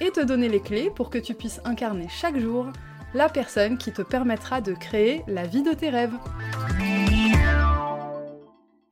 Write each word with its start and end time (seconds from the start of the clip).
et 0.00 0.10
te 0.10 0.20
donner 0.20 0.48
les 0.48 0.60
clés 0.60 0.90
pour 0.90 1.10
que 1.10 1.18
tu 1.18 1.34
puisses 1.34 1.60
incarner 1.64 2.08
chaque 2.08 2.38
jour 2.38 2.66
la 3.14 3.28
personne 3.28 3.78
qui 3.78 3.92
te 3.92 4.02
permettra 4.02 4.60
de 4.60 4.72
créer 4.72 5.22
la 5.26 5.46
vie 5.46 5.62
de 5.62 5.72
tes 5.72 5.90
rêves. 5.90 6.14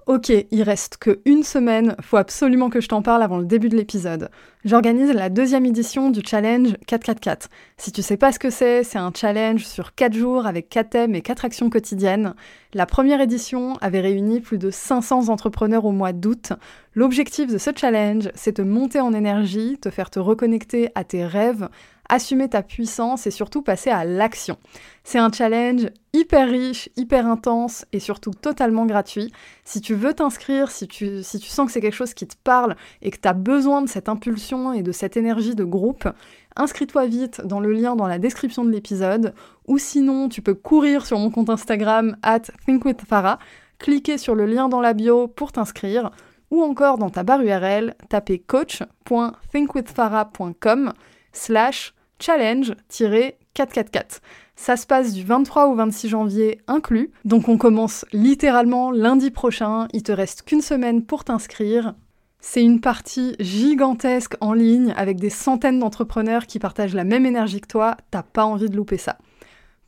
Ok, 0.09 0.33
il 0.51 0.63
reste 0.63 0.97
que 0.97 1.21
une 1.27 1.43
semaine, 1.43 1.95
faut 2.01 2.17
absolument 2.17 2.71
que 2.71 2.81
je 2.81 2.89
t'en 2.89 3.03
parle 3.03 3.23
avant 3.23 3.37
le 3.37 3.45
début 3.45 3.69
de 3.69 3.77
l'épisode. 3.77 4.31
J'organise 4.65 5.13
la 5.13 5.29
deuxième 5.29 5.67
édition 5.67 6.09
du 6.09 6.23
challenge 6.25 6.79
444. 6.87 7.51
Si 7.77 7.93
tu 7.93 8.01
sais 8.01 8.17
pas 8.17 8.33
ce 8.33 8.39
que 8.39 8.49
c'est, 8.49 8.85
c'est 8.85 8.97
un 8.97 9.13
challenge 9.15 9.67
sur 9.67 9.95
4 9.95 10.15
jours 10.15 10.47
avec 10.47 10.71
4 10.71 10.89
thèmes 10.89 11.15
et 11.15 11.21
4 11.21 11.45
actions 11.45 11.69
quotidiennes. 11.69 12.35
La 12.73 12.87
première 12.87 13.21
édition 13.21 13.75
avait 13.83 14.01
réuni 14.01 14.41
plus 14.41 14.57
de 14.57 14.71
500 14.71 15.29
entrepreneurs 15.29 15.85
au 15.85 15.93
mois 15.93 16.15
d'août. 16.15 16.55
L'objectif 16.95 17.53
de 17.53 17.59
ce 17.59 17.71
challenge, 17.77 18.31
c'est 18.35 18.57
de 18.57 18.63
monter 18.63 19.01
en 19.01 19.13
énergie, 19.13 19.77
te 19.79 19.91
faire 19.91 20.09
te 20.09 20.19
reconnecter 20.19 20.89
à 20.95 21.05
tes 21.05 21.27
rêves, 21.27 21.69
assumer 22.09 22.49
ta 22.49 22.63
puissance 22.63 23.27
et 23.27 23.31
surtout 23.31 23.63
passer 23.63 23.91
à 23.91 24.05
l'action. 24.05 24.57
C'est 25.05 25.19
un 25.19 25.31
challenge 25.31 25.89
hyper 26.13 26.49
riche, 26.49 26.89
hyper 26.97 27.27
intense 27.27 27.85
et 27.93 28.01
surtout 28.01 28.33
totalement 28.33 28.87
gratuit. 28.87 29.33
Si 29.65 29.81
tu 29.81 29.95
veux 29.95 30.15
t'inscrire, 30.15 30.71
si 30.71 30.89
tu, 30.89 31.23
si 31.23 31.39
tu 31.39 31.49
sens 31.49 31.67
que 31.67 31.73
c'est 31.73 31.81
quelque 31.81 31.95
chose 31.95 32.15
qui 32.15 32.27
te 32.27 32.37
parle 32.43 32.77
et 33.03 33.11
que 33.11 33.19
tu 33.19 33.29
as 33.29 33.35
besoin 33.35 33.83
de 33.83 33.89
cette 33.89 34.09
impulsion 34.09 34.73
et 34.73 34.83
de 34.83 34.93
cette 34.93 35.17
énergie 35.17 35.55
de 35.55 35.65
groupe, 35.65 36.09
inscris-toi 36.57 37.07
vite 37.07 37.43
dans 37.45 37.61
le 37.61 37.73
lien 37.73 37.95
dans 37.95 38.07
la 38.07 38.19
description 38.19 38.65
de 38.65 38.71
l'épisode 38.71 39.35
ou 39.67 39.79
sinon 39.79 40.29
tu 40.29 40.43
peux 40.43 40.55
courir 40.55 41.07
sur 41.07 41.19
mon 41.19 41.31
compte 41.31 41.51
Instagram 41.51 42.17
at 42.23 42.43
thinkwithfarah, 42.67 43.39
cliquer 43.79 44.19
sur 44.19 44.35
le 44.35 44.47
lien 44.47 44.69
dans 44.69 44.81
la 44.81 44.95
bio 44.95 45.29
pour 45.29 45.53
t'inscrire 45.53 46.11
ou 46.51 46.63
encore 46.63 46.99
dans 46.99 47.11
ta 47.11 47.23
barre 47.23 47.43
URL, 47.43 47.95
taper 48.09 48.39
coach.thinkwithfarah.com 48.39 50.93
slash 51.33 51.95
challenge-444. 52.21 54.21
Ça 54.57 54.77
se 54.77 54.87
passe 54.87 55.13
du 55.13 55.25
23 55.25 55.69
au 55.69 55.75
26 55.75 56.09
janvier 56.09 56.61
inclus, 56.67 57.13
donc 57.25 57.49
on 57.49 57.59
commence 57.59 58.05
littéralement 58.13 58.91
lundi 58.91 59.31
prochain, 59.31 59.89
il 59.93 60.03
te 60.03 60.13
reste 60.13 60.43
qu'une 60.43 60.61
semaine 60.61 61.05
pour 61.05 61.25
t'inscrire. 61.25 61.95
C'est 62.41 62.63
une 62.63 62.81
partie 62.81 63.35
gigantesque 63.41 64.37
en 64.41 64.53
ligne 64.53 64.93
avec 64.97 65.19
des 65.19 65.31
centaines 65.31 65.79
d'entrepreneurs 65.79 66.47
qui 66.47 66.59
partagent 66.59 66.95
la 66.95 67.05
même 67.05 67.27
énergie 67.27 67.61
que 67.61 67.69
toi, 67.69 67.97
t'as 68.11 68.23
pas 68.23 68.45
envie 68.45 68.71
de 68.71 68.77
louper 68.77 68.99
ça. 68.99 69.19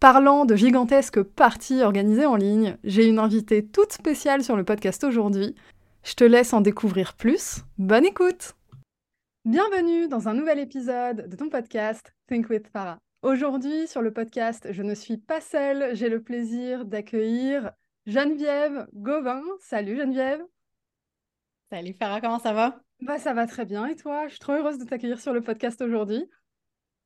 Parlant 0.01 0.47
de 0.47 0.57
gigantesques 0.57 1.23
parties 1.23 1.83
organisées 1.83 2.27
en 2.27 2.37
ligne, 2.37 2.77
j'ai 2.85 3.07
une 3.07 3.19
invitée 3.19 3.65
toute 3.65 3.93
spéciale 3.93 4.43
sur 4.43 4.57
le 4.57 4.65
podcast 4.65 5.05
aujourd'hui. 5.05 5.55
Je 6.05 6.15
te 6.15 6.25
laisse 6.25 6.55
en 6.55 6.61
découvrir 6.61 7.15
plus. 7.15 7.59
Bonne 7.79 8.07
écoute 8.07 8.55
Bienvenue 9.45 10.07
dans 10.09 10.29
un 10.29 10.35
nouvel 10.35 10.59
épisode 10.59 11.29
de 11.29 11.37
ton 11.37 11.49
podcast 11.49 12.13
Think 12.29 12.51
with 12.51 12.69
Farah. 12.69 12.99
Aujourd'hui, 13.23 13.89
sur 13.89 14.03
le 14.03 14.13
podcast, 14.13 14.69
je 14.71 14.83
ne 14.83 14.95
suis 14.95 15.17
pas 15.17 15.41
seule, 15.41 15.95
j'ai 15.97 16.09
le 16.09 16.23
plaisir 16.23 16.85
d'accueillir 16.85 17.73
Geneviève 18.07 18.87
Gauvin. 18.93 19.43
Salut 19.61 19.97
Geneviève. 19.97 20.43
Salut 21.73 21.95
Farah, 21.99 22.21
comment 22.21 22.39
ça 22.39 22.53
va? 22.53 22.81
Bah 23.01 23.19
ça 23.19 23.33
va 23.33 23.47
très 23.47 23.65
bien 23.65 23.87
et 23.87 23.97
toi? 23.97 24.27
Je 24.27 24.33
suis 24.33 24.41
trop 24.41 24.53
heureuse 24.53 24.79
de 24.79 24.85
t'accueillir 24.85 25.21
sur 25.21 25.33
le 25.33 25.41
podcast 25.41 25.81
aujourd'hui. 25.81 26.29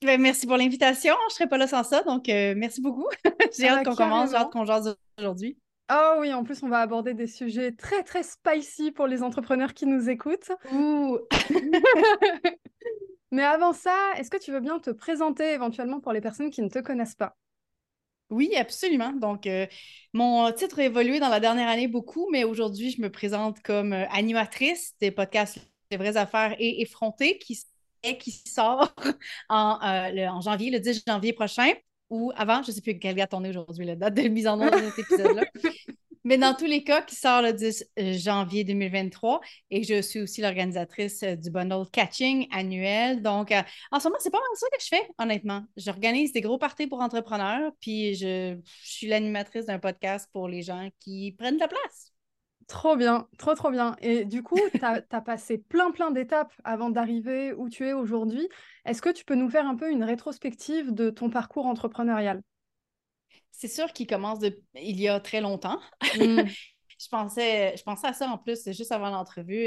Ben, 0.03 0.20
merci 0.20 0.47
pour 0.47 0.56
l'invitation, 0.56 1.14
je 1.30 1.34
serais 1.34 1.48
pas 1.48 1.56
là 1.56 1.66
sans 1.69 1.84
ça, 1.84 2.03
donc 2.03 2.28
euh, 2.28 2.54
merci 2.56 2.80
beaucoup. 2.80 3.06
j'ai 3.56 3.69
Ah, 3.69 3.78
hâte 3.78 3.84
qu'on 3.86 3.94
commence, 3.94 4.30
j'ai 4.30 4.36
hâte 4.36 4.50
qu'on 4.50 4.64
jase 4.64 4.97
aujourd'hui. 5.19 5.56
Oh 5.91 6.17
oui, 6.21 6.33
en 6.33 6.45
plus 6.45 6.62
on 6.62 6.69
va 6.69 6.81
aborder 6.81 7.12
des 7.15 7.27
sujets 7.27 7.72
très 7.72 8.03
très 8.03 8.22
spicy 8.22 8.91
pour 8.91 9.06
les 9.06 9.22
entrepreneurs 9.22 9.75
qui 9.75 9.87
nous 9.87 10.09
écoutent. 10.09 10.50
Ouh! 10.65 11.19
Mais 13.31 13.43
avant 13.45 13.72
ça, 13.75 14.12
est-ce 14.17 14.31
que 14.31 14.39
tu 14.39 14.50
veux 14.53 14.61
bien 14.61 14.78
te 14.78 14.91
présenter 14.91 15.53
éventuellement 15.53 16.00
pour 16.00 16.12
les 16.12 16.21
personnes 16.22 16.50
qui 16.50 16.62
ne 16.62 16.69
te 16.69 16.78
connaissent 16.78 17.15
pas? 17.17 17.37
Oui, 18.31 18.55
absolument. 18.56 19.12
Donc, 19.12 19.47
euh, 19.47 19.67
mon 20.12 20.50
titre 20.53 20.81
a 20.81 20.84
évolué 20.84 21.21
dans 21.21 21.28
la 21.28 21.41
dernière 21.41 21.69
année 21.69 21.89
beaucoup, 21.89 22.28
mais 22.33 22.43
aujourd'hui, 22.45 22.91
je 22.91 23.01
me 23.01 23.11
présente 23.11 23.61
comme 23.62 23.93
euh, 23.93 24.06
animatrice 24.11 24.95
des 25.01 25.11
podcasts 25.11 25.59
Les 25.91 25.97
vraies 25.99 26.16
affaires 26.16 26.56
et 26.59 26.81
Effrontés 26.83 27.39
qui, 27.39 27.55
sort 28.47 28.95
en, 29.49 29.78
euh, 29.83 30.11
le- 30.11 30.28
en 30.28 30.41
janvier, 30.41 30.71
le 30.71 30.81
10 30.81 31.03
janvier 31.06 31.33
prochain, 31.33 31.71
ou 32.10 32.32
avant, 32.37 32.62
je 32.62 32.70
ne 32.70 32.75
sais 32.75 32.81
plus 32.81 32.98
quelle 32.98 33.16
date 33.16 33.34
on 33.34 33.44
est 33.44 33.50
aujourd'hui, 33.50 33.87
la 33.87 33.97
date 33.97 34.15
de 34.15 34.22
mise 34.28 34.47
en 34.47 34.60
œuvre 34.60 34.81
de 34.81 34.91
cet 34.91 34.98
épisode-là. 35.00 35.44
Mais 36.26 36.38
dans 36.38 36.54
tous 36.54 36.65
les 36.65 36.82
cas, 36.82 37.03
qui 37.03 37.16
sort 37.16 37.42
le 37.42 37.53
10 37.53 37.84
janvier 37.98 38.65
2023. 38.65 39.42
Et 39.70 39.82
je 39.82 40.00
suis 40.00 40.20
aussi 40.20 40.41
l'organisatrice 40.41 41.22
euh, 41.22 41.37
du 41.37 41.50
bundle 41.50 41.84
Catching 41.92 42.48
annuel. 42.50 43.20
Donc, 43.20 43.53
euh, 43.53 43.60
en 43.91 44.00
ce 44.00 44.09
moment, 44.09 44.16
c'est 44.20 44.31
pas 44.31 44.38
mal 44.38 44.48
ça 44.54 44.66
que 44.69 44.82
je 44.82 44.88
fais, 44.88 45.06
honnêtement. 45.19 45.65
J'organise 45.76 46.32
des 46.32 46.41
gros 46.41 46.56
parties 46.56 46.87
pour 46.87 47.00
entrepreneurs, 47.00 47.72
puis 47.78 48.15
je, 48.15 48.56
je 48.82 48.91
suis 48.91 49.06
l'animatrice 49.06 49.66
d'un 49.66 49.78
podcast 49.78 50.26
pour 50.32 50.48
les 50.48 50.62
gens 50.62 50.88
qui 50.98 51.32
prennent 51.32 51.56
de 51.56 51.60
la 51.60 51.69
place. 51.69 52.13
Trop 52.69 52.97
bien, 52.97 53.28
trop 53.38 53.54
trop 53.54 53.70
bien. 53.70 53.97
Et 54.00 54.25
du 54.25 54.42
coup, 54.42 54.60
tu 54.72 54.84
as, 54.84 55.20
passé 55.20 55.58
plein 55.58 55.91
plein 55.91 56.10
d'étapes 56.10 56.52
avant 56.64 56.91
d'arriver 56.91 57.52
où 57.52 57.69
tu 57.69 57.86
es 57.86 57.92
aujourd'hui. 57.92 58.48
Est-ce 58.84 59.02
que 59.02 59.10
tu 59.10 59.25
peux 59.25 59.34
nous 59.34 59.50
faire 59.50 59.66
un 59.66 59.76
peu 59.76 59.91
une 59.91 60.04
rétrospective 60.04 60.92
de 60.92 61.10
ton 61.10 61.30
parcours 61.30 61.66
entrepreneurial? 61.66 62.42
C'est 63.50 63.69
sûr 63.69 63.92
qu'il 63.92 64.06
commence 64.06 64.38
de, 64.38 64.60
il 64.74 65.00
y 65.00 65.08
a 65.08 65.20
très 65.20 65.41
longtemps. 65.41 65.80
Mm. 66.19 66.42
Je 66.97 67.08
pensais, 67.08 67.74
je 67.76 67.82
pensais 67.82 68.06
à 68.06 68.12
ça 68.12 68.28
en 68.28 68.38
plus, 68.38 68.70
juste 68.70 68.92
avant 68.92 69.10
l'entrevue. 69.10 69.66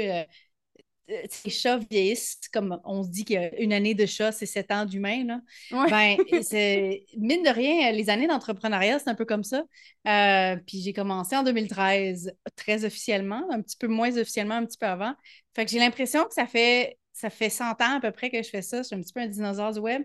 Euh, 1.10 1.22
les 1.44 1.50
chats 1.50 1.78
vieillissent, 1.90 2.38
comme 2.52 2.80
on 2.84 3.02
se 3.02 3.08
dit 3.08 3.24
qu'une 3.24 3.72
année 3.72 3.94
de 3.94 4.06
chat, 4.06 4.32
c'est 4.32 4.46
sept 4.46 4.70
ans 4.70 4.84
d'humain. 4.84 5.40
Ouais. 5.70 5.88
Ben, 5.90 6.16
mine 7.16 7.42
de 7.42 7.52
rien, 7.52 7.92
les 7.92 8.10
années 8.10 8.26
d'entrepreneuriat, 8.26 8.98
c'est 8.98 9.08
un 9.08 9.14
peu 9.14 9.24
comme 9.24 9.44
ça. 9.44 9.64
Euh, 10.06 10.56
puis 10.66 10.80
j'ai 10.82 10.92
commencé 10.92 11.36
en 11.36 11.42
2013, 11.42 12.32
très 12.56 12.84
officiellement, 12.84 13.42
un 13.50 13.62
petit 13.62 13.76
peu 13.76 13.88
moins 13.88 14.16
officiellement, 14.16 14.56
un 14.56 14.66
petit 14.66 14.78
peu 14.78 14.86
avant. 14.86 15.14
Fait 15.54 15.64
que 15.64 15.70
j'ai 15.70 15.78
l'impression 15.78 16.24
que 16.24 16.34
ça 16.34 16.46
fait, 16.46 16.98
ça 17.12 17.30
fait 17.30 17.50
100 17.50 17.80
ans 17.80 17.96
à 17.96 18.00
peu 18.00 18.12
près 18.12 18.30
que 18.30 18.42
je 18.42 18.48
fais 18.48 18.62
ça. 18.62 18.78
Je 18.78 18.88
suis 18.88 18.96
un 18.96 19.00
petit 19.00 19.12
peu 19.12 19.20
un 19.20 19.26
dinosaure 19.26 19.72
du 19.72 19.80
web. 19.80 20.02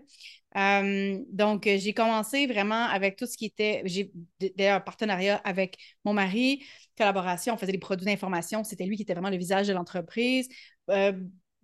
Euh, 0.56 1.18
donc, 1.30 1.64
j'ai 1.64 1.92
commencé 1.94 2.46
vraiment 2.46 2.84
avec 2.84 3.16
tout 3.16 3.26
ce 3.26 3.36
qui 3.36 3.46
était. 3.46 3.82
J'ai 3.84 4.12
d'ailleurs 4.56 4.76
un 4.76 4.80
partenariat 4.80 5.36
avec 5.44 5.76
mon 6.04 6.12
mari, 6.12 6.64
collaboration, 6.96 7.54
on 7.54 7.56
faisait 7.56 7.72
des 7.72 7.78
produits 7.78 8.06
d'information. 8.06 8.64
C'était 8.64 8.84
lui 8.84 8.96
qui 8.96 9.02
était 9.02 9.14
vraiment 9.14 9.30
le 9.30 9.36
visage 9.36 9.66
de 9.66 9.72
l'entreprise. 9.72 10.48
Euh, 10.90 11.12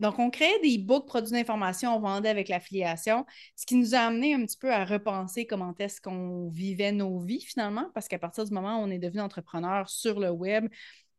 donc, 0.00 0.18
on 0.18 0.30
créait 0.30 0.58
des 0.62 0.78
books 0.78 1.06
produits 1.06 1.32
d'information, 1.32 1.94
on 1.94 2.00
vendait 2.00 2.30
avec 2.30 2.48
l'affiliation, 2.48 3.26
ce 3.54 3.66
qui 3.66 3.76
nous 3.76 3.94
a 3.94 3.98
amené 3.98 4.32
un 4.32 4.44
petit 4.46 4.56
peu 4.56 4.72
à 4.72 4.86
repenser 4.86 5.46
comment 5.46 5.74
est-ce 5.78 6.00
qu'on 6.00 6.48
vivait 6.48 6.90
nos 6.92 7.20
vies 7.20 7.42
finalement, 7.42 7.90
parce 7.92 8.08
qu'à 8.08 8.18
partir 8.18 8.46
du 8.46 8.52
moment 8.52 8.80
où 8.80 8.86
on 8.86 8.90
est 8.90 8.98
devenu 8.98 9.20
entrepreneur 9.20 9.90
sur 9.90 10.18
le 10.18 10.30
web, 10.30 10.68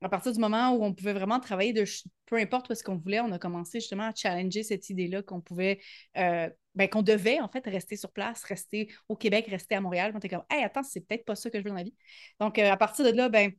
à 0.01 0.09
partir 0.09 0.31
du 0.31 0.39
moment 0.39 0.71
où 0.71 0.83
on 0.83 0.93
pouvait 0.93 1.13
vraiment 1.13 1.39
travailler 1.39 1.73
de 1.73 1.85
peu 2.25 2.37
importe 2.37 2.69
où 2.69 2.73
est-ce 2.73 2.83
qu'on 2.83 2.97
voulait, 2.97 3.19
on 3.19 3.31
a 3.31 3.37
commencé 3.37 3.79
justement 3.79 4.07
à 4.07 4.15
challenger 4.15 4.63
cette 4.63 4.89
idée-là 4.89 5.21
qu'on 5.21 5.41
pouvait, 5.41 5.79
euh, 6.17 6.49
ben, 6.73 6.89
qu'on 6.89 7.03
devait 7.03 7.39
en 7.39 7.47
fait 7.49 7.63
rester 7.67 7.97
sur 7.97 8.11
place, 8.11 8.43
rester 8.43 8.91
au 9.09 9.15
Québec, 9.15 9.45
rester 9.47 9.75
à 9.75 9.81
Montréal. 9.81 10.11
On 10.15 10.17
était 10.17 10.29
comme, 10.29 10.43
hey, 10.49 10.63
attends, 10.63 10.83
c'est 10.83 11.01
peut-être 11.01 11.25
pas 11.25 11.35
ça 11.35 11.51
que 11.51 11.59
je 11.59 11.63
veux 11.63 11.69
dans 11.69 11.75
la 11.75 11.83
vie. 11.83 11.93
Donc, 12.39 12.57
euh, 12.57 12.71
à 12.71 12.77
partir 12.77 13.05
de 13.05 13.11
là, 13.11 13.29
ben, 13.29 13.51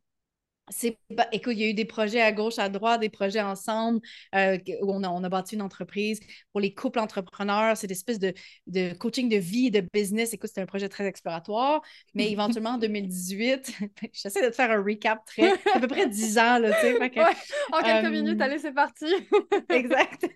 c'est, 0.70 0.96
écoute, 1.32 1.52
il 1.54 1.58
y 1.60 1.64
a 1.64 1.68
eu 1.68 1.74
des 1.74 1.84
projets 1.84 2.20
à 2.20 2.32
gauche, 2.32 2.58
à 2.58 2.68
droite, 2.68 3.00
des 3.00 3.08
projets 3.08 3.42
ensemble 3.42 4.00
euh, 4.34 4.56
où 4.80 4.92
on 4.92 5.02
a, 5.02 5.08
on 5.08 5.22
a 5.24 5.28
bâti 5.28 5.56
une 5.56 5.62
entreprise 5.62 6.20
pour 6.52 6.60
les 6.60 6.72
couples 6.72 7.00
entrepreneurs. 7.00 7.76
C'est 7.76 7.88
une 7.88 7.92
espèce 7.92 8.18
de, 8.18 8.32
de 8.68 8.94
coaching 8.94 9.28
de 9.28 9.36
vie 9.36 9.66
et 9.66 9.70
de 9.70 9.86
business. 9.92 10.32
Écoute, 10.32 10.48
c'était 10.48 10.60
un 10.62 10.66
projet 10.66 10.88
très 10.88 11.04
exploratoire. 11.06 11.82
Mais 12.14 12.30
éventuellement, 12.30 12.70
en 12.70 12.78
2018, 12.78 13.72
j'essaie 14.12 14.42
de 14.42 14.48
te 14.50 14.54
faire 14.54 14.70
un 14.70 14.82
recap 14.82 15.24
très, 15.26 15.52
à 15.74 15.80
peu 15.80 15.88
près 15.88 16.08
10 16.08 16.38
ans, 16.38 16.58
là, 16.58 16.72
tu 16.74 16.80
sais. 16.80 16.96
fait 16.96 17.10
que- 17.10 17.20
Ouais, 17.20 17.36
en 17.72 17.82
quelques 17.82 18.06
Euh, 18.06 18.10
minutes, 18.10 18.40
allez, 18.40 18.58
c'est 18.58 18.72
parti. 18.72 19.06
exact. 19.70 20.26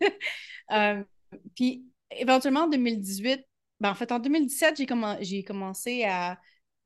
Euh, 0.73 1.03
puis 1.55 1.85
éventuellement 2.11 2.63
en 2.65 2.69
2018, 2.69 3.41
ben, 3.81 3.91
en 3.91 3.95
fait 3.95 4.11
en 4.13 4.19
2017, 4.19 4.77
j'ai 4.77 4.87
commen- 4.87 5.19
j'ai 5.21 5.45
commencé 5.45 6.05
à 6.05 6.39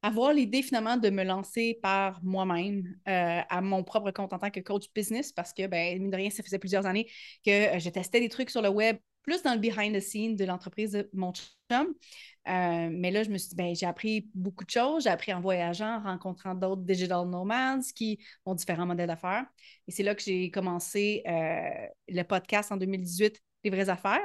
avoir 0.03 0.33
l'idée 0.33 0.63
finalement 0.63 0.97
de 0.97 1.11
me 1.11 1.25
lancer 1.25 1.79
par 1.83 2.23
moi-même 2.23 2.85
euh, 3.09 3.41
à 3.49 3.61
mon 3.61 3.85
propre 3.85 4.11
compte 4.11 4.33
en 4.33 4.39
tant 4.39 4.51
que 4.51 4.61
coach 4.61 4.87
business 4.95 5.33
parce 5.33 5.53
que, 5.53 5.67
ben, 5.67 5.99
mine 6.01 6.11
de 6.11 6.17
rien, 6.17 6.31
ça 6.31 6.43
faisait 6.43 6.59
plusieurs 6.59 6.87
années 6.87 7.11
que 7.45 7.77
euh, 7.77 7.79
je 7.79 7.91
testais 7.91 8.21
des 8.21 8.29
trucs 8.29 8.51
sur 8.51 8.63
le 8.63 8.71
web 8.71 8.97
plus 9.23 9.43
dans 9.43 9.53
le 9.53 9.59
behind 9.61 9.95
the 9.95 10.01
scenes 10.01 10.37
de 10.37 10.45
l'entreprise 10.47 10.93
de 10.93 11.11
mon 11.13 11.33
chum. 11.35 11.95
Euh, 12.49 12.89
mais 12.91 13.11
là, 13.11 13.23
je 13.23 13.29
me 13.29 13.37
suis 13.37 13.51
dit, 13.51 13.55
ben, 13.55 13.75
j'ai 13.75 13.85
appris 13.85 14.31
beaucoup 14.35 14.65
de 14.65 14.71
choses. 14.71 15.05
J'ai 15.05 15.11
appris 15.11 15.35
en 15.35 15.41
voyageant, 15.43 15.97
en 15.99 16.03
rencontrant 16.03 16.55
d'autres 16.55 16.83
digital 16.83 17.29
nomads 17.29 17.81
qui 17.95 18.19
ont 18.47 18.55
différents 18.55 18.87
modèles 18.87 19.09
d'affaires. 19.09 19.45
Et 19.87 19.93
c'est 19.93 20.03
là 20.03 20.15
que 20.15 20.23
j'ai 20.23 20.51
commencé 20.51 21.23
le 21.27 22.23
podcast 22.23 22.73
en 22.73 22.79
2018, 22.79 23.39
Les 23.63 23.71
vraies 23.71 23.91
affaires, 23.91 24.25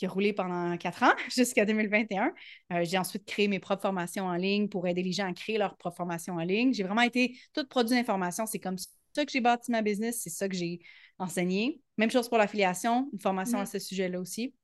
qui 0.00 0.06
a 0.06 0.08
roulé 0.08 0.32
pendant 0.32 0.78
quatre 0.78 1.02
ans 1.02 1.12
jusqu'à 1.36 1.66
2021. 1.66 2.32
Euh, 2.72 2.84
j'ai 2.84 2.96
ensuite 2.96 3.26
créé 3.26 3.48
mes 3.48 3.60
propres 3.60 3.82
formations 3.82 4.24
en 4.24 4.34
ligne 4.34 4.66
pour 4.66 4.86
aider 4.88 5.02
les 5.02 5.12
gens 5.12 5.28
à 5.28 5.32
créer 5.34 5.58
leurs 5.58 5.76
propres 5.76 5.98
formations 5.98 6.36
en 6.36 6.42
ligne. 6.42 6.72
J'ai 6.72 6.84
vraiment 6.84 7.02
été 7.02 7.38
tout 7.52 7.66
produit 7.68 7.94
d'information. 7.94 8.46
C'est 8.46 8.58
comme 8.58 8.78
ça 8.78 9.26
que 9.26 9.30
j'ai 9.30 9.42
bâti 9.42 9.70
ma 9.70 9.82
business, 9.82 10.22
c'est 10.22 10.30
ça 10.30 10.48
que 10.48 10.56
j'ai 10.56 10.80
enseigné. 11.18 11.82
Même 11.98 12.10
chose 12.10 12.30
pour 12.30 12.38
l'affiliation, 12.38 13.10
une 13.12 13.20
formation 13.20 13.58
mm. 13.58 13.62
à 13.62 13.66
ce 13.66 13.78
sujet-là 13.78 14.18
aussi. 14.18 14.54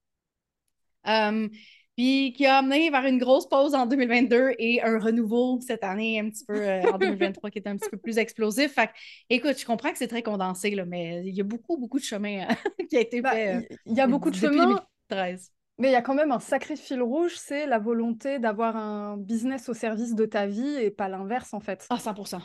Um, 1.05 1.51
puis 1.97 2.33
qui 2.35 2.47
a 2.47 2.59
amené 2.59 2.89
vers 2.89 3.05
une 3.05 3.19
grosse 3.19 3.47
pause 3.47 3.75
en 3.75 3.85
2022 3.85 4.55
et 4.59 4.83
un 4.83 4.99
renouveau 4.99 5.61
cette 5.61 5.85
année, 5.85 6.19
un 6.19 6.31
petit 6.31 6.45
peu 6.47 6.57
euh, 6.57 6.83
en 6.93 6.99
2023, 6.99 7.51
qui 7.51 7.59
est 7.59 7.69
un 7.69 7.77
petit 7.77 7.91
peu 7.91 7.99
plus 7.99 8.17
explosif. 8.17 8.73
Fait 8.73 8.91
écoute, 9.29 9.59
je 9.59 9.67
comprends 9.67 9.93
que 9.93 9.99
c'est 9.99 10.09
très 10.09 10.23
condensé, 10.23 10.71
là, 10.71 10.87
mais 10.87 11.23
il 11.27 11.35
y 11.35 11.43
a 11.43 11.45
beaucoup, 11.45 11.77
beaucoup 11.77 11.99
de 11.99 12.05
chemin 12.05 12.49
euh, 12.49 12.55
qui 12.91 12.97
a 12.97 13.01
été 13.01 13.21
bah, 13.21 13.33
fait. 13.33 13.69
il 13.85 13.95
y 13.95 14.01
a 14.01 14.07
beaucoup 14.07 14.31
de 14.31 14.37
chemin. 14.37 14.81
2013. 15.11 15.53
Mais 15.79 15.89
il 15.89 15.93
y 15.93 15.97
a 15.97 16.03
quand 16.03 16.15
même 16.15 16.33
un 16.33 16.41
sacré 16.41 16.75
fil 16.75 17.03
rouge, 17.03 17.37
c'est 17.37 17.67
la 17.67 17.79
volonté 17.79 18.39
d'avoir 18.39 18.77
un 18.77 19.19
business 19.19 19.69
au 19.69 19.75
service 19.75 20.15
de 20.15 20.25
ta 20.25 20.47
vie 20.47 20.77
et 20.77 20.91
pas 20.91 21.09
l'inverse, 21.09 21.53
en 21.53 21.61
fait. 21.61 21.87
Ah, 21.91 21.97
100% 21.97 22.41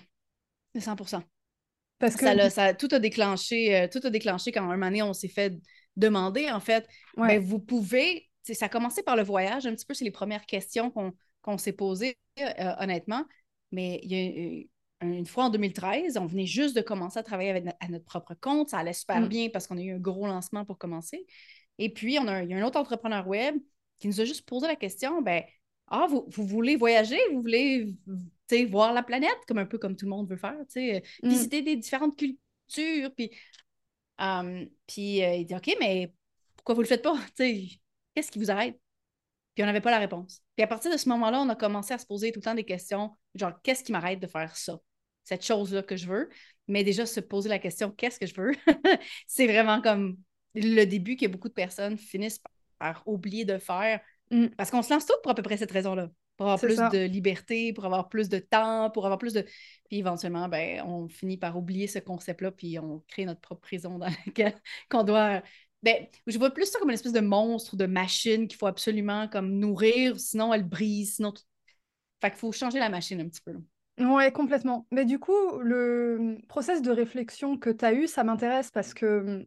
100 0.78 1.24
Parce 2.00 2.16
que 2.16 2.50
ça, 2.50 2.74
tout 2.74 2.90
a 2.92 3.00
déclenché, 3.00 3.76
euh, 3.78 3.88
tout 3.88 4.06
a 4.06 4.10
déclenché 4.10 4.52
quand 4.52 4.70
un 4.70 4.78
donné, 4.78 5.02
on 5.02 5.14
s'est 5.14 5.30
fait 5.30 5.58
demander, 5.96 6.52
en 6.52 6.60
fait, 6.60 6.88
ben, 7.16 7.40
vous 7.40 7.60
pouvez 7.60 8.32
ça 8.44 8.66
a 8.66 8.70
commencé 8.70 9.04
par 9.04 9.16
le 9.16 9.24
voyage, 9.24 9.66
un 9.66 9.74
petit 9.74 9.86
peu, 9.86 9.94
c'est 9.94 10.06
les 10.06 10.12
premières 10.12 10.46
questions 10.46 10.92
qu'on 11.42 11.58
s'est 11.58 11.74
posées, 11.74 12.18
euh, 12.40 12.74
honnêtement. 12.80 13.24
Mais 13.72 14.00
il 14.04 14.12
y 14.12 14.68
a 15.02 15.06
une 15.06 15.26
fois 15.26 15.46
en 15.46 15.50
2013, 15.50 16.18
on 16.18 16.26
venait 16.26 16.46
juste 16.46 16.76
de 16.76 16.82
commencer 16.82 17.20
à 17.20 17.24
travailler 17.24 17.50
avec, 17.50 17.66
à 17.80 17.88
notre 17.88 18.06
propre 18.06 18.34
compte. 18.40 18.70
Ça 18.70 18.80
allait 18.80 18.94
super 18.94 19.22
mm. 19.22 19.28
bien 19.28 19.50
parce 19.50 19.68
qu'on 19.68 19.78
a 19.78 19.82
eu 19.82 19.94
un 19.94 20.00
gros 20.00 20.28
lancement 20.28 20.66
pour 20.66 20.78
commencer. 20.78 21.26
Et 21.78 21.92
puis, 21.92 22.20
on 22.20 22.28
a, 22.28 22.44
il 22.44 22.50
y 22.50 22.54
a 22.54 22.58
un 22.58 22.64
autre 22.64 22.80
entrepreneur 22.80 23.28
web 23.28 23.56
qui 24.00 24.08
nous 24.08 24.20
a 24.20 24.26
juste 24.26 24.48
posé 24.48 24.68
la 24.68 24.76
question, 24.76 25.22
ben, 25.22 25.44
ah, 25.88 26.08
vous, 26.10 26.26
voulez 26.46 26.76
voyager, 26.76 27.20
vous 27.32 27.42
voulez 27.42 27.96
voir 28.70 28.94
la 28.94 29.04
planète, 29.04 29.38
comme 29.48 29.58
un 29.58 29.66
peu 29.66 29.78
comme 29.78 29.96
tout 29.96 30.06
le 30.06 30.12
monde 30.12 30.30
veut 30.30 30.38
faire, 30.38 30.56
mm. 30.56 31.30
visiter 31.30 31.62
des 31.62 31.76
différentes 31.76 32.18
cultures. 32.18 33.12
Puis, 33.16 33.32
euh, 34.22 34.66
puis 34.88 35.24
euh, 35.24 35.36
il 35.36 35.46
dit, 35.46 35.56
OK, 35.56 35.76
mais 35.80 36.14
pourquoi 36.56 36.76
vous 36.76 36.82
ne 36.82 36.86
le 36.86 36.90
faites 36.90 37.02
pas? 37.02 37.18
Qu'est-ce 37.38 38.32
qui 38.32 38.40
vous 38.40 38.52
arrête? 38.52 38.80
Puis 39.54 39.64
on 39.64 39.66
n'avait 39.66 39.82
pas 39.82 39.92
la 39.92 40.00
réponse. 40.00 40.42
Puis 40.56 40.64
à 40.64 40.68
partir 40.68 40.92
de 40.92 40.98
ce 40.98 41.10
moment-là, 41.10 41.42
on 41.42 41.50
a 41.50 41.56
commencé 41.56 41.94
à 41.94 41.98
se 41.98 42.06
poser 42.06 42.32
tout 42.32 42.40
le 42.40 42.46
temps 42.46 42.56
des 42.56 42.64
questions, 42.64 43.12
genre, 43.36 43.54
qu'est-ce 43.64 43.84
qui 43.84 43.92
m'arrête 43.92 44.20
de 44.20 44.28
faire 44.28 44.56
ça? 44.56 44.80
Cette 45.24 45.46
chose-là 45.46 45.84
que 45.84 45.98
je 45.98 46.08
veux. 46.08 46.30
Mais 46.68 46.84
déjà, 46.84 47.06
se 47.06 47.20
poser 47.20 47.50
la 47.50 47.60
question, 47.60 47.92
qu'est-ce 47.92 48.20
que 48.20 48.26
je 48.26 48.34
veux? 48.36 48.52
c'est 49.28 49.48
vraiment 49.48 49.82
comme 49.82 50.18
le 50.56 50.86
début 50.86 51.16
que 51.16 51.28
beaucoup 51.28 51.50
de 51.50 51.54
personnes 51.54 51.98
finissent 51.98 52.42
par 52.80 53.04
oublier 53.06 53.46
de 53.46 53.58
faire. 53.58 54.00
Mm. 54.32 54.48
Parce 54.58 54.72
qu'on 54.72 54.82
se 54.82 54.94
lance 54.94 55.06
tout 55.06 55.14
pour 55.24 55.32
à 55.32 55.36
peu 55.36 55.44
près 55.44 55.58
cette 55.58 55.72
raison-là. 55.72 56.10
Pour 56.38 56.48
avoir 56.48 56.60
plus 56.60 56.78
de 56.78 57.06
liberté, 57.06 57.72
pour 57.72 57.86
avoir 57.86 58.10
plus 58.10 58.28
de 58.28 58.40
temps, 58.40 58.90
pour 58.90 59.06
avoir 59.06 59.20
plus 59.20 59.34
de. 59.34 59.42
Puis 59.90 60.00
éventuellement, 60.00 60.50
ben, 60.50 60.82
on 60.88 61.08
finit 61.08 61.38
par 61.38 61.56
oublier 61.56 61.86
ce 61.86 62.00
concept-là, 62.00 62.52
puis 62.52 62.80
on 62.80 63.04
crée 63.08 63.26
notre 63.26 63.42
propre 63.42 63.62
prison 63.62 64.00
dans 64.00 64.08
laquelle 64.26 64.56
qu'on 64.90 65.04
doit 65.04 65.44
ben, 65.84 66.06
je 66.28 66.38
vois 66.38 66.52
plus 66.52 66.66
ça 66.66 66.80
comme 66.80 66.90
une 66.90 66.94
espèce 66.94 67.14
de 67.14 67.22
monstre, 67.22 67.76
de 67.76 67.88
machine 67.88 68.48
qu'il 68.48 68.58
faut 68.58 68.68
absolument 68.68 69.28
comme 69.28 69.52
nourrir, 69.52 70.20
sinon 70.20 70.54
elle 70.54 70.68
brise, 70.68 71.16
sinon. 71.16 71.34
Fait 72.22 72.30
qu'il 72.30 72.40
faut 72.40 72.52
changer 72.52 72.78
la 72.78 72.90
machine 72.90 73.20
un 73.20 73.28
petit 73.28 73.42
peu. 73.42 73.56
Oui, 74.00 74.32
complètement. 74.32 74.88
Mais 74.92 75.06
du 75.06 75.18
coup, 75.20 75.60
le 75.60 76.38
process 76.48 76.82
de 76.82 76.92
réflexion 76.92 77.58
que 77.58 77.72
tu 77.72 77.84
as 77.84 77.94
eu, 77.94 78.08
ça 78.08 78.24
m'intéresse 78.24 78.70
parce 78.70 78.94
que 78.94 79.46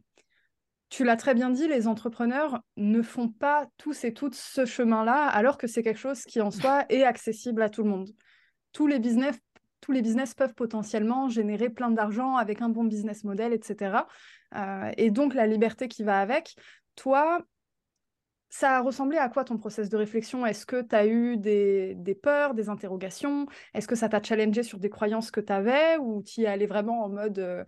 tu 0.94 1.02
l'as 1.02 1.16
très 1.16 1.34
bien 1.34 1.50
dit, 1.50 1.66
les 1.66 1.88
entrepreneurs 1.88 2.60
ne 2.76 3.02
font 3.02 3.28
pas 3.28 3.66
tous 3.78 4.04
et 4.04 4.14
toutes 4.14 4.36
ce 4.36 4.64
chemin-là, 4.64 5.26
alors 5.26 5.58
que 5.58 5.66
c'est 5.66 5.82
quelque 5.82 5.98
chose 5.98 6.22
qui 6.22 6.40
en 6.40 6.52
soi 6.52 6.84
est 6.88 7.02
accessible 7.02 7.62
à 7.62 7.68
tout 7.68 7.82
le 7.82 7.90
monde. 7.90 8.10
Tous 8.72 8.86
les 8.86 9.00
business 9.00 9.36
tous 9.80 9.90
les 9.90 10.02
business 10.02 10.34
peuvent 10.34 10.54
potentiellement 10.54 11.28
générer 11.28 11.68
plein 11.68 11.90
d'argent 11.90 12.36
avec 12.36 12.62
un 12.62 12.68
bon 12.68 12.84
business 12.84 13.24
model, 13.24 13.52
etc. 13.52 14.06
Euh, 14.54 14.92
et 14.96 15.10
donc 15.10 15.34
la 15.34 15.48
liberté 15.48 15.88
qui 15.88 16.04
va 16.04 16.20
avec. 16.20 16.54
Toi, 16.94 17.42
ça 18.48 18.78
a 18.78 18.80
ressemblé 18.80 19.18
à 19.18 19.28
quoi 19.28 19.44
ton 19.44 19.58
process 19.58 19.90
de 19.90 19.96
réflexion? 19.96 20.46
Est-ce 20.46 20.64
que 20.64 20.80
tu 20.80 20.94
as 20.94 21.06
eu 21.06 21.36
des, 21.36 22.18
peurs, 22.22 22.54
des 22.54 22.70
interrogations? 22.70 23.46
Est-ce 23.74 23.88
que 23.88 23.96
ça 23.96 24.08
t'a 24.08 24.22
challengé 24.22 24.62
sur 24.62 24.78
des 24.78 24.88
croyances 24.88 25.32
que 25.32 25.40
tu 25.40 25.52
avais 25.52 25.98
ou 25.98 26.22
tu 26.22 26.42
y 26.42 26.46
allais 26.46 26.66
vraiment 26.66 27.02
en 27.02 27.08
mode 27.08 27.40
euh, 27.40 27.64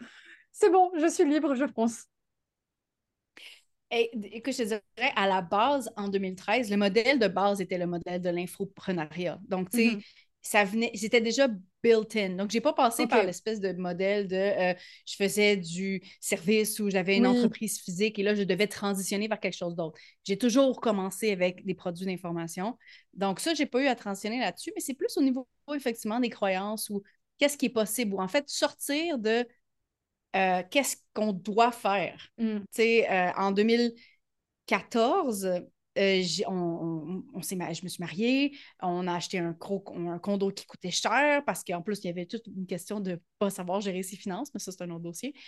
c'est 0.52 0.70
bon, 0.70 0.90
je 0.96 1.06
suis 1.06 1.28
libre, 1.28 1.54
je 1.54 1.64
pense 1.64 2.06
et, 3.90 4.10
écoute, 4.36 4.52
je 4.52 4.58
te 4.58 4.68
dirais, 4.68 5.12
à 5.14 5.26
la 5.28 5.42
base, 5.42 5.90
en 5.96 6.08
2013, 6.08 6.70
le 6.70 6.76
modèle 6.76 7.18
de 7.18 7.28
base 7.28 7.60
était 7.60 7.78
le 7.78 7.86
modèle 7.86 8.20
de 8.20 8.30
l'infoprenariat. 8.30 9.38
Donc, 9.48 9.70
tu 9.70 9.78
sais, 9.78 9.96
mm-hmm 9.96 10.02
ça 10.46 10.64
venait, 10.64 10.92
c'était 10.94 11.20
déjà 11.20 11.48
built-in. 11.82 12.36
Donc, 12.36 12.52
je 12.52 12.56
n'ai 12.56 12.60
pas 12.60 12.72
passé 12.72 13.06
par 13.08 13.24
l'espèce 13.24 13.58
de 13.58 13.72
modèle 13.72 14.28
de 14.28 14.36
euh, 14.36 14.74
je 15.04 15.16
faisais 15.16 15.56
du 15.56 16.00
service 16.20 16.78
ou 16.78 16.88
j'avais 16.88 17.16
une 17.16 17.26
entreprise 17.26 17.80
physique 17.80 18.18
et 18.18 18.22
là, 18.22 18.34
je 18.34 18.44
devais 18.44 18.68
transitionner 18.68 19.26
vers 19.26 19.40
quelque 19.40 19.56
chose 19.56 19.74
d'autre. 19.74 19.98
J'ai 20.24 20.38
toujours 20.38 20.80
commencé 20.80 21.32
avec 21.32 21.66
des 21.66 21.74
produits 21.74 22.06
d'information. 22.06 22.78
Donc, 23.12 23.40
ça, 23.40 23.54
je 23.54 23.62
n'ai 23.62 23.66
pas 23.66 23.82
eu 23.82 23.86
à 23.86 23.96
transitionner 23.96 24.38
là-dessus, 24.38 24.72
mais 24.76 24.80
c'est 24.80 24.94
plus 24.94 25.16
au 25.16 25.22
niveau, 25.22 25.48
effectivement, 25.74 26.20
des 26.20 26.30
croyances 26.30 26.90
ou 26.90 27.02
qu'est-ce 27.38 27.58
qui 27.58 27.66
est 27.66 27.70
possible 27.70 28.14
ou 28.14 28.20
en 28.20 28.28
fait, 28.28 28.48
sortir 28.48 29.18
de 29.18 29.44
euh, 30.36 30.62
qu'est-ce 30.70 30.96
qu'on 31.14 31.32
doit 31.32 31.72
faire? 31.72 32.28
Mm. 32.38 32.58
Tu 32.58 32.64
sais, 32.70 33.10
euh, 33.10 33.32
en 33.36 33.50
2014, 33.52 35.46
euh, 35.46 36.22
on, 36.46 37.22
je 37.40 37.84
me 37.84 37.88
suis 37.88 38.00
mariée, 38.00 38.56
on 38.82 39.06
a 39.06 39.14
acheté 39.14 39.38
un, 39.38 39.56
un 39.56 40.18
condo 40.18 40.50
qui 40.50 40.66
coûtait 40.66 40.90
cher 40.90 41.42
parce 41.44 41.64
qu'en 41.64 41.80
plus, 41.80 42.00
il 42.04 42.08
y 42.08 42.10
avait 42.10 42.26
toute 42.26 42.46
une 42.46 42.66
question 42.66 43.00
de 43.00 43.12
ne 43.12 43.16
pas 43.38 43.50
savoir 43.50 43.80
gérer 43.80 44.02
ses 44.02 44.16
finances, 44.16 44.50
mais 44.52 44.60
ça, 44.60 44.72
c'est 44.72 44.82
un 44.82 44.90
autre 44.90 45.04
dossier. 45.04 45.34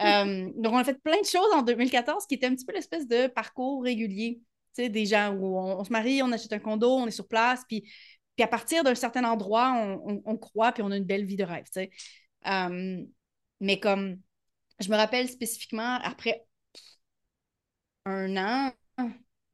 Euh, 0.00 0.50
donc, 0.56 0.72
on 0.72 0.78
a 0.78 0.84
fait 0.84 1.00
plein 1.00 1.20
de 1.20 1.26
choses 1.26 1.52
en 1.54 1.62
2014 1.62 2.26
qui 2.26 2.34
étaient 2.34 2.46
un 2.46 2.54
petit 2.54 2.64
peu 2.64 2.72
l'espèce 2.72 3.06
de 3.06 3.26
parcours 3.28 3.84
régulier, 3.84 4.40
tu 4.74 4.82
sais, 4.82 4.88
des 4.88 5.06
gens 5.06 5.34
où 5.34 5.56
on, 5.56 5.84
se 5.84 5.92
marie, 5.92 6.20
on 6.22 6.32
achète 6.32 6.52
un 6.52 6.58
condo, 6.58 6.90
on 6.90 7.06
est 7.06 7.12
sur 7.12 7.28
place, 7.28 7.62
puis, 7.68 7.82
puis 8.34 8.42
à 8.42 8.48
partir 8.48 8.82
d'un 8.82 8.94
certain 8.94 9.22
endroit, 9.22 10.00
on, 10.24 10.36
croit, 10.38 10.72
puis 10.72 10.82
on 10.82 10.90
a 10.90 10.96
une 10.96 11.04
belle 11.04 11.26
vie 11.26 11.36
de 11.36 11.44
rêve, 11.44 11.66
tu 11.66 11.72
sais. 11.74 11.90
Euh, 12.46 13.04
mais 13.62 13.80
comme, 13.80 14.18
je 14.80 14.90
me 14.90 14.96
rappelle 14.96 15.28
spécifiquement, 15.28 15.98
après 16.02 16.44
un 18.04 18.36
an, 18.36 18.72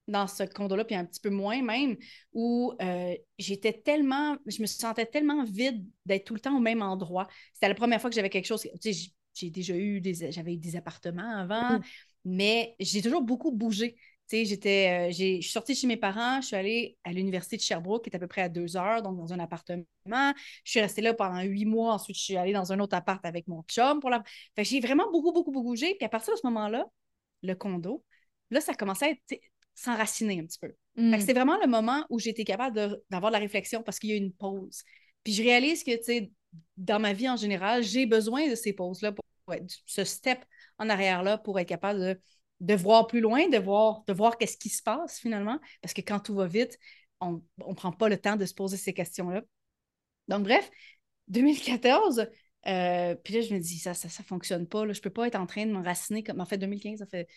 dans 0.09 0.27
ce 0.27 0.45
condo-là, 0.45 0.85
puis 0.87 0.97
un 0.97 1.05
petit 1.05 1.21
peu 1.21 1.29
moins 1.29 1.63
même, 1.63 1.97
où 2.33 2.73
euh, 2.81 3.15
j'étais 3.39 3.75
tellement, 3.75 4.39
je 4.47 4.63
me 4.63 4.67
sentais 4.67 5.05
tellement 5.05 5.45
vide 5.45 5.87
d'être 6.07 6.25
tout 6.25 6.35
le 6.35 6.41
temps 6.41 6.57
au 6.57 6.61
même 6.61 6.81
endroit. 6.81 7.29
C'était 7.53 7.69
la 7.69 7.75
première 7.75 8.01
fois 8.01 8.09
que 8.09 8.17
j'avais 8.17 8.31
quelque 8.31 8.47
chose, 8.47 8.63
tu 8.81 8.93
sais, 8.95 9.11
j'ai 9.35 9.51
déjà 9.51 9.77
eu 9.77 10.01
des, 10.01 10.33
j'avais 10.33 10.55
eu 10.55 10.57
des 10.57 10.77
appartements 10.77 11.37
avant, 11.37 11.79
mais 12.25 12.75
j'ai 12.81 13.03
toujours 13.03 13.23
beaucoup 13.23 13.53
bougé. 13.53 13.97
Tu 14.29 14.37
sais, 14.37 14.45
j'étais, 14.45 15.09
euh, 15.09 15.11
je 15.11 15.41
suis 15.41 15.51
sortie 15.51 15.75
chez 15.75 15.87
mes 15.87 15.97
parents, 15.97 16.41
je 16.43 16.49
suis 16.49 16.57
allée 16.57 16.99
à 17.05 17.13
l'université 17.13 17.57
de 17.57 17.63
Sherbrooke, 17.63 18.05
qui 18.05 18.11
est 18.11 18.17
à 18.17 18.19
peu 18.19 18.27
près 18.27 18.43
à 18.43 18.49
deux 18.51 18.77
heures, 18.77 19.03
donc 19.03 19.17
dans 19.17 19.33
un 19.33 19.39
appartement. 19.39 19.85
Je 20.07 20.71
suis 20.71 20.81
restée 20.81 21.01
là 21.01 21.15
pendant 21.15 21.41
huit 21.41 21.65
mois. 21.65 21.95
Ensuite, 21.95 22.17
je 22.17 22.23
suis 22.23 22.37
allée 22.37 22.53
dans 22.53 22.73
un 22.73 22.79
autre 22.81 22.95
appart 22.95 23.25
avec 23.25 23.49
mon 23.49 23.63
chum. 23.63 24.01
Pour 24.01 24.11
la... 24.11 24.23
Fait 24.55 24.65
j'ai 24.65 24.81
vraiment 24.81 25.11
beaucoup, 25.11 25.33
beaucoup, 25.33 25.51
beaucoup 25.51 25.69
bougé. 25.69 25.95
Puis 25.95 26.05
à 26.05 26.11
partir 26.11 26.35
de 26.35 26.39
ce 26.39 26.47
moment-là, 26.47 26.85
le 27.43 27.55
condo, 27.55 28.05
là, 28.51 28.61
ça 28.61 28.75
commençait 28.75 29.13
à 29.13 29.35
s'enraciner 29.75 30.41
un 30.41 30.45
petit 30.45 30.59
peu. 30.59 30.75
Mm. 30.97 31.21
C'est 31.21 31.33
vraiment 31.33 31.59
le 31.63 31.67
moment 31.67 32.05
où 32.11 32.19
j'ai 32.19 32.31
été 32.31 32.45
capable 32.45 33.01
d'avoir 33.09 33.31
de, 33.31 33.37
la 33.37 33.41
réflexion 33.41 33.83
parce 33.83 33.99
qu'il 33.99 34.11
y 34.11 34.13
a 34.13 34.17
une 34.17 34.33
pause. 34.33 34.83
Puis 35.25 35.33
je 35.33 35.43
réalise 35.43 35.85
que, 35.85 35.97
tu 35.97 36.05
sais, 36.05 36.31
dans 36.77 36.99
ma 36.99 37.13
vie 37.13 37.31
en 37.31 37.37
général, 37.37 37.83
j'ai 37.83 38.05
besoin 38.05 38.49
de 38.49 38.55
ces 38.55 38.73
pauses-là, 38.73 39.13
pour, 39.13 39.25
ce 39.87 40.05
step 40.05 40.45
en 40.79 40.91
arrière-là 40.91 41.39
pour 41.39 41.59
être 41.59 41.69
capable 41.69 42.01
de, 42.01 42.21
de, 42.61 42.75
voir 42.75 43.07
plus 43.07 43.21
loin, 43.21 43.49
de 43.49 43.59
voir, 43.59 44.03
de 44.07 44.13
voir 44.13 44.39
qu'est-ce 44.39 44.57
qui 44.57 44.69
se 44.69 44.83
passe 44.83 45.19
finalement. 45.19 45.59
Parce 45.83 45.95
que 45.95 46.01
quand 46.01 46.21
tout 46.21 46.35
va 46.35 46.47
vite, 46.47 46.79
on 47.21 47.43
ne 47.59 47.75
prend 47.75 47.93
pas 47.93 48.09
le 48.09 48.19
temps 48.19 48.37
de 48.37 48.47
se 48.47 48.55
poser 48.55 48.77
ces 48.77 48.93
questions-là. 48.93 49.43
Donc, 50.29 50.45
bref, 50.45 50.71
2014, 51.29 52.29
euh, 52.67 53.15
puis 53.17 53.35
là, 53.35 53.41
je 53.41 53.55
me 53.55 53.59
dis, 53.59 53.79
ça, 53.79 53.95
ça, 53.95 54.09
ça 54.09 54.23
fonctionne 54.23 54.67
pas. 54.67 54.85
Là. 54.85 54.93
Je 54.93 55.01
peux 55.01 55.11
pas 55.11 55.27
être 55.27 55.37
en 55.37 55.47
train 55.47 55.67
de 55.67 55.73
m'enraciner 55.73 56.23
comme. 56.23 56.41
En 56.41 56.47
fait, 56.47 56.59
2015, 56.59 56.99
ça 56.99 57.07
fait. 57.07 57.29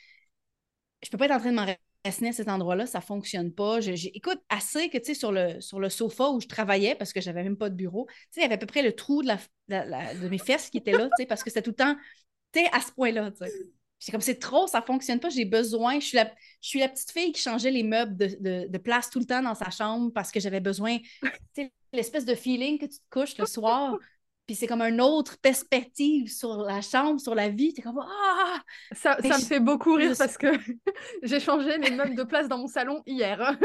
Je 1.04 1.10
peux 1.10 1.18
pas 1.18 1.26
être 1.26 1.32
en 1.32 1.40
train 1.40 1.52
de 1.52 1.56
m'enraciner 1.56 2.30
à 2.30 2.34
cet 2.34 2.48
endroit-là, 2.48 2.86
ça 2.86 3.00
ne 3.00 3.04
fonctionne 3.04 3.54
pas. 3.54 3.80
J'écoute 3.80 4.40
assez 4.50 4.90
que, 4.90 4.98
tu 4.98 5.06
sais, 5.06 5.14
sur 5.14 5.32
le, 5.32 5.62
sur 5.62 5.80
le 5.80 5.90
sofa 5.90 6.30
où 6.30 6.40
je 6.42 6.48
travaillais, 6.48 6.96
parce 6.96 7.14
que 7.14 7.22
j'avais 7.22 7.44
même 7.44 7.58
pas 7.58 7.70
de 7.70 7.76
bureau, 7.76 8.08
tu 8.08 8.16
sais, 8.32 8.42
il 8.42 8.44
y 8.44 8.46
avait 8.46 8.56
à 8.56 8.58
peu 8.58 8.66
près 8.66 8.82
le 8.82 8.96
trou 8.96 9.22
de, 9.22 9.28
la, 9.68 10.14
de 10.16 10.28
mes 10.28 10.38
fesses 10.40 10.70
qui 10.70 10.78
était 10.78 10.92
là, 10.92 11.06
tu 11.06 11.12
sais, 11.18 11.26
parce 11.26 11.44
que 11.44 11.50
c'était 11.50 11.62
tout 11.62 11.72
le 11.72 11.76
temps, 11.76 11.96
tu 12.54 12.60
sais, 12.60 12.70
à 12.72 12.82
ce 12.82 12.92
point-là, 12.92 13.32
tu 13.32 13.46
sais. 13.46 13.52
C'est 14.02 14.12
comme 14.12 14.22
c'est 14.22 14.40
trop, 14.40 14.66
ça 14.66 14.82
fonctionne 14.82 15.20
pas, 15.20 15.30
j'ai 15.30 15.46
besoin. 15.46 16.00
Je 16.00 16.08
suis, 16.08 16.18
la, 16.18 16.26
je 16.60 16.70
suis 16.70 16.80
la 16.80 16.90
petite 16.90 17.12
fille 17.12 17.32
qui 17.32 17.40
changeait 17.40 17.70
les 17.70 17.84
meubles 17.84 18.18
de, 18.18 18.68
de, 18.68 18.78
place 18.80 19.12
tout 19.12 19.20
le 19.20 19.26
temps 19.26 19.44
dans 19.44 19.54
sa 19.54 19.70
chambre 19.70 20.12
parce 20.12 20.32
que 20.32 20.40
j'avais 20.40 20.60
besoin, 20.60 20.98
l'espèce 21.94 22.26
de 22.26 22.34
feeling 22.34 22.80
que 22.80 22.86
tu 22.86 22.98
te 22.98 23.10
couches 23.12 23.38
le 23.38 23.46
soir, 23.46 23.96
puis 24.48 24.56
c'est 24.56 24.66
comme 24.66 24.82
une 24.82 25.02
autre 25.02 25.38
perspective 25.40 26.32
sur 26.32 26.64
la 26.64 26.82
chambre, 26.82 27.22
sur 27.22 27.36
la 27.36 27.50
vie. 27.50 27.74
T'es 27.74 27.84
comme 27.84 28.00
Ah! 28.00 28.60
Ça, 28.92 29.18
ça 29.22 29.38
me 29.38 29.44
fait 29.44 29.60
beaucoup 29.60 29.94
rire 29.94 30.16
parce 30.18 30.36
que 30.36 30.48
j'ai 31.24 31.40
changé 31.40 31.78
les 31.78 31.92
meubles 31.92 32.16
de 32.16 32.24
place 32.24 32.48
dans 32.48 32.58
mon 32.58 32.68
salon 32.68 33.04
hier. 33.06 33.56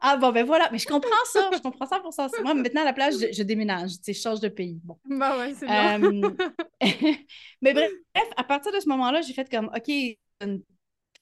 Ah 0.00 0.16
bon, 0.16 0.32
ben 0.32 0.44
voilà, 0.44 0.68
mais 0.72 0.78
je 0.78 0.86
comprends 0.86 1.10
ça, 1.32 1.50
je 1.52 1.58
comprends 1.58 1.86
ça 1.86 2.00
pour 2.00 2.12
ça. 2.12 2.28
Moi, 2.42 2.54
maintenant, 2.54 2.82
à 2.82 2.84
la 2.84 2.92
place, 2.92 3.16
je, 3.18 3.42
déménage, 3.42 3.92
tu 3.92 3.98
sais, 4.02 4.12
je 4.12 4.20
change 4.20 4.40
de 4.40 4.48
pays. 4.48 4.80
Bon. 4.84 4.98
Bah 5.04 5.38
ouais, 5.38 5.54
c'est 5.54 5.66
bien. 5.66 6.02
Euh, 6.02 6.30
mais 7.62 7.74
bref, 7.74 7.90
à 8.36 8.44
partir 8.44 8.72
de 8.72 8.80
ce 8.80 8.88
moment-là, 8.88 9.22
j'ai 9.22 9.32
fait 9.32 9.50
comme 9.50 9.70
OK, 9.74 9.90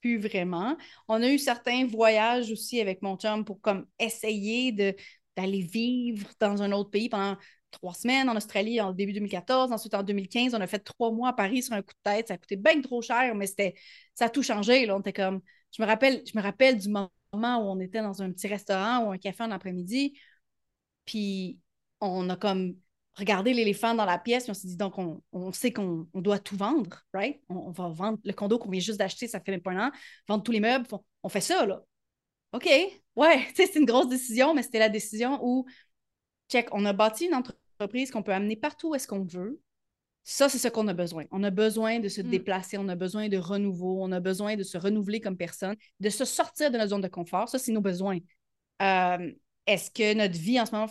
plus 0.01 0.19
vraiment. 0.19 0.77
On 1.09 1.23
a 1.23 1.29
eu 1.29 1.39
certains 1.39 1.87
voyages 1.87 2.51
aussi 2.51 2.81
avec 2.81 3.03
mon 3.03 3.17
chum 3.17 3.45
pour 3.45 3.61
comme 3.61 3.87
essayer 3.99 4.73
de 4.73 4.95
d'aller 5.37 5.63
vivre 5.63 6.29
dans 6.39 6.63
un 6.63 6.71
autre 6.71 6.91
pays 6.91 7.09
pendant 7.09 7.37
trois 7.73 7.95
semaines 7.95 8.29
en 8.29 8.37
Australie 8.37 8.81
en 8.81 8.93
début 8.93 9.13
2014. 9.13 9.73
Ensuite, 9.73 9.95
en 9.95 10.03
2015, 10.03 10.55
on 10.55 10.61
a 10.61 10.67
fait 10.67 10.79
trois 10.79 11.11
mois 11.11 11.31
à 11.31 11.33
Paris 11.33 11.63
sur 11.63 11.75
un 11.75 11.83
coup 11.83 11.93
de 11.93 12.11
tête. 12.11 12.29
Ça 12.29 12.35
a 12.35 12.39
coûté 12.39 12.57
bien 12.57 12.81
trop 12.81 13.03
cher, 13.03 13.35
mais 13.35 13.47
c'était 13.47 13.75
ça 14.15 14.27
a 14.27 14.29
tout 14.31 14.43
changé. 14.43 14.87
Là. 14.87 14.97
On 14.97 15.01
était 15.01 15.13
comme. 15.13 15.41
Je 15.77 15.83
me 15.83 15.87
rappelle, 15.89 16.23
je 16.25 16.39
me 16.39 16.43
rappelle 16.43 16.79
du 16.79 16.89
moment 16.89 17.11
où 17.35 17.71
on 17.71 17.81
était 17.81 18.03
dans 18.03 18.23
un 18.23 18.33
petit 18.33 18.49
restaurant 18.49 19.07
ou 19.07 19.13
un 19.13 19.19
café 19.19 19.45
en 19.45 19.51
après-midi. 19.51 20.19
Puis 21.05 21.59
on 22.01 22.29
a 22.31 22.37
comme 22.37 22.77
regardé 23.15 23.53
l'éléphant 23.55 23.95
dans 23.95 24.05
la 24.05 24.19
pièce, 24.19 24.45
puis 24.45 24.51
on 24.51 24.55
s'est 24.55 24.67
dit 24.69 24.77
donc 24.77 24.95
on, 24.99 25.53
sait 25.53 25.73
qu'on 25.73 26.09
doit 26.15 26.39
tout 26.39 26.57
vendre, 26.57 27.05
right? 27.13 27.41
On, 27.49 27.71
va 27.71 27.89
vendre 27.89 28.19
le 28.25 28.33
condo 28.33 28.59
qu'on 28.59 28.71
vient 28.71 28.81
juste 28.81 28.99
d'acheter, 28.99 29.29
ça 29.29 29.41
fait 29.41 29.53
même 29.53 29.63
pas 29.63 29.73
un 29.73 29.89
an, 29.89 29.93
vendre 30.29 30.43
tous 30.43 30.53
les 30.53 30.61
meubles, 30.61 30.87
on, 31.23 31.29
fait 31.29 31.41
ça, 31.41 31.65
là. 31.65 31.83
OK, 32.53 32.69
ouais, 33.17 33.47
c'est 33.55 33.77
une 33.77 33.85
grosse 33.85 34.09
décision, 34.09 34.55
mais 34.55 34.63
c'était 34.63 34.81
la 34.81 34.89
décision 34.89 35.39
où, 35.43 35.67
check, 36.51 36.69
on 36.73 36.85
a 36.85 36.93
bâti 36.93 37.27
une 37.27 37.35
entreprise 37.35 37.65
entreprise 37.75 38.11
qu'on 38.11 38.23
peut 38.23 38.33
amener 38.33 38.57
partout 38.57 38.91
où 38.91 38.95
est-ce 38.95 39.07
qu'on 39.07 39.25
veut. 39.25 39.61
Ça, 40.27 40.49
c'est 40.49 40.59
ce 40.59 40.69
qu'on 40.69 40.89
a 40.89 40.95
besoin. 40.95 41.25
On 41.31 41.43
a 41.45 41.51
besoin 41.51 42.01
de 42.01 42.09
se 42.09 42.23
mm. 42.23 42.29
déplacer, 42.31 42.79
on 42.79 42.89
a 42.89 42.97
besoin 42.97 43.29
de 43.29 43.37
renouveau, 43.37 44.03
on 44.03 44.11
a 44.11 44.21
besoin 44.21 44.57
de 44.57 44.63
se 44.63 44.79
renouveler 44.79 45.21
comme 45.21 45.37
personne, 45.37 45.77
de 46.01 46.09
se 46.09 46.25
sortir 46.25 46.71
de 46.71 46.79
notre 46.79 46.91
zone 46.91 47.03
de 47.03 47.09
confort. 47.09 47.49
Ça, 47.49 47.59
c'est 47.59 47.73
nos 47.73 47.83
besoins. 47.83 48.19
Euh, 48.81 49.33
est-ce 49.67 49.91
que 49.91 50.15
notre 50.15 50.39
vie 50.39 50.59
en 50.59 50.67
ce 50.67 50.73
moment 50.73 50.89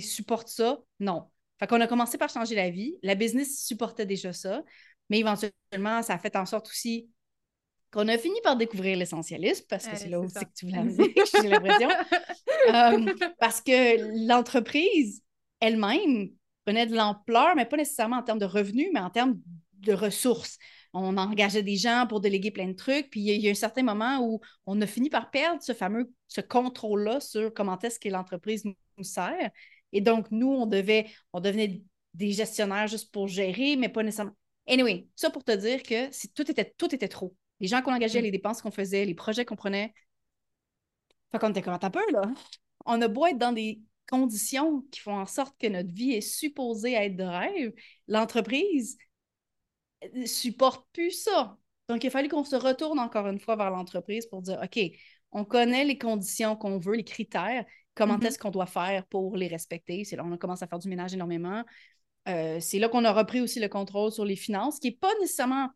supporte 0.00 0.48
ça? 0.48 0.78
Non. 0.98 1.30
Fait 1.60 1.66
qu'on 1.66 1.80
a 1.80 1.86
commencé 1.86 2.18
par 2.18 2.30
changer 2.30 2.56
la 2.56 2.70
vie. 2.70 2.96
La 3.02 3.14
business 3.14 3.64
supportait 3.64 4.06
déjà 4.06 4.32
ça, 4.32 4.62
mais 5.08 5.20
éventuellement, 5.20 6.02
ça 6.02 6.14
a 6.14 6.18
fait 6.18 6.34
en 6.36 6.46
sorte 6.46 6.68
aussi 6.68 7.08
qu'on 7.92 8.08
a 8.08 8.18
fini 8.18 8.38
par 8.42 8.56
découvrir 8.56 8.98
l'essentialisme, 8.98 9.64
parce 9.68 9.86
que 9.86 9.96
c'est 9.96 10.08
là 10.08 10.20
aussi 10.20 10.34
que 10.34 10.52
tu 10.54 10.66
voulais 10.66 10.84
dire, 10.84 11.24
j'ai 11.42 11.48
l'impression. 11.48 11.88
Euh, 12.74 13.14
parce 13.38 13.60
que 13.60 14.26
l'entreprise, 14.26 15.22
elle-même 15.60 16.30
prenait 16.68 16.86
de 16.86 16.94
l'ampleur, 16.94 17.56
mais 17.56 17.64
pas 17.64 17.78
nécessairement 17.78 18.18
en 18.18 18.22
termes 18.22 18.38
de 18.38 18.44
revenus, 18.44 18.90
mais 18.92 19.00
en 19.00 19.08
termes 19.08 19.40
de 19.78 19.94
ressources. 19.94 20.58
On 20.92 21.16
engageait 21.16 21.62
des 21.62 21.76
gens 21.76 22.04
pour 22.06 22.20
déléguer 22.20 22.50
plein 22.50 22.68
de 22.68 22.74
trucs, 22.74 23.08
puis 23.08 23.20
il 23.20 23.40
y, 23.40 23.48
a 23.48 23.50
un 23.50 23.54
certain 23.54 23.82
moment 23.82 24.18
où 24.20 24.40
on 24.66 24.78
a 24.82 24.86
fini 24.86 25.08
par 25.08 25.30
perdre 25.30 25.62
ce 25.62 25.72
fameux 25.72 26.12
ce 26.26 26.42
contrôle-là 26.42 27.20
sur 27.20 27.54
comment 27.54 27.78
est-ce 27.78 27.98
que 27.98 28.10
l'entreprise 28.10 28.64
nous 28.64 29.04
sert. 29.04 29.50
Et 29.92 30.02
donc, 30.02 30.30
nous, 30.30 30.48
on 30.48 30.66
devait, 30.66 31.06
on 31.32 31.40
devenait 31.40 31.80
des 32.12 32.32
gestionnaires 32.32 32.86
juste 32.86 33.10
pour 33.12 33.28
gérer, 33.28 33.76
mais 33.76 33.88
pas 33.88 34.02
nécessairement. 34.02 34.36
Anyway, 34.66 35.08
ça 35.16 35.30
pour 35.30 35.44
te 35.44 35.52
dire 35.52 35.82
que 35.82 36.10
tout, 36.34 36.50
était, 36.50 36.74
tout 36.76 36.94
était 36.94 37.08
trop. 37.08 37.34
Les 37.60 37.66
gens 37.68 37.80
qu'on 37.80 37.94
engageait, 37.94 38.20
les 38.20 38.30
dépenses 38.30 38.60
qu'on 38.60 38.70
faisait, 38.70 39.06
les 39.06 39.14
projets 39.14 39.46
qu'on 39.46 39.56
prenait. 39.56 39.94
Fait 41.32 41.38
qu'on 41.38 41.48
était 41.48 41.62
comme 41.62 41.78
un 41.80 41.90
peu, 41.90 42.12
là. 42.12 42.22
On 42.84 43.00
a 43.00 43.08
beau 43.08 43.24
être 43.24 43.38
dans 43.38 43.52
des 43.52 43.80
conditions 44.08 44.82
qui 44.90 45.00
font 45.00 45.16
en 45.16 45.26
sorte 45.26 45.56
que 45.58 45.66
notre 45.66 45.92
vie 45.92 46.12
est 46.12 46.20
supposée 46.20 46.94
être 46.94 47.16
de 47.16 47.24
rêve, 47.24 47.72
l'entreprise 48.06 48.96
ne 50.14 50.26
supporte 50.26 50.86
plus 50.92 51.10
ça. 51.10 51.56
Donc, 51.88 52.04
il 52.04 52.08
a 52.08 52.10
fallu 52.10 52.28
qu'on 52.28 52.44
se 52.44 52.56
retourne 52.56 52.98
encore 52.98 53.26
une 53.26 53.40
fois 53.40 53.56
vers 53.56 53.70
l'entreprise 53.70 54.26
pour 54.26 54.42
dire, 54.42 54.60
OK, 54.62 54.78
on 55.32 55.44
connaît 55.44 55.84
les 55.84 55.98
conditions 55.98 56.56
qu'on 56.56 56.78
veut, 56.78 56.94
les 56.94 57.04
critères, 57.04 57.64
comment 57.94 58.16
mm-hmm. 58.18 58.26
est-ce 58.26 58.38
qu'on 58.38 58.50
doit 58.50 58.66
faire 58.66 59.06
pour 59.06 59.36
les 59.36 59.48
respecter? 59.48 60.04
C'est 60.04 60.16
là 60.16 60.22
qu'on 60.22 60.32
a 60.32 60.38
commencé 60.38 60.64
à 60.64 60.66
faire 60.66 60.78
du 60.78 60.88
ménage 60.88 61.14
énormément. 61.14 61.64
Euh, 62.28 62.58
c'est 62.60 62.78
là 62.78 62.88
qu'on 62.88 63.04
a 63.04 63.12
repris 63.12 63.40
aussi 63.40 63.60
le 63.60 63.68
contrôle 63.68 64.12
sur 64.12 64.24
les 64.24 64.36
finances, 64.36 64.78
qui 64.78 64.88
n'est 64.88 64.96
pas 64.96 65.12
nécessairement 65.20 65.70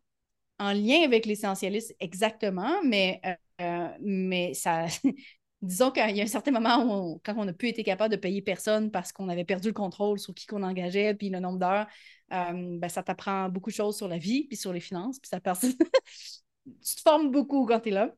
en 0.59 0.71
lien 0.71 1.03
avec 1.03 1.25
l'essentialiste 1.25 1.95
exactement, 1.99 2.81
mais, 2.83 3.19
euh, 3.25 3.33
euh, 3.61 3.89
mais 4.01 4.53
ça, 4.53 4.85
disons 5.63 5.91
qu'il 5.91 6.15
y 6.15 6.19
a 6.19 6.23
un 6.23 6.27
certain 6.27 6.51
moment 6.51 6.83
où, 6.83 7.21
quand 7.23 7.33
on 7.37 7.45
n'a 7.45 7.53
plus 7.53 7.69
été 7.69 7.83
capable 7.83 8.11
de 8.11 8.19
payer 8.19 8.41
personne 8.41 8.91
parce 8.91 9.11
qu'on 9.13 9.29
avait 9.29 9.45
perdu 9.45 9.69
le 9.69 9.73
contrôle 9.73 10.19
sur 10.19 10.33
qui 10.33 10.45
qu'on 10.45 10.61
engageait, 10.61 11.13
puis 11.15 11.29
le 11.29 11.39
nombre 11.39 11.57
d'heures, 11.57 11.87
euh, 12.33 12.77
ben, 12.79 12.89
ça 12.89 13.01
t'apprend 13.01 13.47
beaucoup 13.49 13.69
de 13.69 13.75
choses 13.75 13.95
sur 13.95 14.09
la 14.09 14.17
vie, 14.17 14.45
puis 14.47 14.57
sur 14.57 14.73
les 14.73 14.81
finances, 14.81 15.19
puis 15.19 15.29
ça 15.29 15.39
tu 16.65 16.95
te 16.95 17.01
formes 17.01 17.31
beaucoup 17.31 17.65
quand 17.65 17.79
tu 17.79 17.89
es 17.89 17.91
là. 17.93 18.13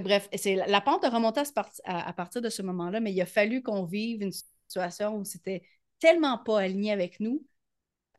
bref, 0.00 0.28
c'est, 0.34 0.54
la 0.54 0.80
pente 0.80 1.04
a 1.04 1.10
remonté 1.10 1.42
à, 1.84 2.12
partir 2.12 2.40
de 2.40 2.48
ce 2.48 2.62
moment-là, 2.62 3.00
mais 3.00 3.12
il 3.12 3.20
a 3.20 3.26
fallu 3.26 3.60
qu'on 3.60 3.84
vive 3.84 4.22
une 4.22 4.32
situation 4.32 5.16
où 5.16 5.24
c'était 5.24 5.62
tellement 5.98 6.38
pas 6.38 6.60
aligné 6.60 6.92
avec 6.92 7.18
nous 7.18 7.44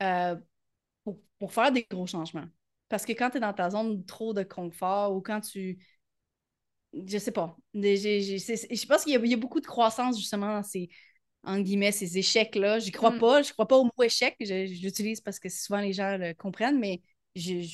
euh, 0.04 0.36
pour, 1.06 1.20
pour 1.40 1.54
faire 1.54 1.72
des 1.72 1.86
gros 1.90 2.06
changements. 2.06 2.48
Parce 2.90 3.06
que 3.06 3.14
quand 3.14 3.30
tu 3.32 3.38
es 3.38 3.40
dans 3.40 3.54
ta 3.54 3.70
zone 3.70 4.06
trop 4.06 4.34
de 4.34 4.44
confort 4.44 5.16
ou 5.16 5.22
quand 5.22 5.42
tu 5.42 5.80
je 7.08 7.18
sais 7.18 7.32
pas. 7.32 7.58
je 7.74 8.86
pense 8.88 9.04
qu'il 9.04 9.14
y, 9.14 9.34
a 9.34 9.38
beaucoup 9.38 9.60
de 9.60 9.66
croissance 9.66 10.18
justement 10.18 10.48
dans 10.48 10.64
ces, 10.64 10.90
en 11.44 11.60
guillemets, 11.60 11.92
ces 11.92 12.18
échecs-là. 12.18 12.80
Je 12.80 12.92
crois 12.92 13.12
mm. 13.12 13.20
pas. 13.20 13.42
Je 13.42 13.54
crois 13.54 13.68
pas 13.68 13.78
au 13.78 13.86
mot 13.86 14.04
échec. 14.04 14.36
J'utilise 14.40 15.22
parce 15.22 15.40
que 15.40 15.50
souvent 15.50 15.80
les 15.80 15.94
gens 15.94 16.18
le 16.18 16.34
comprennent, 16.34 16.80
mais 16.80 17.02
il 17.36 17.70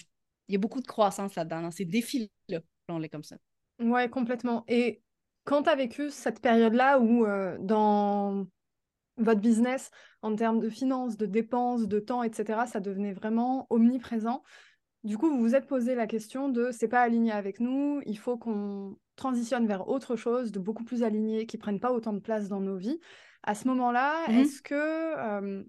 y 0.50 0.56
a 0.56 0.60
beaucoup 0.60 0.82
de 0.82 0.88
croissance 0.88 1.36
là-dedans, 1.36 1.62
dans 1.62 1.72
ces 1.72 1.86
défis-là, 1.86 2.60
on 2.90 2.98
les 2.98 3.10
comme 3.10 3.24
ça. 3.24 3.38
Ouais, 3.80 4.10
complètement. 4.10 4.64
Et 4.68 5.02
quand 5.44 5.64
tu 5.64 5.70
as 5.70 5.76
vécu 5.76 6.10
cette 6.10 6.42
période-là 6.42 7.00
où 7.00 7.26
euh, 7.26 7.58
dans 7.60 8.46
votre 9.18 9.40
business, 9.40 9.92
en 10.22 10.36
termes 10.36 10.60
de 10.60 10.70
finances, 10.70 11.18
de 11.18 11.26
dépenses, 11.26 11.88
de 11.88 12.00
temps, 12.00 12.24
etc., 12.24 12.66
ça 12.68 12.80
devenait 12.80 13.14
vraiment 13.14 13.68
omniprésent. 13.70 14.44
Du 15.04 15.18
coup, 15.18 15.30
vous 15.30 15.40
vous 15.40 15.56
êtes 15.56 15.68
posé 15.68 15.96
la 15.96 16.06
question 16.06 16.50
de 16.50 16.72
c'est 16.72 16.88
pas 16.88 17.02
aligné 17.02 17.32
avec 17.32 17.60
nous, 17.60 18.02
il 18.06 18.20
faut 18.20 18.38
qu'on 18.38 18.98
transitionne 19.22 19.68
vers 19.68 19.88
autre 19.88 20.16
chose, 20.16 20.52
de 20.52 20.60
beaucoup 20.60 20.84
plus 20.84 21.04
aligné, 21.04 21.46
qui 21.46 21.58
prennent 21.58 21.80
pas 21.80 21.92
autant 21.92 22.14
de 22.14 22.20
place 22.20 22.48
dans 22.48 22.60
nos 22.60 22.78
vies. 22.78 23.00
À 23.44 23.54
ce 23.54 23.68
moment-là, 23.68 24.28
mmh 24.28 24.40
est-ce 24.40 24.62
que 24.64 25.64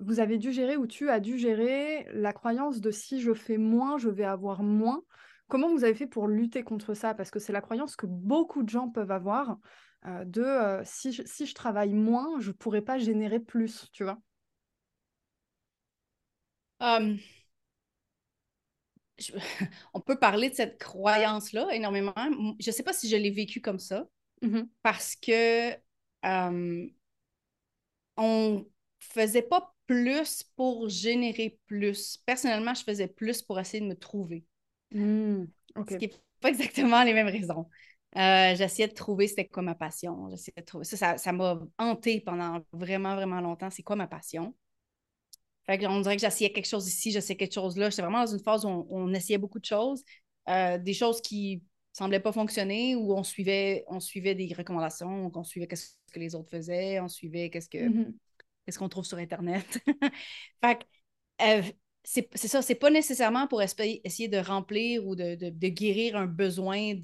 vous 0.00 0.20
avez 0.20 0.36
dû 0.36 0.52
gérer 0.52 0.76
ou 0.76 0.86
tu 0.86 1.08
as 1.08 1.20
dû 1.20 1.38
gérer 1.38 2.06
la 2.12 2.34
croyance 2.34 2.82
de 2.82 2.90
si 2.90 3.22
je 3.22 3.32
fais 3.32 3.56
moins, 3.56 3.96
je 3.96 4.10
vais 4.10 4.24
avoir 4.24 4.62
moins 4.62 5.02
Comment 5.48 5.70
vous 5.70 5.84
avez 5.84 5.94
fait 5.94 6.08
pour 6.08 6.26
lutter 6.26 6.64
contre 6.64 6.94
ça? 6.94 7.14
Parce 7.14 7.30
que 7.30 7.38
c'est 7.38 7.52
la 7.52 7.60
croyance 7.60 7.94
que 7.94 8.06
beaucoup 8.06 8.64
de 8.64 8.68
gens 8.68 8.88
peuvent 8.88 9.12
avoir 9.12 9.58
de 10.24 10.80
si, 10.84 11.12
je, 11.12 11.22
si 11.24 11.46
je 11.46 11.54
travaille 11.54 11.94
moins, 11.94 12.40
je 12.40 12.50
pourrais 12.50 12.82
pas 12.82 12.98
générer 12.98 13.40
plus, 13.40 13.88
tu 13.92 14.04
vois? 14.04 14.18
on 19.94 20.00
peut 20.00 20.18
parler 20.18 20.50
de 20.50 20.54
cette 20.54 20.78
croyance-là 20.78 21.68
énormément. 21.72 22.14
Je 22.60 22.68
ne 22.68 22.72
sais 22.72 22.82
pas 22.82 22.92
si 22.92 23.08
je 23.08 23.16
l'ai 23.16 23.30
vécu 23.30 23.60
comme 23.60 23.78
ça, 23.78 24.06
mm-hmm. 24.42 24.68
parce 24.82 25.16
que 25.16 25.72
euh, 26.24 26.86
on 28.16 28.66
faisait 29.00 29.42
pas 29.42 29.74
plus 29.86 30.42
pour 30.56 30.88
générer 30.88 31.58
plus. 31.66 32.18
Personnellement, 32.26 32.74
je 32.74 32.82
faisais 32.82 33.08
plus 33.08 33.42
pour 33.42 33.58
essayer 33.58 33.80
de 33.80 33.88
me 33.88 33.96
trouver. 33.96 34.44
Mm, 34.90 35.44
Ce 35.88 35.96
qui 35.96 36.08
n'est 36.08 36.14
pas 36.40 36.48
exactement 36.48 37.02
les 37.02 37.12
mêmes 37.14 37.28
raisons. 37.28 37.68
Euh, 38.16 38.54
j'essayais 38.56 38.88
de 38.88 38.94
trouver 38.94 39.28
c'était 39.28 39.46
quoi 39.46 39.62
ma 39.62 39.74
passion. 39.74 40.28
de 40.28 40.62
trouver 40.62 40.84
ça, 40.84 41.18
ça 41.18 41.32
m'a 41.32 41.60
hanté 41.78 42.20
pendant 42.20 42.60
vraiment, 42.72 43.14
vraiment 43.14 43.40
longtemps. 43.40 43.70
C'est 43.70 43.82
quoi 43.82 43.96
ma 43.96 44.06
passion? 44.06 44.54
On 45.68 46.00
dirait 46.00 46.16
que 46.16 46.22
j'essayais 46.22 46.52
quelque 46.52 46.68
chose 46.68 46.88
ici, 46.88 47.10
j'essayais 47.10 47.36
quelque 47.36 47.54
chose 47.54 47.76
là. 47.76 47.90
J'étais 47.90 48.02
vraiment 48.02 48.24
dans 48.24 48.32
une 48.32 48.42
phase 48.42 48.64
où 48.64 48.86
on, 48.90 49.12
essayait 49.12 49.38
beaucoup 49.38 49.58
de 49.58 49.64
choses, 49.64 50.02
euh, 50.48 50.78
des 50.78 50.94
choses 50.94 51.20
qui 51.20 51.62
semblaient 51.92 52.20
pas 52.20 52.32
fonctionner, 52.32 52.94
où 52.94 53.12
on 53.14 53.22
suivait, 53.22 53.84
on 53.88 54.00
suivait 54.00 54.34
des 54.34 54.52
recommandations, 54.54 55.30
on 55.34 55.44
suivait 55.44 55.68
ce 55.74 55.94
que 56.12 56.18
les 56.18 56.34
autres 56.34 56.50
faisaient, 56.50 57.00
on 57.00 57.08
suivait 57.08 57.50
qu'est-ce 57.50 57.68
que 57.68 57.78
mm-hmm. 57.78 58.14
qu'est-ce 58.64 58.78
qu'on 58.78 58.88
trouve 58.88 59.04
sur 59.04 59.18
Internet. 59.18 59.80
fait 60.62 60.86
euh, 61.42 61.62
c'est 62.04 62.46
ça, 62.46 62.62
c'est 62.62 62.76
pas 62.76 62.90
nécessairement 62.90 63.48
pour 63.48 63.62
essayer 63.62 64.28
de 64.28 64.38
remplir 64.38 65.04
ou 65.04 65.16
de, 65.16 65.68
guérir 65.68 66.16
un 66.16 66.26
besoin 66.26 66.94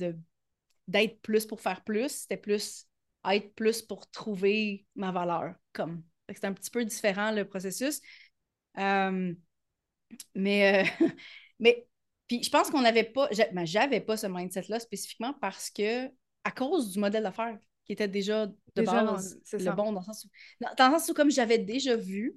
d'être 0.87 1.21
plus 1.23 1.45
pour 1.45 1.61
faire 1.61 1.83
plus, 1.83 2.09
c'était 2.09 2.37
plus 2.37 2.87
être 3.31 3.55
plus 3.55 3.83
pour 3.83 4.11
trouver 4.11 4.87
ma 4.95 5.13
valeur. 5.13 5.55
Comme. 5.73 6.03
C'est 6.29 6.45
un 6.45 6.53
petit 6.53 6.71
peu 6.71 6.85
différent 6.85 7.33
le 7.33 7.45
processus. 7.45 8.01
Euh, 8.79 9.35
mais, 10.35 10.85
euh, 10.85 11.07
mais 11.59 11.87
Puis 12.29 12.43
je 12.43 12.51
pense 12.51 12.71
qu'on 12.71 12.83
n'avait 12.83 13.05
pas, 13.05 13.29
ben, 13.53 13.65
j'avais 13.65 14.01
pas 14.01 14.17
ce 14.17 14.27
mindset-là 14.27 14.81
spécifiquement 14.81 15.35
parce 15.35 15.71
que, 15.71 16.07
à 16.45 16.51
cause 16.51 16.93
du 16.93 16.99
modèle 16.99 17.23
d'affaires 17.23 17.59
qui 17.85 17.93
était 17.93 18.09
déjà 18.09 18.47
de 18.47 18.83
base 18.83 19.39
le 19.53 19.73
bon, 19.73 19.93
dans 19.93 20.01
le 20.01 20.07
sens 20.07 20.25
où, 20.25 20.29
dans, 20.61 20.89
le 20.89 20.99
sens 20.99 21.09
où 21.09 21.15
comme 21.15 21.31
j'avais 21.31 21.59
déjà 21.59 21.97
vu 21.97 22.37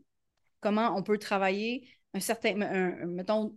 comment 0.59 0.95
on 0.97 1.03
peut 1.03 1.17
travailler 1.17 1.87
un 2.13 2.19
certain, 2.19 2.55
mettons, 3.05 3.55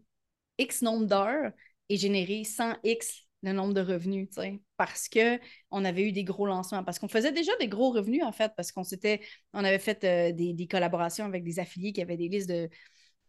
X 0.59 0.83
nombre 0.83 1.07
d'heures 1.07 1.53
et 1.89 1.97
générer 1.97 2.43
100X 2.43 3.28
le 3.43 3.53
nombre 3.53 3.75
de 3.75 3.81
revenus, 3.81 4.29
parce 4.77 5.09
qu'on 5.09 5.85
avait 5.85 6.03
eu 6.03 6.13
des 6.13 6.25
gros 6.25 6.47
lancements, 6.47 6.83
parce 6.83 6.99
qu'on 6.99 7.09
faisait 7.09 7.33
déjà 7.33 7.53
des 7.61 7.69
gros 7.69 7.91
revenus, 7.91 8.25
en 8.25 8.33
fait, 8.33 8.53
parce 8.57 8.73
qu'on 8.73 8.85
s'était, 8.85 9.21
on 9.53 9.65
avait 9.65 9.79
fait 9.79 10.03
euh, 10.05 10.33
des, 10.33 10.55
des, 10.55 10.67
collaborations 10.67 11.25
avec 11.25 11.45
des 11.45 11.61
affiliés 11.61 11.93
qui 11.93 12.03
avaient 12.03 12.17
des 12.17 12.29
listes 12.29 12.49
de 12.49 12.69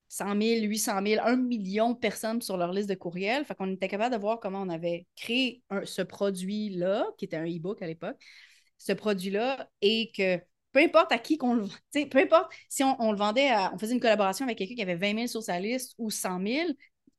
100 0.10 0.42
000, 0.42 0.66
800 0.66 1.06
000, 1.06 1.22
1 1.26 1.36
million 1.38 1.92
de 1.92 1.98
personnes 1.98 2.42
sur 2.42 2.58
leur 2.58 2.74
liste 2.74 2.90
de 2.90 2.96
courriels. 2.96 3.46
Fait 3.46 3.56
qu'on 3.56 3.72
était 3.72 3.88
capable 3.88 4.16
de 4.16 4.20
voir 4.20 4.40
comment 4.40 4.62
on 4.62 4.70
avait 4.70 5.06
créé 5.16 5.62
ce 5.86 6.02
produit-là, 6.02 7.06
qui 7.18 7.26
était 7.26 7.38
un 7.38 7.46
e-book 7.46 7.82
à 7.82 7.88
l'époque, 7.88 8.18
ce 8.78 8.94
produit-là, 8.94 9.70
et 9.82 10.12
que 10.12 10.40
peu 10.72 10.80
importe 10.80 11.12
à 11.12 11.18
qui 11.20 11.38
qu'on 11.38 11.56
le 11.56 11.66
peu 12.10 12.20
importe 12.20 12.52
si 12.70 12.84
on, 12.84 13.12
le 13.12 13.18
vendait, 13.18 13.52
on 13.74 13.78
faisait 13.78 13.94
une 13.94 14.00
collaboration 14.00 14.46
avec 14.46 14.58
quelqu'un 14.58 14.76
qui 14.76 14.82
avait 14.82 14.96
20 14.96 15.16
000 15.16 15.28
sur 15.28 15.44
sa 15.44 15.60
liste 15.60 15.96
ou 15.98 16.10
100 16.10 16.46
000, 16.46 16.70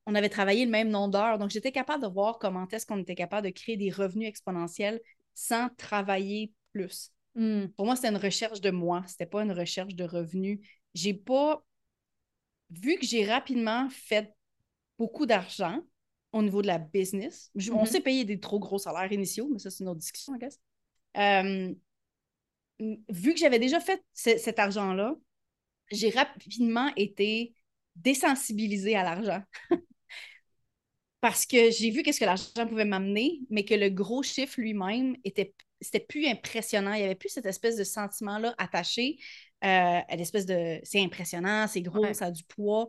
on 0.06 0.14
avait 0.14 0.28
travaillé 0.28 0.64
le 0.64 0.70
même 0.70 0.88
nombre 0.88 1.12
d'heures. 1.12 1.38
Donc, 1.38 1.50
j'étais 1.50 1.72
capable 1.72 2.02
de 2.02 2.08
voir 2.08 2.38
comment 2.38 2.66
est-ce 2.68 2.86
qu'on 2.86 2.98
était 2.98 3.14
capable 3.14 3.46
de 3.46 3.52
créer 3.52 3.76
des 3.76 3.90
revenus 3.90 4.28
exponentiels 4.28 5.00
sans 5.34 5.68
travailler 5.76 6.52
plus. 6.72 7.12
Hmm. 7.34 7.66
Pour 7.76 7.86
moi, 7.86 7.96
c'était 7.96 8.08
une 8.08 8.16
recherche 8.16 8.60
de 8.60 8.70
moi, 8.70 9.04
c'était 9.06 9.26
pas 9.26 9.42
une 9.42 9.52
recherche 9.52 9.94
de 9.94 10.04
revenus. 10.04 10.60
J'ai 10.94 11.14
pas 11.14 11.64
vu 12.70 12.96
que 12.96 13.06
j'ai 13.06 13.24
rapidement 13.24 13.88
fait 13.90 14.32
beaucoup 14.98 15.26
d'argent 15.26 15.80
au 16.32 16.42
niveau 16.42 16.62
de 16.62 16.68
la 16.68 16.78
business, 16.78 17.50
on 17.72 17.80
mhm. 17.80 17.86
s'est 17.86 18.00
payé 18.00 18.24
des 18.24 18.38
trop 18.38 18.60
gros 18.60 18.78
salaires 18.78 19.10
initiaux, 19.10 19.48
mais 19.50 19.58
ça, 19.58 19.70
c'est 19.70 19.82
une 19.82 19.88
autre 19.88 19.98
discussion, 19.98 20.34
I 20.34 20.38
guess. 20.38 20.60
Euh, 21.16 21.74
vu 23.08 23.34
que 23.34 23.40
j'avais 23.40 23.58
déjà 23.58 23.80
fait 23.80 24.02
cet 24.12 24.58
argent-là, 24.58 25.16
j'ai 25.90 26.10
rapidement 26.10 26.92
été 26.94 27.52
désensibilisée 27.96 28.96
à 28.96 29.02
l'argent. 29.02 29.42
Parce 31.20 31.44
que 31.44 31.70
j'ai 31.70 31.90
vu 31.90 32.02
qu'est-ce 32.02 32.20
que 32.20 32.24
l'argent 32.24 32.66
pouvait 32.66 32.84
m'amener, 32.84 33.40
mais 33.50 33.64
que 33.64 33.74
le 33.74 33.90
gros 33.90 34.22
chiffre 34.22 34.60
lui-même 34.60 35.16
était 35.24 35.54
c'était 35.82 36.00
plus 36.00 36.26
impressionnant. 36.26 36.92
Il 36.92 36.98
n'y 36.98 37.04
avait 37.04 37.14
plus 37.14 37.30
cette 37.30 37.46
espèce 37.46 37.76
de 37.76 37.84
sentiment-là 37.84 38.54
attaché 38.58 39.18
euh, 39.64 40.00
à 40.06 40.16
l'espèce 40.16 40.46
de 40.46 40.78
c'est 40.82 41.02
impressionnant, 41.02 41.66
c'est 41.66 41.82
gros, 41.82 42.12
ça 42.12 42.26
a 42.26 42.30
du 42.30 42.44
poids. 42.44 42.88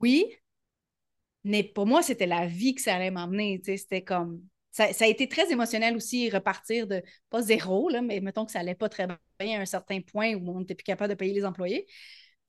Oui, 0.00 0.26
mais 1.44 1.62
pour 1.64 1.86
moi, 1.86 2.02
c'était 2.02 2.26
la 2.26 2.46
vie 2.46 2.74
que 2.74 2.82
ça 2.82 2.94
allait 2.94 3.10
m'emmener. 3.10 3.60
C'était 3.64 4.02
comme. 4.02 4.42
Ça, 4.70 4.86
a 5.00 5.06
été 5.06 5.28
très 5.28 5.52
émotionnel 5.52 5.96
aussi, 5.96 6.30
repartir 6.30 6.86
de, 6.86 7.02
pas 7.28 7.42
zéro, 7.42 7.90
là, 7.90 8.00
mais 8.00 8.20
mettons 8.20 8.46
que 8.46 8.52
ça 8.52 8.60
allait 8.60 8.74
pas 8.74 8.88
très 8.88 9.06
bien 9.06 9.58
à 9.58 9.62
un 9.62 9.66
certain 9.66 10.00
point 10.00 10.34
où 10.34 10.50
on 10.50 10.60
n'était 10.60 10.74
plus 10.74 10.84
capable 10.84 11.10
de 11.10 11.14
payer 11.14 11.34
les 11.34 11.44
employés. 11.44 11.86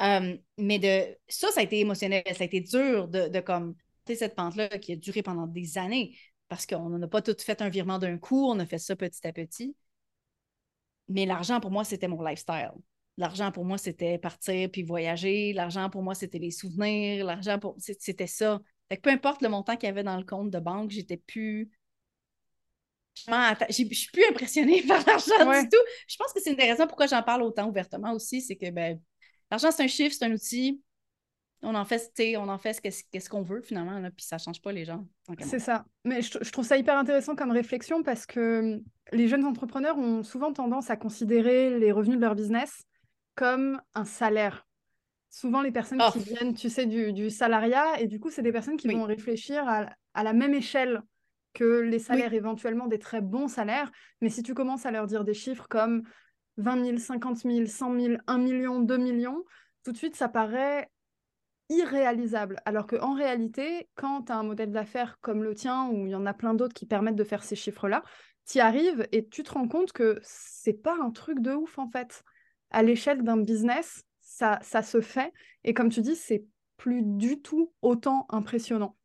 Euh, 0.01 0.38
mais 0.57 0.79
de 0.79 1.17
ça, 1.27 1.51
ça 1.51 1.62
a 1.62 1.63
été 1.63 1.79
émotionnel. 1.79 2.23
Ça 2.33 2.43
a 2.43 2.45
été 2.45 2.62
dur 2.62 3.07
de, 3.07 3.27
de 3.27 3.39
comme, 3.39 3.75
cette 4.05 4.35
pente-là 4.35 4.67
qui 4.69 4.93
a 4.93 4.95
duré 4.95 5.23
pendant 5.23 5.47
des 5.47 5.77
années 5.77 6.17
parce 6.50 6.65
qu'on 6.65 6.89
n'a 6.89 7.07
pas 7.07 7.21
tout 7.21 7.35
fait 7.39 7.62
un 7.62 7.69
virement 7.69 8.00
d'un 8.00 8.17
coup, 8.17 8.47
on 8.47 8.59
a 8.59 8.65
fait 8.65 8.77
ça 8.77 8.95
petit 8.95 9.25
à 9.25 9.33
petit. 9.33 9.75
Mais 11.09 11.25
l'argent, 11.25 11.59
pour 11.59 11.71
moi, 11.71 11.83
c'était 11.83 12.07
mon 12.07 12.21
lifestyle. 12.21 12.71
L'argent, 13.17 13.51
pour 13.51 13.65
moi, 13.65 13.77
c'était 13.77 14.17
partir 14.17 14.69
puis 14.71 14.83
voyager. 14.83 15.53
L'argent, 15.53 15.89
pour 15.89 16.03
moi, 16.03 16.15
c'était 16.15 16.39
les 16.39 16.51
souvenirs. 16.51 17.25
L'argent, 17.25 17.59
pour... 17.59 17.75
c'était 17.79 18.27
ça. 18.27 18.62
Fait 18.89 18.97
que 18.97 19.01
peu 19.01 19.09
importe 19.09 19.41
le 19.41 19.50
montant 19.50 19.75
qu'il 19.75 19.88
y 19.88 19.91
avait 19.91 20.03
dans 20.03 20.17
le 20.17 20.25
compte 20.25 20.50
de 20.50 20.59
banque, 20.59 20.91
j'étais 20.91 21.17
plus. 21.17 21.71
Je 23.15 23.71
suis 23.71 24.12
plus 24.12 24.25
impressionnée 24.29 24.81
par 24.88 25.03
l'argent 25.05 25.62
du 25.62 25.69
tout. 25.69 25.83
Je 26.07 26.15
pense 26.17 26.33
que 26.33 26.41
c'est 26.41 26.51
une 26.51 26.55
des 26.57 26.69
raisons 26.69 26.88
pourquoi 26.88 27.07
j'en 27.07 27.23
parle 27.23 27.43
autant 27.43 27.67
ouvertement 27.67 28.13
aussi, 28.13 28.41
c'est 28.41 28.56
que 28.56 28.69
ben, 28.71 28.99
l'argent, 29.54 29.72
c'est 29.72 29.84
un 29.84 29.88
chiffre, 29.88 30.16
c'est 30.18 30.26
un 30.26 30.32
outil 30.32 30.82
on 31.63 31.76
en 31.76 31.86
fait, 31.86 32.12
on 32.38 32.50
en 32.50 32.58
fait 32.58 32.74
ce 32.74 33.30
qu'on 33.30 33.42
veut 33.42 33.62
finalement, 33.62 34.00
là, 34.00 34.12
puis 34.12 34.26
ça 34.26 34.38
change 34.38 34.62
pas 34.62 34.72
les 34.72 34.86
gens. 34.86 35.08
C'est 35.39 35.60
ça. 35.60 35.86
Mais 36.04 36.22
je, 36.22 36.52
trouve 36.52 36.66
ça 36.66 36.78
hyper 36.78 36.98
intéressant 36.98 37.36
comme 37.36 37.52
réflexion 37.52 38.04
parce 38.04 38.26
que 38.26 38.60
hum, 38.60 38.84
les 39.12 39.28
jeunes 39.28 39.46
entrepreneurs 39.46 39.98
ont 39.98 40.24
souvent 40.24 40.54
tendance 40.54 40.89
à 40.89 40.98
considérer 40.98 41.80
les 41.80 41.92
revenus 41.92 42.18
de 42.18 42.22
leur 42.22 42.36
business 42.36 42.84
comme 43.36 43.82
un 43.96 44.06
salaire. 44.06 44.68
Souvent, 45.30 45.62
les 45.62 45.72
personnes 45.72 46.02
qui 46.12 46.20
viennent, 46.20 46.54
tu 46.54 46.70
sais, 46.70 46.86
du, 46.86 47.30
salariat, 47.32 48.00
et 48.00 48.08
du 48.08 48.20
coup, 48.20 48.30
c'est 48.30 48.44
des 48.44 48.52
personnes 48.52 48.78
qui 48.78 48.88
vont 48.88 49.06
réfléchir 49.06 49.68
à, 49.68 50.24
la 50.24 50.34
même 50.34 50.54
échelle 50.54 51.02
que 51.54 51.80
les 51.82 51.98
salaires, 51.98 52.34
éventuellement 52.34 52.86
des 52.86 53.00
très 53.00 53.22
bons 53.22 53.48
salaires. 53.48 53.92
Mais 54.22 54.30
si 54.30 54.44
tu 54.44 54.54
commences 54.54 54.86
à 54.86 54.92
leur 54.92 55.08
dire 55.08 55.24
des 55.24 55.34
chiffres 55.34 55.68
comme 55.68 56.04
20 56.58 56.86
000, 56.86 56.98
50 56.98 57.38
000, 57.38 57.66
100 57.66 58.00
000, 58.00 58.16
1 58.28 58.38
million, 58.38 58.80
2 58.80 58.98
millions, 58.98 59.44
tout 59.84 59.92
de 59.92 59.98
suite, 59.98 60.16
ça 60.16 60.30
paraît 60.30 60.89
irréalisable. 61.70 62.58
Alors 62.66 62.88
qu'en 62.88 63.13
réalité, 63.13 63.89
quand 63.96 64.24
tu 64.24 64.32
as 64.32 64.38
un 64.38 64.44
modèle 64.44 64.72
d'affaires 64.72 65.20
comme 65.22 65.44
le 65.44 65.56
tien, 65.56 65.89
où 65.89 66.06
il 66.06 66.12
y 66.12 66.16
en 66.16 66.26
a 66.26 66.34
plein 66.34 66.54
d'autres 66.54 66.74
qui 66.74 66.86
permettent 66.86 67.16
de 67.16 67.24
faire 67.24 67.44
ces 67.44 67.56
chiffres-là, 67.56 68.04
tu 68.48 68.58
y 68.58 68.62
arrives 68.62 69.08
et 69.12 69.28
tu 69.28 69.44
te 69.44 69.52
rends 69.52 69.68
compte 69.68 69.92
que 69.92 70.20
c'est 70.24 70.82
pas 70.82 70.98
un 71.02 71.12
truc 71.12 71.39
de 71.39 71.54
ouf 71.54 71.78
en 71.78 71.88
fait. 71.88 72.24
À 72.70 72.84
l'échelle 72.84 73.24
d'un 73.24 73.38
business, 73.38 74.04
ça, 74.20 74.60
ça 74.62 74.82
se 74.82 75.02
fait. 75.02 75.32
Et 75.63 75.74
comme 75.74 75.89
tu 75.89 76.02
dis, 76.02 76.16
c'est 76.16 76.46
plus 76.78 77.02
du 77.04 77.42
tout 77.42 77.72
autant 77.82 78.26
impressionnant. 78.30 78.96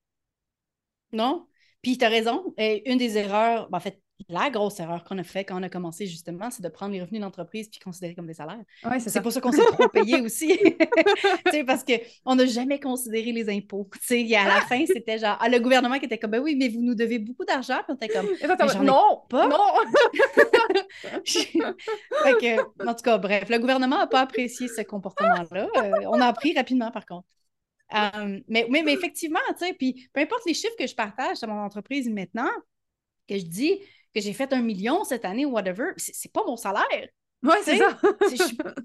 Non? 1.12 1.46
Puis 1.82 1.98
tu 1.98 2.04
as 2.04 2.08
raison. 2.08 2.54
Et 2.56 2.90
une 2.90 2.98
des 2.98 3.18
erreurs, 3.18 3.68
ben, 3.70 3.78
en 3.78 3.80
fait, 3.80 4.02
la 4.28 4.50
grosse 4.50 4.80
erreur 4.80 5.04
qu'on 5.04 5.18
a 5.18 5.22
fait 5.22 5.44
quand 5.44 5.58
on 5.58 5.62
a 5.62 5.68
commencé, 5.68 6.06
justement, 6.06 6.50
c'est 6.50 6.62
de 6.62 6.68
prendre 6.68 6.92
les 6.92 7.00
revenus 7.00 7.20
d'entreprise 7.20 7.68
puis 7.68 7.78
considérer 7.78 8.14
comme 8.14 8.26
des 8.26 8.34
salaires. 8.34 8.62
c'est 8.98 9.22
pour 9.22 9.32
ça 9.32 9.40
qu'on 9.40 9.52
s'est 9.52 9.62
trop 9.72 9.88
payé 9.88 10.20
aussi. 10.20 10.58
parce 11.66 11.84
qu'on 11.84 12.34
n'a 12.34 12.46
jamais 12.46 12.80
considéré 12.80 13.32
les 13.32 13.48
impôts. 13.48 13.88
à 14.10 14.48
la 14.48 14.60
fin, 14.62 14.84
c'était 14.86 15.18
genre, 15.18 15.36
ah, 15.40 15.48
le 15.48 15.60
gouvernement 15.60 15.98
qui 15.98 16.06
était 16.06 16.18
comme, 16.18 16.32
ben 16.32 16.42
oui, 16.42 16.56
mais 16.56 16.68
vous 16.68 16.82
nous 16.82 16.94
devez 16.94 17.18
beaucoup 17.18 17.44
d'argent. 17.44 17.78
Puis 17.84 17.92
on 17.92 17.94
était 17.94 18.08
comme, 18.08 18.26
non, 18.84 19.22
pas. 19.28 19.46
Non. 19.46 19.56
en 22.86 22.94
tout 22.94 23.02
cas, 23.02 23.18
bref, 23.18 23.48
le 23.48 23.58
gouvernement 23.58 23.98
n'a 23.98 24.06
pas 24.06 24.22
apprécié 24.22 24.68
ce 24.68 24.82
comportement-là. 24.82 25.68
Euh, 25.76 25.90
on 26.06 26.20
a 26.20 26.26
appris 26.26 26.54
rapidement, 26.54 26.90
par 26.90 27.06
contre. 27.06 27.26
Euh, 27.94 28.40
mais, 28.48 28.66
mais, 28.68 28.82
mais, 28.82 28.92
effectivement, 28.92 29.38
tu 29.58 29.66
sais, 29.66 29.72
puis 29.72 30.08
peu 30.12 30.20
importe 30.20 30.44
les 30.46 30.54
chiffres 30.54 30.76
que 30.78 30.86
je 30.86 30.94
partage 30.94 31.40
dans 31.40 31.48
mon 31.48 31.62
entreprise 31.62 32.08
maintenant, 32.10 32.50
que 33.26 33.38
je 33.38 33.44
dis, 33.44 33.80
que 34.18 34.24
j'ai 34.24 34.32
fait 34.32 34.52
un 34.52 34.62
million 34.62 35.04
cette 35.04 35.24
année 35.24 35.46
ou 35.46 35.50
whatever, 35.50 35.92
c'est 35.96 36.32
pas 36.32 36.44
mon 36.46 36.56
salaire. 36.56 37.08
Oui, 37.42 37.54
c'est 37.62 37.76
ça. 37.76 38.00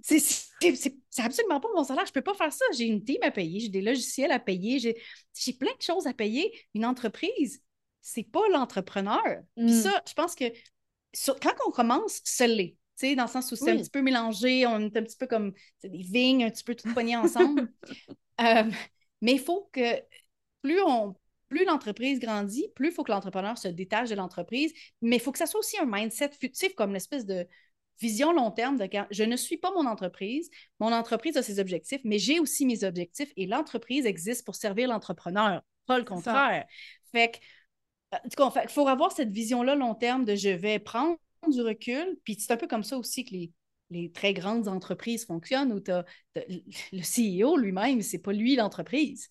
c'est 1.09 1.21
absolument 1.23 1.59
pas 1.59 1.69
mon 1.75 1.83
salaire. 1.83 2.05
Je 2.05 2.11
peux 2.11 2.21
pas 2.21 2.35
faire 2.35 2.53
ça. 2.53 2.65
J'ai 2.77 2.85
une 2.85 3.03
team 3.03 3.17
à 3.23 3.31
payer, 3.31 3.59
j'ai 3.59 3.69
des 3.69 3.81
logiciels 3.81 4.31
à 4.31 4.39
payer, 4.39 4.79
j'ai 4.79 5.53
plein 5.53 5.71
de 5.71 5.81
choses 5.81 6.07
à 6.07 6.13
payer. 6.13 6.53
Une 6.73 6.85
entreprise, 6.85 7.63
c'est 8.01 8.23
pas 8.23 8.47
l'entrepreneur. 8.51 9.23
Puis 9.55 9.65
mm. 9.65 9.81
ça, 9.81 10.03
je 10.07 10.13
pense 10.13 10.35
que 10.35 10.45
quand 11.41 11.53
on 11.67 11.71
commence, 11.71 12.21
ce 12.23 12.43
l'est. 12.43 12.77
Dans 13.15 13.23
le 13.23 13.29
sens 13.29 13.51
où 13.51 13.55
c'est 13.55 13.71
un 13.71 13.77
petit 13.77 13.89
peu 13.89 14.01
mélangé, 14.01 14.65
on 14.65 14.79
est 14.79 14.95
un 14.95 15.03
petit 15.03 15.17
peu 15.17 15.27
comme 15.27 15.51
des 15.83 15.89
vignes, 15.89 16.45
un 16.45 16.49
petit 16.49 16.63
peu 16.63 16.75
tout 16.75 16.91
poignées 16.93 17.17
ensemble. 17.17 17.71
Euh, 18.41 18.63
mais 19.21 19.33
il 19.33 19.39
faut 19.39 19.69
que 19.71 20.01
plus 20.63 20.81
on, 20.81 21.13
plus 21.53 21.65
l'entreprise 21.65 22.19
grandit, 22.19 22.67
plus 22.73 22.87
il 22.87 22.93
faut 22.93 23.03
que 23.03 23.11
l'entrepreneur 23.11 23.59
se 23.59 23.67
détache 23.67 24.09
de 24.09 24.15
l'entreprise, 24.15 24.73
mais 25.03 25.17
il 25.17 25.19
faut 25.19 25.31
que 25.31 25.37
ça 25.37 25.45
soit 25.45 25.59
aussi 25.59 25.77
un 25.77 25.85
mindset 25.85 26.31
futif 26.31 26.73
comme 26.73 26.93
l'espèce 26.93 27.27
de 27.27 27.47
vision 28.01 28.33
long 28.33 28.49
terme 28.49 28.75
de 28.75 28.89
je 29.11 29.23
ne 29.23 29.35
suis 29.35 29.57
pas 29.57 29.71
mon 29.71 29.85
entreprise, 29.85 30.49
mon 30.79 30.91
entreprise 30.91 31.37
a 31.37 31.43
ses 31.43 31.59
objectifs, 31.59 32.01
mais 32.05 32.17
j'ai 32.17 32.39
aussi 32.39 32.65
mes 32.65 32.83
objectifs 32.83 33.31
et 33.37 33.45
l'entreprise 33.45 34.07
existe 34.07 34.43
pour 34.45 34.55
servir 34.55 34.87
l'entrepreneur, 34.89 35.61
pas 35.85 35.99
le 35.99 36.05
contraire. 36.05 36.65
Fait 37.11 37.29
que, 37.31 38.15
euh, 38.15 38.59
il 38.63 38.69
faut 38.69 38.87
avoir 38.87 39.11
cette 39.11 39.29
vision-là 39.29 39.75
long 39.75 39.93
terme 39.93 40.25
de 40.25 40.35
je 40.35 40.49
vais 40.49 40.79
prendre 40.79 41.19
du 41.47 41.61
recul, 41.61 42.17
puis 42.23 42.35
c'est 42.39 42.51
un 42.51 42.57
peu 42.57 42.67
comme 42.67 42.83
ça 42.83 42.97
aussi 42.97 43.25
que 43.25 43.31
les, 43.31 43.51
les 43.91 44.11
très 44.11 44.33
grandes 44.33 44.67
entreprises 44.67 45.25
fonctionnent, 45.27 45.71
où 45.71 45.91
as, 45.91 46.03
le 46.35 47.03
CEO 47.03 47.57
lui-même, 47.57 48.01
c'est 48.01 48.17
pas 48.17 48.33
lui 48.33 48.55
l'entreprise 48.55 49.29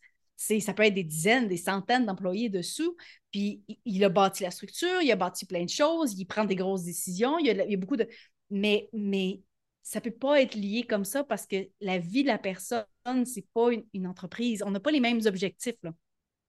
ça 0.60 0.74
peut 0.74 0.84
être 0.84 0.94
des 0.94 1.04
dizaines, 1.04 1.48
des 1.48 1.56
centaines 1.56 2.06
d'employés 2.06 2.48
dessous. 2.48 2.96
Puis 3.30 3.62
il 3.84 4.04
a 4.04 4.08
bâti 4.08 4.42
la 4.42 4.50
structure, 4.50 5.00
il 5.02 5.10
a 5.10 5.16
bâti 5.16 5.46
plein 5.46 5.64
de 5.64 5.70
choses, 5.70 6.14
il 6.18 6.26
prend 6.26 6.44
des 6.44 6.56
grosses 6.56 6.84
décisions, 6.84 7.38
il 7.38 7.46
y 7.46 7.50
a, 7.50 7.76
beaucoup 7.76 7.96
de. 7.96 8.08
Mais, 8.50 8.88
mais 8.92 9.40
ça 9.82 9.98
ne 9.98 10.04
peut 10.04 10.10
pas 10.10 10.40
être 10.40 10.54
lié 10.54 10.84
comme 10.84 11.04
ça 11.04 11.24
parce 11.24 11.46
que 11.46 11.68
la 11.80 11.98
vie 11.98 12.22
de 12.22 12.28
la 12.28 12.38
personne, 12.38 12.84
c'est 13.24 13.46
pas 13.54 13.70
une, 13.92 14.06
entreprise. 14.06 14.62
On 14.64 14.70
n'a 14.70 14.80
pas 14.80 14.90
les 14.90 15.00
mêmes 15.00 15.20
objectifs. 15.26 15.76
Là. 15.82 15.92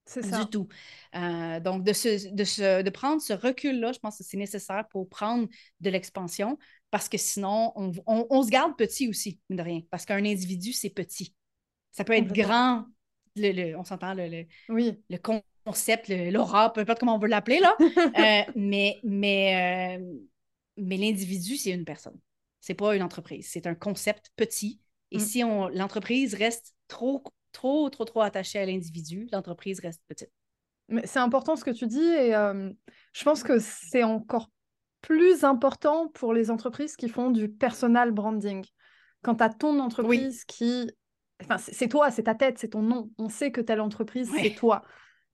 C'est 0.06 0.23
ça. 0.23 0.43
Du 0.43 0.49
tout. 0.49 0.67
Euh, 1.15 1.60
donc, 1.60 1.84
de, 1.84 1.91
de, 1.91 2.82
de 2.82 2.89
prendre 2.89 3.21
ce 3.21 3.34
recul-là, 3.34 3.93
je 3.93 3.99
pense 3.99 4.17
que 4.17 4.23
c'est 4.23 4.38
nécessaire 4.38 4.86
pour 4.89 5.08
prendre 5.08 5.47
de 5.79 5.89
l'expansion 5.89 6.58
parce 6.91 7.10
que 7.10 7.17
sinon, 7.17 7.71
on, 7.75 7.91
on, 8.06 8.43
se 8.43 8.49
garde 8.49 8.77
petit 8.77 9.08
aussi, 9.08 9.39
de 9.49 9.62
rien. 9.62 9.82
Parce 9.89 10.06
qu'un 10.06 10.23
individu, 10.23 10.73
c'est 10.73 10.91
petit. 10.91 11.34
Ça 11.91 12.03
peut 12.03 12.13
être 12.13 12.32
grand 12.32 12.86
le, 13.36 13.76
on 13.76 13.84
s'entend, 13.84 14.13
le, 14.13 14.46
oui. 14.69 15.00
le 15.10 15.17
concept, 15.65 16.10
l'aura, 16.10 16.72
peu 16.74 16.82
importe 16.82 17.00
comment 17.00 17.15
on 17.15 17.19
veut 17.19 17.28
l'appeler, 17.28 17.60
là. 17.60 17.76
Euh, 18.19 18.52
mais 18.56 19.00
mais, 19.04 19.98
euh, 20.00 20.13
mais 20.78 20.98
l'individu, 20.98 21.58
c'est 21.58 21.72
une 21.72 21.86
personne. 21.86 22.19
C'est 22.60 22.74
pas 22.74 22.96
une 22.96 23.04
entreprise. 23.04 23.50
C'est 23.52 23.67
un 23.67 23.76
concept 23.76 24.32
petit. 24.36 24.80
Et 25.12 25.17
mm. 25.17 25.19
si 25.19 25.41
l'entreprise 25.41 26.34
reste 26.36 26.74
trop, 26.88 27.24
trop, 27.52 27.89
trop, 27.89 28.06
trop 28.06 28.22
attachée 28.22 28.60
à 28.60 28.65
l'individu, 28.65 29.28
l'entreprise 29.32 29.80
reste 29.80 30.02
petite. 30.08 30.32
Mais 30.89 31.06
c'est 31.06 31.19
important 31.19 31.56
ce 31.56 31.63
que 31.63 31.72
tu 31.72 31.88
dis 31.88 32.04
et 32.04 32.36
euh, 32.36 32.69
je 33.13 33.24
pense 33.24 33.43
que 33.43 33.58
c'est 33.60 34.04
encore 34.04 34.50
plus 35.02 35.43
important 35.43 36.08
pour 36.10 36.34
les 36.34 36.52
entreprises 36.52 36.96
qui 36.96 37.10
font 37.10 37.30
du 37.32 37.50
personal 37.50 38.12
branding. 38.12 38.65
Quand 39.22 39.36
tu 39.36 39.43
as 39.43 39.50
ton 39.50 39.80
entreprise 39.80 40.43
qui 40.46 40.91
Enfin, 41.43 41.58
c'est 41.58 41.88
toi, 41.88 42.12
c'est 42.12 42.23
ta 42.23 42.36
tête, 42.36 42.58
c'est 42.58 42.69
ton 42.69 42.82
nom. 42.82 43.10
On 43.17 43.29
sait 43.29 43.51
que 43.51 43.62
telle 43.62 43.82
entreprise, 43.82 44.32
c'est 44.41 44.56
toi. 44.56 44.84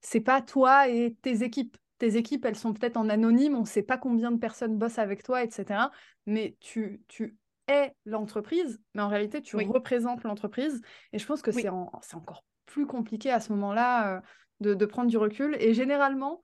C'est 0.01 0.21
pas 0.21 0.41
toi 0.41 0.87
et 0.87 1.15
tes 1.21 1.43
équipes. 1.43 1.77
Tes 1.97 2.15
équipes, 2.15 2.45
elles 2.45 2.55
sont 2.55 2.73
peut-être 2.73 2.95
en 2.95 3.09
anonyme, 3.09 3.55
on 3.55 3.61
ne 3.61 3.65
sait 3.65 3.83
pas 3.83 3.97
combien 3.97 4.31
de 4.31 4.37
personnes 4.37 4.77
bossent 4.77 4.99
avec 4.99 5.21
toi, 5.21 5.43
etc. 5.43 5.91
Mais 6.25 6.55
tu, 6.61 7.01
tu 7.09 7.37
es 7.67 7.93
l'entreprise, 8.05 8.81
mais 8.95 9.01
en 9.01 9.09
réalité, 9.09 9.41
tu 9.41 9.57
représentes 9.57 10.23
l'entreprise. 10.23 10.81
Et 11.11 11.19
je 11.19 11.25
pense 11.25 11.41
que 11.41 11.51
c'est 11.51 11.67
encore 11.67 12.45
plus 12.65 12.85
compliqué 12.85 13.31
à 13.31 13.41
ce 13.41 13.51
moment-là 13.51 14.15
euh, 14.15 14.21
de, 14.61 14.73
de 14.73 14.85
prendre 14.85 15.09
du 15.09 15.17
recul. 15.17 15.57
Et 15.59 15.73
généralement, 15.73 16.41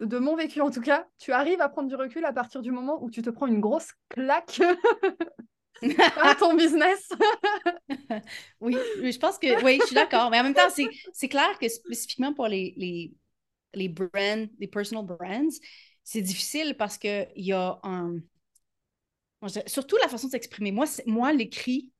de 0.00 0.18
mon 0.18 0.36
vécu 0.36 0.60
en 0.60 0.70
tout 0.70 0.80
cas, 0.80 1.06
tu 1.18 1.32
arrives 1.32 1.60
à 1.60 1.68
prendre 1.68 1.88
du 1.88 1.96
recul 1.96 2.24
à 2.24 2.32
partir 2.32 2.62
du 2.62 2.70
moment 2.70 3.02
où 3.02 3.10
tu 3.10 3.22
te 3.22 3.30
prends 3.30 3.46
une 3.46 3.60
grosse 3.60 3.92
claque 4.08 4.60
à 5.82 6.34
ton 6.38 6.54
business. 6.54 7.08
oui, 8.60 8.76
je 9.02 9.18
pense 9.18 9.38
que 9.38 9.62
oui, 9.64 9.78
je 9.80 9.86
suis 9.86 9.94
d'accord. 9.94 10.30
Mais 10.30 10.40
en 10.40 10.44
même 10.44 10.54
temps, 10.54 10.68
c'est 11.12 11.28
clair 11.28 11.58
que 11.58 11.68
spécifiquement 11.68 12.34
pour 12.34 12.48
les, 12.48 12.74
les, 12.76 13.12
les 13.74 13.88
brands, 13.88 14.46
les 14.58 14.66
personal 14.66 15.04
brands, 15.04 15.48
c'est 16.04 16.22
difficile 16.22 16.76
parce 16.76 16.98
qu'il 16.98 17.28
y 17.36 17.52
a 17.52 17.78
un. 17.82 18.18
Surtout 19.66 19.96
la 19.98 20.08
façon 20.08 20.26
de 20.26 20.32
s'exprimer. 20.32 20.72
Moi, 20.72 20.86
moi 21.06 21.32
l'écrit, 21.32 21.92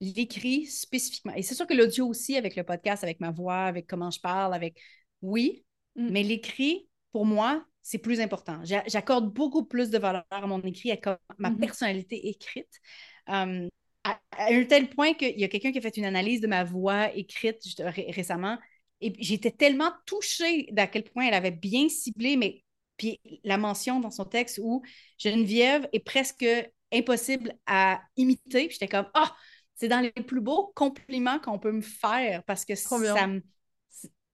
l'écrit 0.00 0.66
spécifiquement. 0.66 1.34
Et 1.34 1.42
c'est 1.42 1.54
sûr 1.54 1.66
que 1.66 1.74
l'audio 1.74 2.06
aussi, 2.06 2.36
avec 2.36 2.54
le 2.54 2.62
podcast, 2.62 3.02
avec 3.02 3.18
ma 3.20 3.32
voix, 3.32 3.64
avec 3.64 3.86
comment 3.86 4.10
je 4.10 4.20
parle, 4.20 4.54
avec. 4.54 4.80
Oui, 5.22 5.64
mm. 5.96 6.10
mais 6.10 6.22
l'écrit, 6.22 6.88
pour 7.10 7.26
moi, 7.26 7.64
c'est 7.86 7.98
plus 7.98 8.20
important. 8.20 8.60
J'accorde 8.64 9.32
beaucoup 9.32 9.64
plus 9.64 9.90
de 9.90 9.98
valeur 9.98 10.24
à 10.30 10.44
mon 10.44 10.60
écrit, 10.62 10.90
à 10.90 11.20
ma 11.38 11.50
mm-hmm. 11.50 11.60
personnalité 11.60 12.28
écrite. 12.28 12.80
Um, 13.28 13.68
à, 14.02 14.18
un 14.40 14.64
tel 14.64 14.90
point 14.90 15.14
qu'il 15.14 15.38
y 15.38 15.44
a 15.44 15.48
quelqu'un 15.48 15.70
qui 15.70 15.78
a 15.78 15.80
fait 15.80 15.96
une 15.96 16.04
analyse 16.04 16.40
de 16.40 16.48
ma 16.48 16.64
voix 16.64 17.14
écrite 17.14 17.62
récemment. 17.78 18.58
Et 19.00 19.12
j'étais 19.20 19.52
tellement 19.52 19.92
touchée 20.04 20.66
d'à 20.72 20.88
quel 20.88 21.04
point 21.04 21.28
elle 21.28 21.34
avait 21.34 21.52
bien 21.52 21.88
ciblé, 21.88 22.36
mais 22.36 22.64
puis 22.96 23.20
la 23.44 23.56
mention 23.56 24.00
dans 24.00 24.10
son 24.10 24.24
texte 24.24 24.58
où 24.60 24.82
Geneviève 25.18 25.88
est 25.92 26.00
presque 26.00 26.44
impossible 26.92 27.54
à 27.66 28.00
imiter. 28.16 28.68
J'étais 28.68 28.88
comme, 28.88 29.06
ah, 29.14 29.32
c'est 29.76 29.86
dans 29.86 30.00
les 30.00 30.10
plus 30.10 30.40
beaux 30.40 30.72
compliments 30.74 31.38
qu'on 31.38 31.60
peut 31.60 31.70
me 31.70 31.82
faire 31.82 32.42
parce 32.48 32.64
que 32.64 32.74
ça 32.74 32.98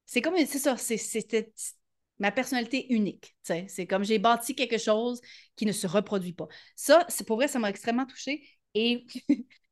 C'est 0.06 0.22
comme, 0.22 0.38
c'est 0.38 0.58
ça, 0.58 0.78
c'était 0.78 1.52
ma 2.22 2.30
personnalité 2.30 2.86
unique. 2.94 3.34
C'est 3.42 3.86
comme 3.88 4.04
j'ai 4.04 4.20
bâti 4.20 4.54
quelque 4.54 4.78
chose 4.78 5.20
qui 5.56 5.66
ne 5.66 5.72
se 5.72 5.88
reproduit 5.88 6.32
pas. 6.32 6.46
Ça, 6.76 7.04
c'est 7.08 7.26
pour 7.26 7.36
vrai, 7.36 7.48
ça 7.48 7.58
m'a 7.58 7.68
extrêmement 7.68 8.06
touchée. 8.06 8.46
Et 8.74 9.04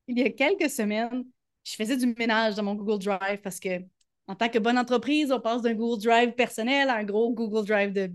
il 0.08 0.18
y 0.18 0.22
a 0.22 0.30
quelques 0.30 0.68
semaines, 0.68 1.24
je 1.62 1.74
faisais 1.76 1.96
du 1.96 2.12
ménage 2.18 2.56
dans 2.56 2.64
mon 2.64 2.74
Google 2.74 2.98
Drive 2.98 3.40
parce 3.40 3.60
que 3.60 3.78
en 4.26 4.34
tant 4.34 4.48
que 4.48 4.58
bonne 4.58 4.78
entreprise, 4.78 5.30
on 5.30 5.40
passe 5.40 5.62
d'un 5.62 5.74
Google 5.74 6.02
Drive 6.02 6.32
personnel 6.32 6.88
à 6.88 6.96
un 6.96 7.04
gros 7.04 7.32
Google 7.32 7.64
Drive 7.64 7.92
de. 7.92 8.12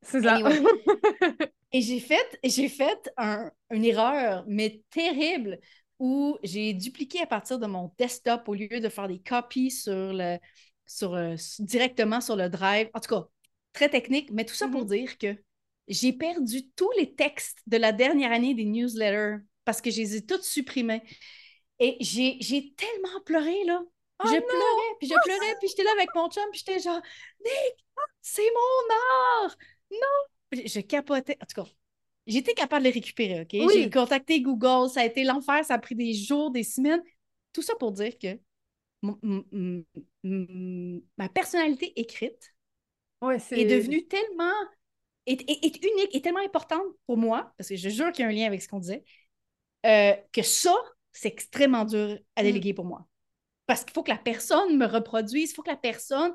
C'est 0.00 0.22
ça. 0.22 0.38
Et 1.72 1.82
j'ai 1.82 2.00
fait, 2.00 2.38
j'ai 2.42 2.68
fait 2.68 3.10
une 3.70 3.84
erreur, 3.84 4.44
mais 4.46 4.82
terrible, 4.90 5.58
où 5.98 6.38
j'ai 6.42 6.72
dupliqué 6.72 7.20
à 7.20 7.26
partir 7.26 7.58
de 7.58 7.66
mon 7.66 7.92
desktop 7.98 8.48
au 8.48 8.54
lieu 8.54 8.80
de 8.80 8.88
faire 8.88 9.08
des 9.08 9.18
copies 9.18 9.70
sur 9.70 10.12
le, 10.14 10.38
sur, 10.86 11.14
euh, 11.14 11.34
directement 11.58 12.20
sur 12.20 12.36
le 12.36 12.48
drive. 12.48 12.88
En 12.94 13.00
tout 13.00 13.14
cas, 13.14 13.28
très 13.74 13.90
technique, 13.90 14.30
mais 14.30 14.46
tout 14.46 14.54
ça 14.54 14.68
pour 14.68 14.84
mm-hmm. 14.84 14.96
dire 14.96 15.18
que 15.18 15.36
j'ai 15.88 16.14
perdu 16.14 16.70
tous 16.70 16.90
les 16.96 17.14
textes 17.14 17.58
de 17.66 17.76
la 17.76 17.92
dernière 17.92 18.32
année 18.32 18.54
des 18.54 18.64
newsletters 18.64 19.44
parce 19.66 19.82
que 19.82 19.90
je 19.90 20.00
les 20.00 20.16
ai 20.16 20.24
toutes 20.24 20.44
supprimés. 20.44 21.02
Et 21.78 21.96
j'ai 22.00 22.38
tellement 22.76 23.20
pleuré, 23.26 23.64
là. 23.64 23.82
Oh 24.22 24.26
je 24.26 24.40
pleurais, 24.40 24.96
puis 25.00 25.08
je 25.08 25.14
pleurais, 25.24 25.56
puis 25.58 25.68
j'étais 25.68 25.82
là 25.82 25.90
avec 25.92 26.08
mon 26.14 26.30
chum, 26.30 26.44
puis 26.52 26.62
j'étais 26.64 26.78
genre, 26.78 27.02
Nick, 27.44 27.84
c'est 28.22 28.42
mon 28.42 28.94
art! 29.42 29.56
Non! 29.90 30.62
Je 30.64 30.80
capotais. 30.80 31.36
En 31.42 31.46
tout 31.46 31.62
cas, 31.62 31.68
j'étais 32.26 32.54
capable 32.54 32.84
de 32.84 32.88
les 32.90 32.94
récupérer, 32.94 33.40
OK? 33.40 33.72
J'ai 33.72 33.90
contacté 33.90 34.40
Google, 34.40 34.88
ça 34.88 35.00
a 35.00 35.04
été 35.04 35.24
l'enfer, 35.24 35.64
ça 35.64 35.74
a 35.74 35.78
pris 35.78 35.96
des 35.96 36.14
jours, 36.14 36.52
des 36.52 36.62
semaines. 36.62 37.02
Tout 37.52 37.62
ça 37.62 37.74
pour 37.74 37.90
dire 37.90 38.16
que 38.16 38.38
ma 41.16 41.28
personnalité 41.28 41.92
écrite 42.00 42.53
est 43.30 43.64
devenue 43.64 44.06
tellement 44.06 44.52
est, 45.26 45.84
unique 45.84 46.14
et 46.14 46.20
tellement 46.20 46.44
importante 46.44 46.84
pour 47.06 47.16
moi, 47.16 47.52
parce 47.56 47.68
que 47.68 47.76
je 47.76 47.88
jure 47.88 48.12
qu'il 48.12 48.24
y 48.24 48.26
a 48.26 48.30
un 48.30 48.32
lien 48.32 48.46
avec 48.46 48.62
ce 48.62 48.68
qu'on 48.68 48.80
disait, 48.80 49.04
euh, 49.86 50.14
que 50.32 50.42
ça, 50.42 50.74
c'est 51.12 51.28
extrêmement 51.28 51.84
dur 51.84 52.18
à 52.36 52.42
mm. 52.42 52.44
déléguer 52.44 52.74
pour 52.74 52.84
moi. 52.84 53.06
Parce 53.66 53.84
qu'il 53.84 53.94
faut 53.94 54.02
que 54.02 54.10
la 54.10 54.18
personne 54.18 54.76
me 54.76 54.86
reproduise, 54.86 55.50
il 55.50 55.54
faut 55.54 55.62
que 55.62 55.70
la 55.70 55.76
personne, 55.76 56.34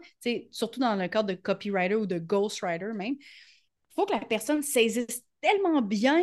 surtout 0.52 0.80
dans 0.80 0.96
le 0.96 1.08
cadre 1.08 1.30
de 1.30 1.36
copywriter 1.36 1.96
ou 1.96 2.08
de 2.08 2.18
ghostwriter 2.18 2.94
même, 2.96 3.16
il 3.20 3.94
faut 3.96 4.06
que 4.06 4.14
la 4.14 4.26
personne 4.26 4.64
saisisse 4.64 5.24
tellement 5.42 5.82
bien 5.82 6.22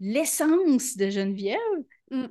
l'essence 0.00 0.96
de 0.96 1.08
Geneviève 1.08 1.58
mm. 2.10 2.26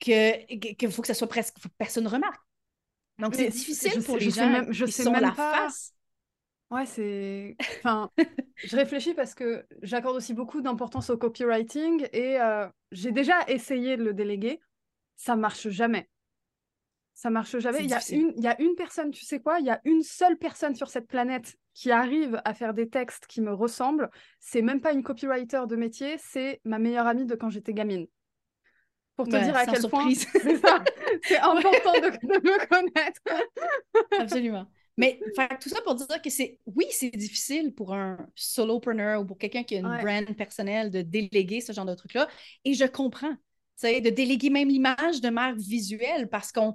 que 0.00 0.74
qu'il 0.74 0.90
faut 0.90 1.02
que 1.02 1.08
ça 1.08 1.14
soit 1.14 1.28
presque, 1.28 1.58
faut 1.60 1.68
que 1.68 1.74
personne 1.78 2.04
ne 2.04 2.08
remarque. 2.08 2.42
Donc, 3.18 3.34
c'est 3.34 3.48
difficile 3.48 4.02
pour 4.04 4.16
les 4.16 4.30
gens 4.30 4.64
je 4.70 4.86
sont 4.86 5.12
la 5.12 5.32
face. 5.32 5.92
Ouais, 6.70 6.84
c'est. 6.86 7.56
Enfin, 7.78 8.10
je 8.56 8.76
réfléchis 8.76 9.14
parce 9.14 9.34
que 9.34 9.64
j'accorde 9.82 10.16
aussi 10.16 10.34
beaucoup 10.34 10.60
d'importance 10.60 11.08
au 11.10 11.16
copywriting 11.16 12.06
et 12.12 12.40
euh, 12.40 12.66
j'ai 12.92 13.10
déjà 13.10 13.34
essayé 13.48 13.96
de 13.96 14.04
le 14.04 14.12
déléguer. 14.12 14.60
Ça 15.16 15.34
marche 15.34 15.68
jamais. 15.68 16.08
Ça 17.14 17.30
marche 17.30 17.58
jamais. 17.58 17.82
Il 17.82 17.90
y, 17.90 17.94
a 17.94 18.14
une, 18.14 18.32
il 18.36 18.42
y 18.42 18.46
a 18.46 18.60
une 18.60 18.74
personne, 18.76 19.10
tu 19.10 19.24
sais 19.24 19.40
quoi? 19.40 19.58
Il 19.58 19.66
y 19.66 19.70
a 19.70 19.80
une 19.84 20.02
seule 20.02 20.36
personne 20.36 20.76
sur 20.76 20.88
cette 20.88 21.08
planète 21.08 21.56
qui 21.74 21.90
arrive 21.90 22.40
à 22.44 22.54
faire 22.54 22.74
des 22.74 22.88
textes 22.88 23.26
qui 23.26 23.40
me 23.40 23.52
ressemblent. 23.52 24.08
C'est 24.38 24.62
même 24.62 24.80
pas 24.80 24.92
une 24.92 25.02
copywriter 25.02 25.62
de 25.66 25.74
métier, 25.74 26.16
c'est 26.18 26.60
ma 26.64 26.78
meilleure 26.78 27.06
amie 27.06 27.26
de 27.26 27.34
quand 27.34 27.50
j'étais 27.50 27.72
gamine. 27.72 28.06
Pour 29.16 29.26
te 29.26 29.36
dire 29.36 29.56
à 29.56 29.66
quel 29.66 29.88
point 29.88 30.08
c'est 30.14 31.38
important 31.40 31.92
de, 31.94 32.10
de 32.24 32.40
me 32.40 32.66
connaître. 32.68 33.20
Absolument. 34.16 34.68
Mais 34.98 35.18
tout 35.60 35.68
ça 35.68 35.80
pour 35.82 35.94
dire 35.94 36.20
que 36.20 36.28
c'est, 36.28 36.58
oui, 36.66 36.84
c'est 36.90 37.10
difficile 37.10 37.72
pour 37.72 37.94
un 37.94 38.18
solopreneur 38.34 39.22
ou 39.22 39.24
pour 39.24 39.38
quelqu'un 39.38 39.62
qui 39.62 39.76
a 39.76 39.78
une 39.78 40.02
brand 40.02 40.36
personnelle 40.36 40.90
de 40.90 41.02
déléguer 41.02 41.60
ce 41.60 41.72
genre 41.72 41.86
de 41.86 41.94
truc-là. 41.94 42.28
Et 42.64 42.74
je 42.74 42.84
comprends, 42.84 43.34
de 43.82 44.10
déléguer 44.10 44.50
même 44.50 44.68
l'image 44.68 45.20
de 45.20 45.30
marque 45.30 45.58
visuelle 45.58 46.28
parce 46.28 46.52
qu'on 46.52 46.74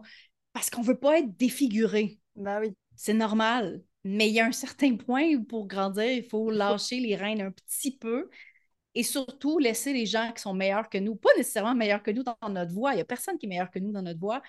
parce 0.53 0.69
qu'on 0.69 0.81
veut 0.81 0.99
pas 0.99 1.19
être 1.19 1.35
défiguré. 1.35 2.19
Ben 2.35 2.59
oui. 2.61 2.73
C'est 2.95 3.13
normal. 3.13 3.81
Mais 4.03 4.29
il 4.29 4.33
y 4.33 4.39
a 4.39 4.45
un 4.45 4.51
certain 4.51 4.95
point 4.95 5.33
où 5.35 5.43
pour 5.43 5.67
grandir, 5.67 6.05
il 6.05 6.23
faut 6.23 6.51
lâcher 6.51 6.99
les 6.99 7.15
rênes 7.15 7.41
un 7.41 7.51
petit 7.51 7.97
peu 7.97 8.29
et 8.95 9.03
surtout 9.03 9.59
laisser 9.59 9.93
les 9.93 10.05
gens 10.05 10.31
qui 10.31 10.41
sont 10.41 10.53
meilleurs 10.53 10.89
que 10.89 10.97
nous, 10.97 11.15
pas 11.15 11.31
nécessairement 11.35 11.73
meilleurs 11.73 12.03
que 12.03 12.11
nous 12.11 12.23
dans 12.23 12.37
notre 12.49 12.73
voix. 12.73 12.93
Il 12.93 12.97
n'y 12.97 13.01
a 13.01 13.05
personne 13.05 13.37
qui 13.37 13.47
est 13.47 13.49
meilleur 13.49 13.71
que 13.71 13.79
nous 13.79 13.91
dans 13.91 14.01
notre 14.01 14.19
voix, 14.19 14.41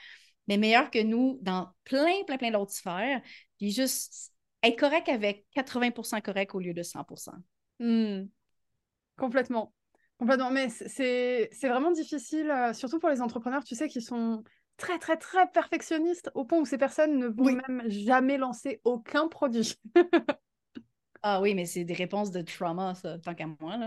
mais 0.49 0.57
meilleur 0.57 0.91
que 0.91 1.03
nous 1.03 1.39
dans 1.43 1.69
plein, 1.85 2.23
plein, 2.27 2.37
plein 2.37 2.51
d'autres 2.51 2.73
sphères. 2.73 3.21
Puis 3.59 3.71
juste 3.71 4.33
être 4.63 4.79
correct 4.79 5.09
avec 5.09 5.47
80% 5.57 6.23
correct 6.23 6.55
au 6.55 6.61
lieu 6.61 6.75
de 6.75 6.83
100 6.83 7.07
hmm. 7.81 8.25
Complètement. 9.17 9.73
Complètement. 10.19 10.51
Mais 10.51 10.69
c'est 10.69 11.49
vraiment 11.63 11.93
difficile, 11.93 12.51
euh, 12.51 12.73
surtout 12.73 12.99
pour 12.99 13.11
les 13.11 13.21
entrepreneurs, 13.21 13.65
tu 13.65 13.75
sais, 13.75 13.89
qui 13.89 14.01
sont 14.01 14.43
très, 14.77 14.99
très, 14.99 15.17
très 15.17 15.47
perfectionnistes 15.49 16.31
au 16.35 16.45
point 16.45 16.59
où 16.59 16.65
ces 16.65 16.79
personnes 16.79 17.19
ne 17.19 17.27
vont 17.29 17.45
même 17.45 17.85
jamais 17.89 18.39
lancer 18.39 18.81
aucun 18.85 19.29
produit. 19.29 19.75
Ah 21.27 21.41
oui, 21.41 21.55
mais 21.55 21.65
c'est 21.65 21.85
des 21.85 21.95
réponses 21.95 22.31
de 22.31 22.43
trauma, 22.43 22.95
ça, 22.95 23.19
tant 23.19 23.35
qu'à 23.35 23.47
moi. 23.47 23.79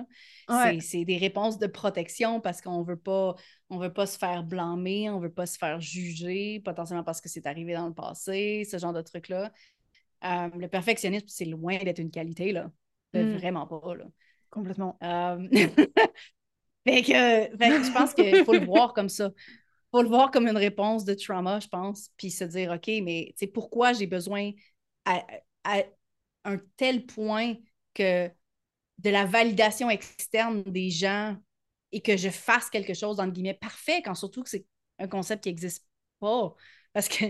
C'est 0.82 1.06
des 1.06 1.18
réponses 1.18 1.60
de 1.60 1.68
protection 1.68 2.42
parce 2.42 2.62
qu'on 2.62 2.82
veut 2.82 2.98
pas, 2.98 3.36
on 3.70 3.78
veut 3.78 3.94
pas 3.94 4.08
se 4.08 4.18
faire 4.18 4.44
blâmer, 4.44 5.12
on 5.12 5.20
veut 5.20 5.32
pas 5.32 5.46
se 5.46 5.56
faire 5.56 5.80
juger, 5.80 6.60
potentiellement 6.66 7.04
parce 7.04 7.22
que 7.22 7.30
c'est 7.30 7.46
arrivé 7.46 7.76
dans 7.76 7.86
le 7.86 7.94
passé, 7.94 8.68
ce 8.68 8.80
genre 8.80 8.92
de 8.92 9.04
trucs-là. 9.04 9.52
Euh, 10.24 10.50
le 10.58 10.68
perfectionnisme, 10.68 11.28
c'est 11.30 11.46
loin 11.46 11.78
d'être 11.78 12.00
une 12.00 12.10
qualité, 12.10 12.52
là. 12.52 12.72
Hmm. 13.14 13.36
Vraiment 13.36 13.68
pas, 13.68 13.94
là. 13.94 14.06
Complètement. 14.50 14.98
Euh, 15.04 15.48
fait, 16.88 17.02
que, 17.04 17.14
je 17.14 17.94
pense 17.94 18.16
qu'il 18.16 18.46
faut 18.46 18.54
le 18.54 18.66
voir 18.66 18.94
comme 18.94 19.10
ça. 19.10 19.30
Il 19.38 19.90
faut 19.92 20.02
le 20.02 20.10
voir 20.10 20.32
comme 20.32 20.48
une 20.48 20.58
réponse 20.58 21.06
de 21.06 21.14
trauma, 21.14 21.60
je 21.60 21.68
pense, 21.68 22.10
puis 22.18 22.32
se 22.32 22.46
dire, 22.46 22.72
OK, 22.72 22.88
mais 23.04 23.36
pourquoi 23.54 23.94
j'ai 23.94 24.08
besoin 24.08 24.54
un 26.48 26.58
tel 26.78 27.06
point 27.06 27.56
que 27.94 28.30
de 28.98 29.10
la 29.10 29.26
validation 29.26 29.90
externe 29.90 30.64
des 30.64 30.90
gens 30.90 31.38
et 31.92 32.02
que 32.02 32.18
je 32.18 32.30
fasse 32.30 32.70
quelque 32.70 32.94
chose, 32.94 33.20
entre 33.20 33.34
guillemets, 33.34 33.54
parfait, 33.54 34.02
quand 34.02 34.16
surtout 34.16 34.44
que 34.44 34.50
c'est 34.50 34.66
un 35.00 35.08
concept 35.08 35.44
qui 35.44 35.50
n'existe 35.50 35.86
pas. 36.20 36.56
Parce 36.94 37.08
que 37.08 37.26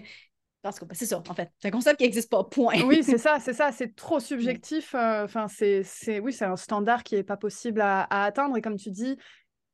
parce 0.62 0.80
que 0.80 0.86
c'est 0.94 1.06
ça, 1.06 1.22
en 1.26 1.34
fait. 1.34 1.52
C'est 1.60 1.70
un 1.70 1.72
concept 1.72 1.98
qui 1.98 2.04
n'existe 2.04 2.30
pas, 2.30 2.44
point. 2.44 2.82
Oui, 2.82 3.04
c'est 3.04 3.18
ça, 3.18 3.40
c'est 3.40 3.54
ça. 3.54 3.72
C'est 3.72 3.96
trop 3.96 4.20
subjectif. 4.20 4.96
Euh, 4.96 5.24
enfin, 5.24 5.48
c'est, 5.48 5.86
oui, 6.20 6.34
c'est 6.34 6.46
un 6.46 6.58
standard 6.58 7.04
qui 7.04 7.16
n'est 7.16 7.24
pas 7.24 7.38
possible 7.38 7.80
à, 7.80 8.04
atteindre. 8.10 8.58
Et 8.58 8.62
comme 8.62 8.76
tu 8.76 8.92
dis, 8.92 9.18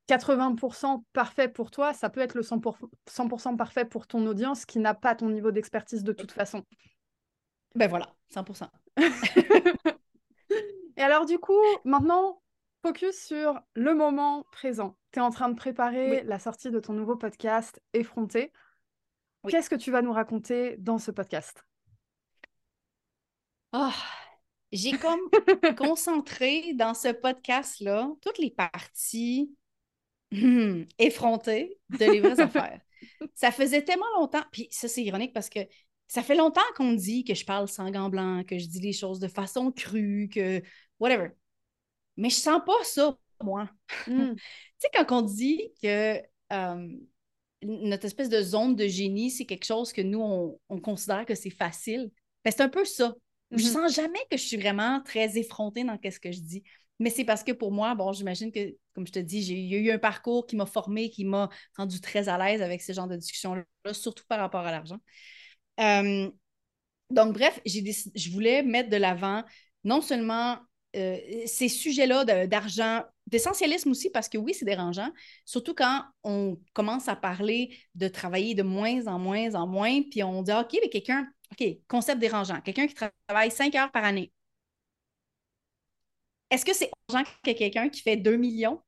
80% 0.07 1.03
parfait 1.13 1.47
pour 1.47 1.71
toi, 1.71 1.93
ça 1.93 2.09
peut 2.09 2.19
être 2.19 2.35
le 2.35 2.43
100%, 2.43 3.39
100 3.39 3.57
parfait 3.57 3.85
pour 3.85 4.05
ton 4.05 4.27
audience 4.27 4.65
qui 4.65 4.79
n'a 4.79 4.93
pas 4.93 5.15
ton 5.15 5.29
niveau 5.29 5.51
d'expertise 5.51 6.03
de 6.03 6.13
toute 6.13 6.31
façon. 6.31 6.63
Ben 7.75 7.89
voilà, 7.89 8.13
100%. 8.31 8.67
Et 10.97 11.01
alors, 11.01 11.25
du 11.25 11.39
coup, 11.39 11.59
maintenant, 11.83 12.41
focus 12.81 13.15
sur 13.15 13.59
le 13.75 13.93
moment 13.95 14.45
présent. 14.51 14.97
Tu 15.11 15.19
es 15.19 15.21
en 15.21 15.31
train 15.31 15.49
de 15.49 15.55
préparer 15.55 16.23
la 16.23 16.39
sortie 16.39 16.69
de 16.69 16.79
ton 16.79 16.93
nouveau 16.93 17.15
podcast, 17.15 17.81
Effronté. 17.93 18.51
Qu'est-ce 19.47 19.69
que 19.69 19.75
tu 19.75 19.91
vas 19.91 20.01
nous 20.01 20.13
raconter 20.13 20.77
dans 20.77 20.97
ce 20.97 21.11
podcast? 21.11 21.63
Oh, 23.73 23.89
J'ai 24.71 24.97
comme 24.97 25.19
concentré 25.77 26.73
dans 26.75 26.93
ce 26.93 27.09
podcast-là 27.09 28.09
toutes 28.21 28.37
les 28.37 28.51
parties 28.51 29.55
effrontées 30.99 31.79
de 31.89 32.05
les 32.05 32.21
vraies 32.21 32.39
affaires. 32.39 32.79
Ça 33.33 33.51
faisait 33.51 33.83
tellement 33.83 34.09
longtemps, 34.17 34.43
puis 34.51 34.67
ça 34.71 34.87
c'est 34.87 35.03
ironique 35.03 35.33
parce 35.33 35.49
que 35.49 35.59
ça 36.13 36.21
fait 36.21 36.35
longtemps 36.35 36.61
qu'on 36.75 36.93
dit 36.93 37.23
que 37.23 37.33
je 37.33 37.43
parle 37.43 37.67
sans 37.67 37.89
gants 37.89 38.09
blancs, 38.09 38.45
que 38.45 38.59
je 38.59 38.67
dis 38.67 38.79
les 38.79 38.93
choses 38.93 39.19
de 39.19 39.27
façon 39.27 39.71
crue, 39.71 40.29
que 40.31 40.61
whatever. 40.99 41.29
Mais 42.17 42.29
je 42.29 42.35
sens 42.35 42.61
pas 42.63 42.83
ça, 42.83 43.17
moi. 43.41 43.67
Hmm. 44.05 44.35
tu 44.35 44.43
sais, 44.77 44.89
quand 44.93 45.11
on 45.11 45.21
dit 45.23 45.71
que 45.81 46.21
euh, 46.51 46.87
notre 47.63 48.05
espèce 48.05 48.29
de 48.29 48.43
zone 48.43 48.75
de 48.75 48.85
génie, 48.85 49.31
c'est 49.31 49.45
quelque 49.45 49.65
chose 49.65 49.91
que 49.91 50.01
nous, 50.01 50.55
on, 50.69 50.79
considère 50.81 51.25
que 51.25 51.33
c'est 51.33 51.49
facile. 51.49 52.11
Ben, 52.45 52.51
c'est 52.51 52.61
un 52.61 52.69
peu 52.69 52.85
ça. 52.85 53.15
Je 53.49 53.57
mm-hmm. 53.57 53.71
sens 53.71 53.95
jamais 53.95 54.19
que 54.29 54.37
je 54.37 54.43
suis 54.43 54.57
vraiment 54.57 55.01
très 55.01 55.35
effrontée 55.39 55.83
dans 55.83 55.97
ce 55.97 56.19
que 56.19 56.31
je 56.31 56.41
dis. 56.41 56.61
Mais 56.99 57.09
c'est 57.09 57.25
parce 57.25 57.43
que 57.43 57.53
pour 57.53 57.71
moi, 57.71 57.95
bon, 57.95 58.13
j'imagine 58.13 58.51
que, 58.51 58.77
comme 58.93 59.07
je 59.07 59.13
te 59.13 59.19
dis, 59.19 59.41
j'ai 59.41 59.79
eu 59.79 59.89
un 59.89 59.97
parcours 59.97 60.45
qui 60.45 60.57
m'a 60.57 60.67
formé, 60.67 61.09
qui 61.09 61.25
m'a 61.25 61.49
rendu 61.75 61.99
très 62.01 62.29
à 62.29 62.37
l'aise 62.37 62.61
avec 62.61 62.83
ce 62.83 62.93
genre 62.93 63.07
de 63.07 63.15
discussion-là, 63.15 63.93
surtout 63.93 64.25
par 64.27 64.37
rapport 64.37 64.61
à 64.61 64.69
l'argent. 64.69 64.99
Euh, 65.79 66.29
donc, 67.09 67.33
bref, 67.33 67.59
je 67.65 68.31
voulais 68.31 68.63
mettre 68.63 68.89
de 68.89 68.97
l'avant 68.97 69.43
non 69.83 70.01
seulement 70.01 70.57
euh, 70.95 71.17
ces 71.45 71.69
sujets-là 71.69 72.25
d'argent, 72.47 73.03
d'essentialisme 73.27 73.91
aussi, 73.91 74.09
parce 74.09 74.29
que 74.29 74.37
oui, 74.37 74.53
c'est 74.53 74.65
dérangeant, 74.65 75.09
surtout 75.45 75.73
quand 75.73 76.03
on 76.23 76.59
commence 76.73 77.07
à 77.07 77.15
parler 77.15 77.77
de 77.95 78.07
travailler 78.07 78.55
de 78.55 78.63
moins 78.63 79.07
en 79.07 79.19
moins 79.19 79.55
en 79.55 79.67
moins, 79.67 80.01
puis 80.09 80.23
on 80.23 80.43
dit, 80.43 80.51
OK, 80.53 80.77
mais 80.81 80.89
quelqu'un, 80.89 81.27
OK, 81.51 81.67
concept 81.87 82.19
dérangeant, 82.19 82.61
quelqu'un 82.61 82.87
qui 82.87 82.95
travaille 82.95 83.51
cinq 83.51 83.75
heures 83.75 83.91
par 83.91 84.03
année. 84.05 84.31
Est-ce 86.49 86.63
que 86.65 86.73
c'est 86.73 86.89
dérangeant 87.09 87.29
que 87.43 87.51
quelqu'un 87.51 87.89
qui 87.89 88.01
fait 88.01 88.15
2 88.17 88.37
millions? 88.37 88.81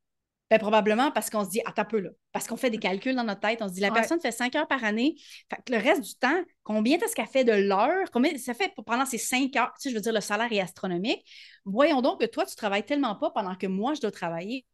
Ben, 0.52 0.60
probablement 0.60 1.12
parce 1.12 1.32
qu'on 1.32 1.44
se 1.44 1.50
dit, 1.50 1.62
attends 1.66 1.82
un 1.82 1.86
peu 1.86 2.00
là, 2.00 2.12
parce 2.32 2.48
qu'on 2.48 2.56
fait 2.56 2.70
des 2.70 2.78
calculs 2.78 3.16
dans 3.16 3.24
notre 3.24 3.42
tête. 3.42 3.62
On 3.62 3.68
se 3.68 3.74
dit, 3.74 3.80
la 3.80 3.90
personne 3.90 4.20
fait 4.20 4.32
5 4.32 4.56
heures 4.56 4.68
par 4.68 4.84
année. 4.84 5.16
Fait 5.50 5.58
que 5.66 5.74
le 5.74 5.80
reste 5.80 6.02
du 6.02 6.16
temps, 6.16 6.44
combien 6.64 7.00
est-ce 7.00 7.16
qu'elle 7.16 7.26
fait 7.26 7.44
de 7.44 7.54
l'heure? 7.54 8.12
Combien 8.12 8.38
ça 8.38 8.54
fait 8.54 8.72
pendant 8.86 9.06
ces 9.06 9.18
5 9.18 9.56
heures? 9.56 9.74
Tu 9.74 9.84
sais, 9.84 9.90
je 9.90 9.96
veux 9.96 10.02
dire, 10.02 10.14
le 10.14 10.22
salaire 10.22 10.52
est 10.52 10.60
astronomique. 10.60 11.26
Voyons 11.66 12.02
donc 12.02 12.22
que 12.22 12.28
toi, 12.28 12.46
tu 12.46 12.56
travailles 12.56 12.86
tellement 12.86 13.16
pas 13.16 13.32
pendant 13.32 13.56
que 13.56 13.66
moi, 13.66 13.96
je 13.96 14.02
dois 14.02 14.12
travailler. 14.12 14.66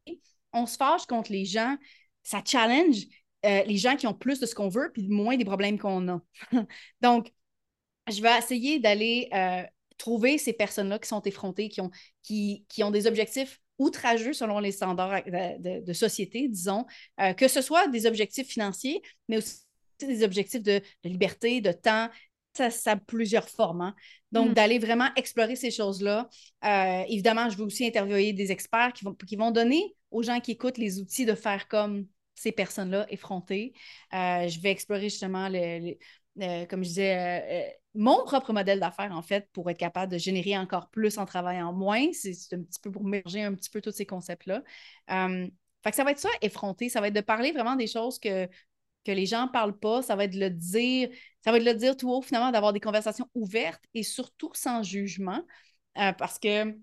On 0.52 0.66
se 0.66 0.76
fâche 0.76 1.06
contre 1.06 1.32
les 1.32 1.46
gens. 1.46 1.78
Ça 2.24 2.42
challenge 2.46 3.06
euh, 3.46 3.64
les 3.64 3.78
gens 3.78 3.96
qui 3.96 4.08
ont 4.08 4.14
plus 4.14 4.42
de 4.42 4.46
ce 4.46 4.54
qu'on 4.54 4.68
veut 4.68 4.92
puis 4.94 5.08
moins 5.08 5.38
des 5.38 5.46
problèmes 5.46 5.80
qu'on 5.80 6.08
a. 6.10 6.22
donc, 7.02 7.32
je 8.10 8.22
vais 8.22 8.38
essayer 8.38 8.80
d'aller 8.80 9.30
euh, 9.34 9.64
trouver 9.98 10.38
ces 10.38 10.52
personnes-là 10.52 11.00
qui 11.00 11.08
sont 11.08 11.22
effrontées, 11.22 11.70
qui 11.70 11.80
ont, 11.80 11.92
qui, 12.24 12.66
qui 12.68 12.84
ont 12.84 12.92
des 12.92 13.08
objectifs 13.08 13.61
outrageux 13.82 14.34
selon 14.34 14.60
les 14.60 14.72
standards 14.72 15.24
de, 15.26 15.94
société, 15.94 16.48
disons, 16.48 16.86
euh, 17.20 17.34
que 17.34 17.48
ce 17.48 17.62
soit 17.62 17.88
des 17.88 18.06
objectifs 18.06 18.48
financiers, 18.48 19.02
mais 19.28 19.38
aussi 19.38 19.62
des 20.00 20.24
objectifs 20.24 20.64
de, 20.64 20.82
liberté, 21.04 21.62
de 21.62 21.72
temps. 21.72 22.10
Ça, 22.54 22.70
ça 22.70 22.92
a 22.92 22.96
plusieurs 22.98 23.48
formes. 23.48 23.82
Hein. 23.82 23.96
Donc, 24.32 24.52
mm. 24.52 24.54
d'aller 24.54 24.80
vraiment 24.80 25.08
explorer 25.16 25.56
ces 25.56 25.72
choses-là. 25.72 26.30
Euh, 26.66 27.04
évidemment, 27.08 27.50
je 27.50 27.58
veux 27.58 27.64
aussi 27.64 27.86
interviewer 27.86 28.34
des 28.34 28.52
experts 28.52 28.94
qui 28.94 29.06
vont, 29.06 29.14
qui 29.14 29.36
vont 29.36 29.52
donner 29.52 29.96
aux 30.12 30.22
gens 30.22 30.40
qui 30.40 30.52
écoutent 30.52 30.78
les 30.78 31.00
outils 31.00 31.26
de 31.26 31.36
faire 31.36 31.68
comme 31.68 32.06
ces 32.36 32.52
personnes-là 32.52 33.06
effrontées. 33.10 33.74
Euh, 34.14 34.48
je 34.48 34.60
vais 34.60 34.72
explorer 34.72 35.10
justement, 35.10 35.48
les, 35.48 35.98
comme 36.70 36.84
je 36.84 36.90
disais, 36.90 37.81
mon 37.94 38.24
propre 38.24 38.54
modèle 38.54 38.80
d'affaires, 38.80 39.12
en 39.12 39.22
fait, 39.22 39.50
pour 39.52 39.70
être 39.70 39.78
capable 39.78 40.12
de 40.12 40.18
générer 40.18 40.58
encore 40.58 40.90
plus 40.90 41.18
en 41.18 41.26
travaillant 41.26 41.74
moins. 41.74 42.08
C'est 42.14 42.54
un 42.54 42.64
petit 42.64 42.80
peu 42.80 42.92
pour 42.92 43.04
merger 43.04 43.44
un 43.44 43.54
petit 43.54 43.70
peu 43.70 43.82
tous 43.82 43.92
ces 43.92 44.06
concepts-là. 44.06 44.64
Euh, 45.12 45.48
fait 45.84 45.90
que 45.90 45.96
ça 45.96 46.04
va 46.04 46.12
être 46.12 46.20
ça, 46.20 46.30
effronter. 46.42 46.90
Ça 46.90 47.02
va 47.02 47.08
être 47.08 47.16
de 47.16 47.22
parler 47.22 47.52
vraiment 47.52 47.76
des 47.76 47.88
choses 47.88 48.18
que, 48.20 48.48
que 49.06 49.12
les 49.12 49.26
gens 49.26 49.48
ne 49.48 49.52
parlent 49.52 49.78
pas. 49.78 50.02
Ça 50.02 50.16
va 50.16 50.24
être 50.24 50.34
de 50.34 50.40
le 50.40 50.50
dire, 50.50 51.10
ça 51.44 51.52
va 51.52 51.58
être 51.58 51.66
de 51.66 51.72
le 51.72 51.78
dire 51.78 51.98
tout 51.98 52.10
haut, 52.10 52.22
finalement, 52.22 52.52
d'avoir 52.52 52.72
des 52.72 52.80
conversations 52.80 53.30
ouvertes 53.36 53.84
et 53.94 54.04
surtout 54.04 54.52
sans 54.54 54.84
jugement. 54.84 55.42
Euh, 55.98 56.14
parce 56.14 56.40
que 56.40 56.74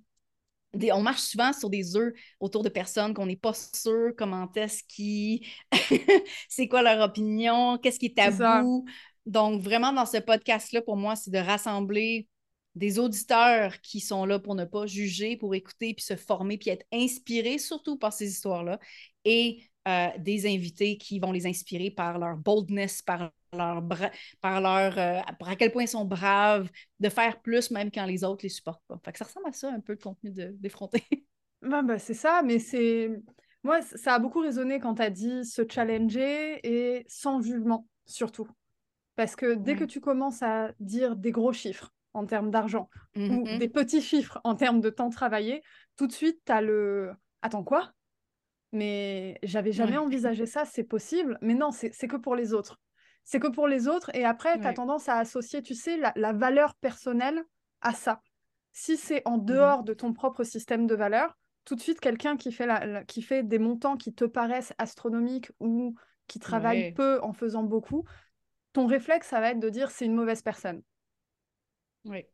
on 0.93 1.01
marche 1.01 1.23
souvent 1.23 1.53
sur 1.55 1.71
des 1.71 1.97
œufs 1.97 2.13
autour 2.41 2.63
de 2.63 2.69
personnes 2.69 3.15
qu'on 3.15 3.25
n'est 3.25 3.37
pas 3.37 3.55
sûr 3.55 4.13
comment 4.17 4.51
est-ce 4.55 4.83
qui. 4.85 5.47
c'est 6.49 6.69
quoi 6.69 6.83
leur 6.83 7.01
opinion, 7.01 7.79
qu'est-ce 7.79 7.99
qui 7.99 8.07
est 8.07 8.17
tabou. 8.17 8.85
Donc, 9.29 9.61
vraiment, 9.61 9.93
dans 9.93 10.07
ce 10.07 10.17
podcast-là, 10.17 10.81
pour 10.81 10.97
moi, 10.97 11.15
c'est 11.15 11.31
de 11.31 11.37
rassembler 11.39 12.27
des 12.75 12.99
auditeurs 12.99 13.79
qui 13.83 14.01
sont 14.01 14.25
là 14.25 14.39
pour 14.39 14.55
ne 14.55 14.65
pas 14.65 14.87
juger, 14.87 15.37
pour 15.37 15.55
écouter, 15.55 15.93
puis 15.93 16.03
se 16.03 16.17
former, 16.17 16.57
puis 16.57 16.71
être 16.71 16.87
inspirés 16.91 17.59
surtout 17.59 17.99
par 17.99 18.15
ces 18.15 18.27
histoires-là, 18.27 18.81
et 19.27 19.69
euh, 19.87 20.09
des 20.19 20.47
invités 20.47 20.97
qui 20.97 21.19
vont 21.19 21.31
les 21.31 21.47
inspirer 21.47 21.91
par 21.91 22.19
leur 22.19 22.39
boldness, 22.39 23.03
par 23.03 23.31
leur, 23.53 23.83
par 24.41 24.61
leur 24.63 24.99
euh, 24.99 25.21
à 25.21 25.57
quel 25.57 25.73
point 25.73 25.83
ils 25.83 25.89
sont 25.89 26.07
braves, 26.07 26.71
de 26.99 27.11
faire 27.11 27.43
plus 27.43 27.71
même 27.71 27.91
quand 27.91 28.07
les 28.07 28.25
autres 28.25 28.45
les 28.45 28.49
supportent 28.49 28.85
pas. 28.89 28.99
Fait 29.05 29.13
que 29.13 29.19
ça 29.19 29.27
ressemble 29.27 29.49
à 29.49 29.53
ça, 29.53 29.71
un 29.71 29.81
peu 29.81 29.93
le 29.93 29.99
contenu 29.99 30.31
d'effronter. 30.31 31.05
ben, 31.61 31.83
ben, 31.83 31.99
c'est 31.99 32.15
ça, 32.15 32.41
mais 32.43 32.59
c'est... 32.59 33.11
Moi, 33.63 33.83
ça 33.83 34.15
a 34.15 34.19
beaucoup 34.19 34.41
résonné 34.41 34.81
quand 34.81 34.95
tu 34.95 35.03
as 35.03 35.11
dit 35.11 35.45
se 35.45 35.63
challenger 35.69 36.61
et 36.63 37.05
sans 37.09 37.43
jugement, 37.43 37.87
surtout. 38.07 38.49
Parce 39.19 39.35
que 39.35 39.55
dès 39.55 39.75
que 39.75 39.83
tu 39.83 40.01
commences 40.01 40.45
à 40.45 40.71
dire 40.79 41.17
des 41.17 41.33
gros 41.33 41.53
chiffres 41.53 41.93
en 42.15 42.25
termes 42.25 42.53
d'argent 42.53 42.89
ou 43.17 43.21
mmh 43.21 43.59
des 43.59 43.69
petits 43.69 44.01
chiffres 44.01 44.41
en 44.45 44.55
termes 44.55 44.81
de 44.81 44.91
temps 44.91 45.11
travaillé, 45.11 45.61
tout 45.97 46.07
de 46.07 46.13
suite, 46.13 46.41
tu 46.47 46.53
as 46.53 46.61
le 46.61 47.11
Attends 47.43 47.65
quoi? 47.65 47.91
Mais 48.71 49.37
j'avais 49.43 49.73
jamais 49.73 49.97
envisagé 49.97 50.47
ça, 50.47 50.65
c'est 50.65 50.85
possible? 50.85 51.37
Mais 51.43 51.55
non, 51.55 51.73
c'est 51.73 51.91
que 51.91 52.15
pour 52.15 52.37
les 52.37 52.55
autres. 52.55 52.79
C'est 53.25 53.41
que 53.41 53.49
pour 53.49 53.67
les 53.67 53.89
autres. 53.89 54.15
Et 54.15 54.25
après, 54.25 54.61
tu 54.61 54.67
as 54.69 54.73
tendance 54.73 55.09
à 55.09 55.17
associer, 55.17 55.63
tu 55.63 55.75
sais, 55.75 55.99
la, 56.15 56.33
valeur 56.33 56.77
personnelle 56.77 57.43
à 57.81 57.95
ça. 57.95 58.21
Si 58.73 58.97
c'est 58.97 59.23
en 59.25 59.39
mmh 59.39 59.45
dehors 59.47 59.83
de 59.83 59.95
ton 59.95 60.13
propre 60.13 60.45
système 60.45 60.87
de 60.87 60.95
valeur, 60.95 61.37
tout 61.65 61.75
de 61.75 61.81
suite, 61.81 61.99
quelqu'un 61.99 62.37
qui, 62.37 62.53
fait 62.53 62.69
qui 63.09 63.23
fait 63.23 63.43
des 63.43 63.59
montants 63.59 63.97
qui 63.97 64.15
te 64.15 64.25
paraissent 64.25 64.75
astronomiques 64.79 65.51
ou 65.59 65.97
qui 66.29 66.39
travaille 66.39 66.93
peu 66.93 67.19
en 67.23 67.33
faisant 67.33 67.65
beaucoup, 67.65 68.05
ton 68.73 68.87
réflexe, 68.87 69.29
ça 69.29 69.41
va 69.41 69.51
être 69.51 69.61
de 69.61 69.69
dire 69.69 69.91
c'est 69.91 70.05
une 70.05 70.15
mauvaise 70.15 70.43
personne. 70.43 70.83
Oui. 72.05 72.25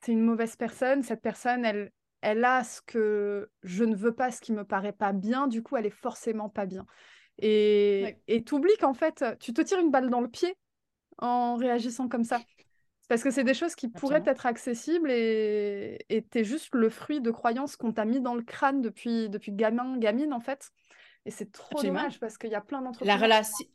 C'est 0.00 0.12
une 0.12 0.22
mauvaise 0.22 0.56
personne. 0.56 1.02
Cette 1.02 1.22
personne, 1.22 1.64
elle, 1.64 1.92
elle 2.22 2.44
a 2.44 2.64
ce 2.64 2.80
que 2.80 3.50
je 3.62 3.84
ne 3.84 3.94
veux 3.94 4.14
pas, 4.14 4.30
ce 4.30 4.40
qui 4.40 4.52
me 4.52 4.64
paraît 4.64 4.92
pas 4.92 5.12
bien. 5.12 5.46
Du 5.46 5.62
coup, 5.62 5.76
elle 5.76 5.86
est 5.86 5.90
forcément 5.90 6.48
pas 6.48 6.66
bien. 6.66 6.86
Et 7.42 8.16
tu 8.46 8.54
oublies 8.54 8.76
qu'en 8.78 8.94
fait, 8.94 9.24
tu 9.40 9.52
te 9.52 9.60
tires 9.62 9.78
une 9.78 9.90
balle 9.90 10.10
dans 10.10 10.20
le 10.20 10.28
pied 10.28 10.54
en 11.18 11.56
réagissant 11.56 12.08
comme 12.08 12.24
ça. 12.24 12.40
Parce 13.08 13.22
que 13.22 13.30
c'est 13.30 13.44
des 13.44 13.54
choses 13.54 13.74
qui 13.74 13.88
pourraient 13.88 14.22
être 14.26 14.46
accessibles 14.46 15.10
et 15.10 15.98
tu 16.08 16.38
es 16.38 16.44
juste 16.44 16.74
le 16.74 16.88
fruit 16.90 17.20
de 17.20 17.30
croyances 17.30 17.76
qu'on 17.76 17.92
t'a 17.92 18.04
mis 18.04 18.20
dans 18.20 18.34
le 18.34 18.42
crâne 18.42 18.80
depuis, 18.80 19.28
depuis 19.28 19.52
gamin, 19.52 19.98
gamine, 19.98 20.32
en 20.32 20.40
fait. 20.40 20.70
Et 21.26 21.30
c'est 21.30 21.52
trop 21.52 21.82
dommage 21.82 22.18
parce 22.18 22.38
qu'il 22.38 22.50
y 22.50 22.54
a 22.54 22.62
plein 22.62 22.80
d'entreprises 22.80 23.06
la 23.06 23.16
relation... 23.16 23.66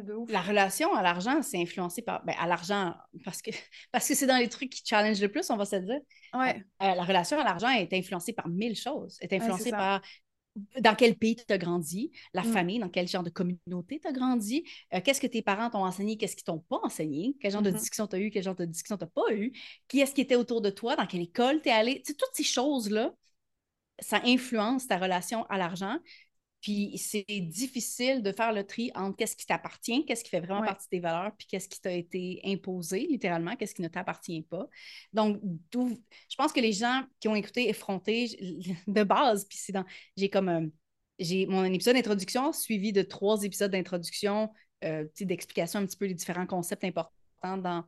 de 0.00 0.12
ouf. 0.12 0.30
La 0.30 0.42
relation 0.42 0.94
à 0.94 1.02
l'argent, 1.02 1.40
c'est 1.42 1.60
influencé 1.60 2.02
par. 2.02 2.22
Ben, 2.24 2.34
à 2.38 2.46
l'argent, 2.46 2.94
parce 3.24 3.40
que 3.40 3.50
parce 3.92 4.06
que 4.06 4.14
c'est 4.14 4.26
dans 4.26 4.36
les 4.36 4.48
trucs 4.48 4.70
qui 4.70 4.82
challenge 4.84 5.20
le 5.20 5.30
plus, 5.30 5.48
on 5.50 5.56
va 5.56 5.64
se 5.64 5.76
dire. 5.76 6.00
Ouais. 6.34 6.56
Euh, 6.82 6.94
la 6.94 7.04
relation 7.04 7.38
à 7.38 7.44
l'argent 7.44 7.70
est 7.70 7.92
influencée 7.94 8.32
par 8.34 8.48
mille 8.48 8.76
choses. 8.76 9.16
Est 9.22 9.32
influencée 9.32 9.70
par 9.70 10.02
dans 10.80 10.96
quel 10.96 11.14
pays 11.16 11.36
tu 11.36 11.44
as 11.52 11.58
grandi, 11.58 12.10
la 12.34 12.42
Mm. 12.42 12.52
famille, 12.52 12.78
dans 12.80 12.88
quel 12.88 13.06
genre 13.06 13.22
de 13.22 13.30
communauté 13.30 14.00
tu 14.00 14.08
as 14.08 14.12
grandi, 14.12 14.64
euh, 14.92 15.00
qu'est-ce 15.00 15.20
que 15.20 15.28
tes 15.28 15.42
parents 15.42 15.70
t'ont 15.70 15.84
enseigné, 15.84 16.16
qu'est-ce 16.18 16.34
qu'ils 16.34 16.44
t'ont 16.44 16.58
pas 16.58 16.80
enseigné, 16.82 17.36
quel 17.40 17.52
genre 17.52 17.62
de 17.62 17.70
Mhm. 17.70 17.76
discussion 17.76 18.06
tu 18.08 18.16
as 18.16 18.18
eu, 18.18 18.30
quel 18.30 18.42
genre 18.42 18.56
de 18.56 18.64
discussion 18.64 18.98
tu 18.98 19.04
n'as 19.04 19.10
pas 19.10 19.32
eu, 19.32 19.52
qui 19.86 20.00
est-ce 20.00 20.12
qui 20.12 20.20
était 20.20 20.34
autour 20.34 20.60
de 20.60 20.68
toi, 20.70 20.96
dans 20.96 21.06
quelle 21.06 21.22
école 21.22 21.62
tu 21.62 21.68
es 21.68 21.72
allé. 21.72 22.02
Tu 22.02 22.12
sais, 22.12 22.14
toutes 22.14 22.34
ces 22.34 22.42
choses-là, 22.42 23.12
ça 24.00 24.20
influence 24.24 24.88
ta 24.88 24.98
relation 24.98 25.44
à 25.46 25.56
l'argent. 25.56 25.96
Puis 26.60 26.98
c'est 26.98 27.24
difficile 27.40 28.22
de 28.22 28.32
faire 28.32 28.52
le 28.52 28.64
tri 28.64 28.90
entre 28.94 29.16
qu'est-ce 29.16 29.36
qui 29.36 29.46
t'appartient, 29.46 30.04
qu'est-ce 30.04 30.22
qui 30.24 30.30
fait 30.30 30.40
vraiment 30.40 30.60
Ouais. 30.60 30.66
partie 30.66 30.86
de 30.86 30.90
tes 30.90 31.00
valeurs, 31.00 31.32
puis 31.38 31.46
qu'est-ce 31.46 31.68
qui 31.68 31.80
t'a 31.80 31.92
été 31.92 32.40
imposé, 32.44 33.06
littéralement, 33.08 33.56
qu'est-ce 33.56 33.74
qui 33.74 33.82
ne 33.82 33.88
t'appartient 33.88 34.42
pas. 34.42 34.66
Donc, 35.12 35.40
je 35.74 36.36
pense 36.36 36.52
que 36.52 36.60
les 36.60 36.72
gens 36.72 37.02
qui 37.18 37.28
ont 37.28 37.34
écouté 37.34 37.68
Effronté 37.68 38.28
de 38.86 39.02
base, 39.02 39.44
puis 39.46 39.58
c'est 39.58 39.72
dans. 39.72 39.84
J'ai 40.16 40.28
comme. 40.28 40.48
euh, 40.48 40.66
j'ai 41.18 41.44
mon 41.46 41.64
épisode 41.64 41.96
d'introduction 41.96 42.50
suivi 42.52 42.92
de 42.94 43.02
trois 43.02 43.42
épisodes 43.44 43.70
d'introduction, 43.70 44.50
euh, 44.84 45.04
d'explication 45.20 45.80
un 45.80 45.86
petit 45.86 45.98
peu 45.98 46.06
les 46.06 46.14
différents 46.14 46.46
concepts 46.46 46.82
importants 46.84 47.58
dans, 47.58 47.84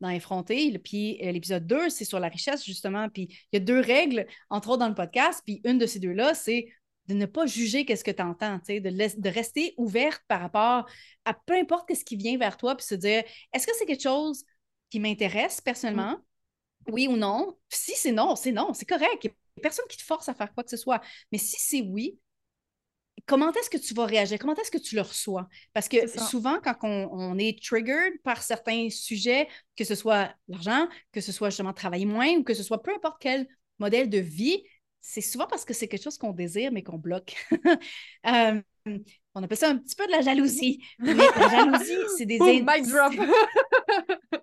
dans 0.00 0.08
Effronté. 0.08 0.78
Puis 0.78 1.18
euh, 1.22 1.30
l'épisode 1.32 1.66
2, 1.66 1.90
c'est 1.90 2.06
sur 2.06 2.18
la 2.20 2.28
richesse, 2.28 2.64
justement. 2.64 3.08
Puis 3.10 3.24
il 3.52 3.54
y 3.54 3.56
a 3.56 3.60
deux 3.60 3.80
règles, 3.80 4.26
entre 4.48 4.70
autres, 4.70 4.78
dans 4.78 4.88
le 4.88 4.94
podcast. 4.94 5.42
Puis 5.44 5.60
une 5.64 5.76
de 5.78 5.84
ces 5.84 5.98
deux-là, 5.98 6.34
c'est 6.34 6.68
de 7.10 7.14
ne 7.14 7.26
pas 7.26 7.46
juger 7.46 7.84
qu'est-ce 7.84 8.04
que 8.04 8.10
tu 8.10 8.22
entends, 8.22 8.58
de, 8.68 9.28
rester 9.28 9.74
ouverte 9.76 10.22
par 10.28 10.40
rapport 10.40 10.86
à 11.24 11.34
peu 11.34 11.54
importe 11.54 11.92
ce 11.94 12.04
qui 12.04 12.16
vient 12.16 12.38
vers 12.38 12.56
toi, 12.56 12.76
puis 12.76 12.86
se 12.86 12.94
dire, 12.94 13.24
est-ce 13.52 13.66
que 13.66 13.72
c'est 13.76 13.86
quelque 13.86 14.02
chose 14.02 14.44
qui 14.90 15.00
m'intéresse 15.00 15.60
personnellement? 15.60 16.18
Oui 16.88 17.08
ou 17.08 17.16
non? 17.16 17.56
Si 17.68 17.92
c'est 17.96 18.12
non, 18.12 18.36
c'est 18.36 18.52
non, 18.52 18.72
c'est 18.74 18.88
correct. 18.88 19.24
Il 19.24 19.28
n'y 19.28 19.32
a 19.32 19.62
personne 19.62 19.84
qui 19.88 19.96
te 19.96 20.02
force 20.02 20.28
à 20.28 20.34
faire 20.34 20.52
quoi 20.54 20.64
que 20.64 20.70
ce 20.70 20.76
soit. 20.76 21.00
Mais 21.32 21.38
si 21.38 21.56
c'est 21.58 21.82
oui, 21.82 22.18
comment 23.26 23.52
est-ce 23.52 23.70
que 23.70 23.76
tu 23.76 23.92
vas 23.92 24.06
réagir? 24.06 24.38
Comment 24.38 24.54
est-ce 24.54 24.70
que 24.70 24.78
tu 24.78 24.94
le 24.94 25.02
reçois? 25.02 25.48
Parce 25.72 25.88
que 25.88 26.06
souvent, 26.06 26.58
quand 26.62 26.76
on, 26.82 27.08
on 27.12 27.38
est 27.38 27.62
triggered 27.62 28.20
par 28.22 28.42
certains 28.42 28.88
sujets, 28.88 29.48
que 29.76 29.84
ce 29.84 29.94
soit 29.96 30.32
l'argent, 30.48 30.88
que 31.12 31.20
ce 31.20 31.32
soit 31.32 31.50
justement 31.50 31.72
travailler 31.72 32.06
moins 32.06 32.30
ou 32.36 32.44
que 32.44 32.54
ce 32.54 32.62
soit 32.62 32.82
peu 32.82 32.94
importe 32.94 33.18
quel 33.20 33.46
modèle 33.78 34.08
de 34.08 34.18
vie, 34.18 34.62
c'est 35.00 35.20
souvent 35.20 35.46
parce 35.46 35.64
que 35.64 35.74
c'est 35.74 35.88
quelque 35.88 36.02
chose 36.02 36.18
qu'on 36.18 36.32
désire 36.32 36.72
mais 36.72 36.82
qu'on 36.82 36.98
bloque. 36.98 37.34
Euh, 38.26 38.60
on 39.34 39.42
appelle 39.42 39.56
ça 39.58 39.68
un 39.68 39.76
petit 39.76 39.94
peu 39.94 40.06
de 40.06 40.10
la 40.10 40.20
jalousie. 40.20 40.82
Mais 40.98 41.14
la 41.14 41.48
jalousie, 41.48 41.96
c'est 42.18 42.26
des. 42.26 42.38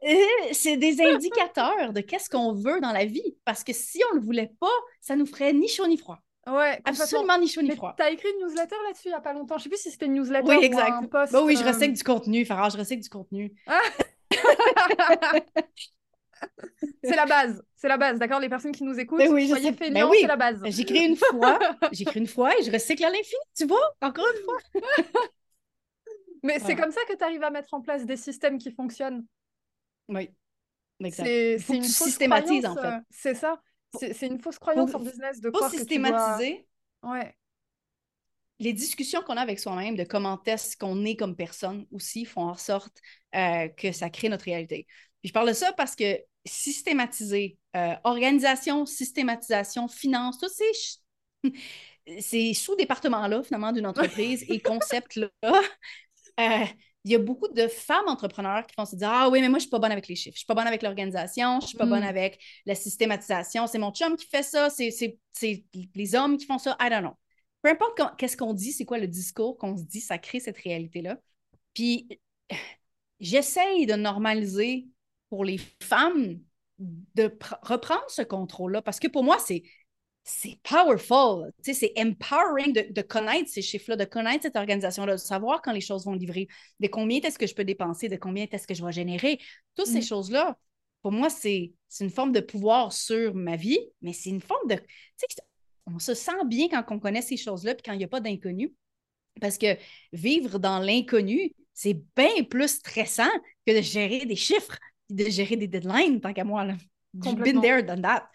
Euh, 0.04 0.16
c'est 0.54 0.78
des 0.78 1.02
indicateurs 1.02 1.92
de 1.92 2.02
qu'est-ce 2.02 2.30
qu'on 2.30 2.54
veut 2.54 2.80
dans 2.80 2.92
la 2.92 3.06
vie. 3.06 3.36
Parce 3.46 3.64
que 3.64 3.74
si 3.74 4.02
on 4.10 4.16
ne 4.16 4.20
le 4.20 4.26
voulait 4.26 4.52
pas, 4.60 4.68
ça 5.02 5.16
nous 5.16 5.26
ferait 5.26 5.54
ni 5.54 5.68
chaud 5.68 5.88
ni 5.88 5.98
froid. 5.98 6.20
Ouais. 6.46 6.80
Absolument 6.86 7.38
ni 7.38 7.48
chaud 7.48 7.62
ni 7.62 7.76
froid. 7.76 7.94
t'as 7.98 8.10
écrit 8.12 8.30
une 8.30 8.46
newsletter 8.46 8.76
là-dessus 8.86 9.08
il 9.08 9.12
y 9.12 9.14
a 9.14 9.22
pas 9.22 9.34
longtemps. 9.34 9.58
Je 9.58 9.64
sais 9.64 9.70
plus 9.70 9.80
si 9.80 9.92
c'était 9.92 10.06
une 10.06 10.14
newsletter 10.14 10.48
Oui, 10.48 10.58
ou 10.58 10.62
exact. 10.62 10.92
un 10.92 11.04
post. 11.04 11.34
Bah 11.34 11.42
oui, 11.44 11.56
je 11.58 11.64
euh, 11.64 11.68
recycle 11.68 11.94
du 11.94 12.04
contenu, 12.04 12.46
Farah, 12.46 12.70
je 12.70 12.78
recycle 12.78 13.04
du 13.04 13.10
contenu. 13.10 13.54
C'est 17.04 17.16
la 17.16 17.26
base. 17.26 17.62
C'est 17.76 17.88
la 17.88 17.98
base, 17.98 18.20
d'accord? 18.20 18.40
Les 18.40 18.50
personnes 18.50 18.72
qui 18.72 18.84
nous 18.84 19.00
écoutent, 19.00 19.20
Ben 19.20 19.32
oui, 19.32 19.48
soyez 19.50 19.74
sais. 19.74 19.92
Ben 19.92 20.06
oui. 20.08 20.18
c'est 20.22 20.28
la 20.28 20.36
base. 20.36 20.62
J'écris 20.66 21.06
une 21.06 21.16
fois, 21.16 21.60
j'écris 21.92 22.20
une 22.20 22.28
fois 22.28 22.58
et 22.58 22.64
je 22.64 22.72
recycle 22.72 23.04
à 23.04 23.10
l'infini, 23.10 23.42
tu 23.56 23.66
vois? 23.66 23.82
Encore 24.02 24.26
une 24.36 24.44
fois. 24.44 24.58
Mais 26.44 26.60
c'est 26.60 26.76
comme 26.76 26.92
ça 26.92 27.02
que 27.10 27.16
tu 27.16 27.24
arrives 27.24 27.44
à 27.44 27.50
mettre 27.50 27.74
en 27.74 27.82
place 27.82 28.06
des 28.06 28.18
systèmes 28.18 28.58
qui 28.58 28.72
fonctionnent. 28.72 29.26
Oui. 30.08 30.30
Exact. 31.04 31.26
C'est 31.26 31.58
une 31.76 31.84
tu 31.84 31.92
fausse 31.92 32.18
en 32.22 32.28
croyance, 32.30 32.80
fait. 32.80 32.88
euh, 32.88 33.00
C'est 33.10 33.34
ça. 33.36 33.62
C'est 34.00 34.28
une 34.28 34.40
fausse 34.40 34.60
croyance 34.60 34.92
Faut- 34.92 34.98
en 34.98 35.02
business 35.02 35.40
de 35.42 35.50
Faut 35.50 35.54
croire 35.58 35.72
que 35.72 35.78
tu 35.78 35.84
dois... 35.84 35.90
systématiser 35.90 36.68
Ouais. 37.04 37.36
les 38.60 38.74
discussions 38.74 39.22
qu'on 39.22 39.38
a 39.38 39.42
avec 39.42 39.60
soi-même 39.60 39.96
de 39.96 40.04
comment 40.04 40.42
est-ce 40.46 40.76
qu'on 40.78 41.06
est 41.06 41.16
comme 41.16 41.36
personne 41.36 41.86
aussi 41.92 42.26
font 42.26 42.42
en 42.50 42.56
sorte 42.56 43.00
euh, 43.36 43.68
que 43.70 43.92
ça 43.92 44.10
crée 44.10 44.30
notre 44.30 44.46
réalité. 44.46 44.88
Puis 45.28 45.30
je 45.30 45.34
parle 45.34 45.50
de 45.50 45.54
ça 45.54 45.74
parce 45.74 45.94
que 45.94 46.20
systématiser, 46.46 47.58
euh, 47.76 47.96
organisation, 48.06 48.86
systématisation, 48.86 49.90
finance, 49.90 50.38
tous 50.40 50.48
ces, 50.50 51.52
ces 52.22 52.54
sous-départements-là, 52.54 53.44
finalement, 53.44 53.74
d'une 53.74 53.86
entreprise 53.86 54.46
et 54.48 54.62
concepts-là, 54.62 55.28
euh, 56.40 56.66
il 57.04 57.12
y 57.12 57.16
a 57.16 57.20
beaucoup 57.20 57.48
de 57.50 57.68
femmes 57.68 58.08
entrepreneurs 58.08 58.66
qui 58.66 58.74
vont 58.78 58.86
se 58.86 58.96
dire 58.96 59.10
Ah 59.12 59.30
oui, 59.30 59.42
mais 59.42 59.50
moi, 59.50 59.60
je 59.60 59.64
suis 59.64 59.70
pas 59.70 59.80
bonne 59.80 59.92
avec 59.92 60.08
les 60.08 60.16
chiffres, 60.16 60.36
je 60.36 60.40
suis 60.40 60.46
pas 60.46 60.56
bonne 60.56 60.68
avec 60.68 60.82
l'organisation, 60.82 61.60
je 61.60 61.68
suis 61.68 61.78
pas 61.78 61.86
Mm. 61.86 61.90
bonne 61.90 62.04
avec 62.04 62.42
la 62.66 62.76
systématisation, 62.76 63.68
c'est 63.68 63.80
mon 63.80 63.92
chum 63.92 64.16
qui 64.16 64.28
fait 64.28 64.44
ça, 64.44 64.70
c'est 64.70 64.92
c'est- 64.92 65.18
c'est 65.34 65.66
les 65.96 66.16
hommes 66.16 66.38
qui 66.38 66.46
font 66.46 66.58
ça, 66.58 66.78
I 66.82 66.90
don't 66.90 67.02
know. 67.02 67.14
Peu 67.62 67.70
importe 67.70 68.00
qu'est-ce 68.18 68.38
qu'on 68.38 68.54
dit, 68.54 68.72
c'est 68.72 68.86
quoi 68.86 68.98
le 68.98 69.08
discours 69.08 69.58
qu'on 69.58 69.78
se 69.78 69.84
dit, 69.84 70.00
ça 70.02 70.18
crée 70.18 70.40
cette 70.40 70.58
réalité-là. 70.58 71.18
Puis 71.74 72.08
j'essaye 73.20 73.86
de 73.86 73.94
normaliser 73.96 74.88
pour 75.30 75.44
les 75.46 75.60
femmes 75.82 76.40
de 76.80 77.28
pr- 77.28 77.60
reprendre 77.64 78.06
ce 78.10 78.22
contrôle-là? 78.22 78.82
Parce 78.82 79.00
que 79.00 79.08
pour 79.08 79.24
moi, 79.24 79.38
c'est 79.40 79.64
c'est 80.30 80.60
powerful, 80.62 81.54
c'est 81.64 81.94
empowering 81.98 82.74
de, 82.74 82.92
de 82.92 83.02
connaître 83.02 83.50
ces 83.50 83.62
chiffres-là, 83.62 83.96
de 83.96 84.04
connaître 84.04 84.44
cette 84.44 84.58
organisation-là, 84.58 85.14
de 85.14 85.18
savoir 85.18 85.62
quand 85.62 85.72
les 85.72 85.80
choses 85.80 86.04
vont 86.06 86.12
livrer, 86.12 86.50
de 86.82 86.88
combien 86.90 87.22
est-ce 87.22 87.40
que 87.40 87.48
je 87.48 87.56
peux 87.56 87.64
dépenser, 87.64 88.10
de 88.10 88.18
combien 88.18 88.46
est-ce 88.52 88.68
que 88.68 88.74
je 88.74 88.84
vais 88.84 88.92
générer. 88.92 89.40
Toutes 89.76 89.86
ces 89.86 90.00
Mhm. 90.00 90.04
choses-là, 90.04 90.58
pour 91.02 91.14
moi, 91.14 91.30
c'est 91.30 91.72
une 92.02 92.10
forme 92.10 92.34
de 92.34 92.42
pouvoir 92.42 92.92
sur 92.92 93.36
ma 93.36 93.56
vie, 93.56 93.80
mais 94.02 94.12
c'est 94.12 94.30
une 94.30 94.42
forme 94.42 94.68
de... 94.68 94.78
On 95.86 96.00
se 96.00 96.14
sent 96.14 96.44
bien 96.46 96.68
quand 96.68 96.84
on 96.94 97.00
connaît 97.00 97.22
ces 97.22 97.38
choses-là, 97.38 97.76
puis 97.76 97.84
quand 97.86 97.94
il 97.94 98.00
n'y 98.00 98.04
a 98.04 98.10
pas 98.10 98.20
d'inconnu. 98.20 98.74
Parce 99.40 99.58
que 99.58 99.78
vivre 100.12 100.60
dans 100.60 100.80
l'inconnu, 100.80 101.54
c'est 101.74 102.02
bien 102.18 102.44
plus 102.50 102.68
stressant 102.68 103.30
que 103.66 103.78
de 103.78 103.82
gérer 103.82 104.26
des 104.26 104.36
chiffres, 104.36 104.78
de 105.10 105.26
gérer 105.26 105.56
des 105.56 105.68
deadlines, 105.68 106.22
tant 106.22 106.34
qu'à 106.34 106.44
moi. 106.44 106.66
Là. 106.66 106.76
You've 107.14 107.42
been 107.42 107.62
there, 107.62 107.84
done 107.84 108.02
that. 108.02 108.30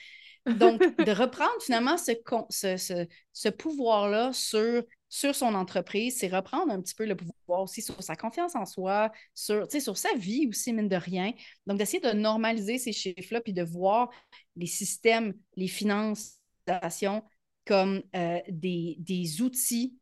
Donc, 0.47 0.81
de 1.07 1.13
reprendre 1.13 1.61
finalement 1.61 1.97
ce, 1.97 2.13
ce, 2.51 2.77
ce, 2.77 3.07
ce 3.33 3.49
pouvoir-là 3.49 4.33
sur, 4.33 4.83
sur 5.09 5.35
son 5.35 5.55
entreprise, 5.55 6.19
c'est 6.19 6.29
reprendre 6.29 6.73
un 6.73 6.81
petit 6.81 6.95
peu 6.95 7.07
le 7.07 7.17
pouvoir 7.17 7.63
aussi 7.63 7.83
sur 7.83 8.03
sa 8.03 8.17
confiance 8.17 8.57
en 8.57 8.65
soi, 8.65 9.13
sur, 9.35 9.71
sur 9.71 9.97
sa 9.97 10.15
vie 10.15 10.47
aussi, 10.49 10.73
mine 10.73 10.89
de 10.89 10.97
rien. 10.97 11.33
Donc, 11.67 11.79
d'essayer 11.79 12.01
de 12.01 12.13
normaliser 12.13 12.79
ces 12.79 12.93
chiffres-là, 12.93 13.41
puis 13.41 13.53
de 13.53 13.63
voir 13.63 14.11
les 14.57 14.67
systèmes, 14.67 15.35
les 15.57 15.69
finances, 15.69 16.39
comme 17.65 18.03
euh, 18.17 18.41
des, 18.49 18.97
des 18.99 19.41
outils 19.43 19.97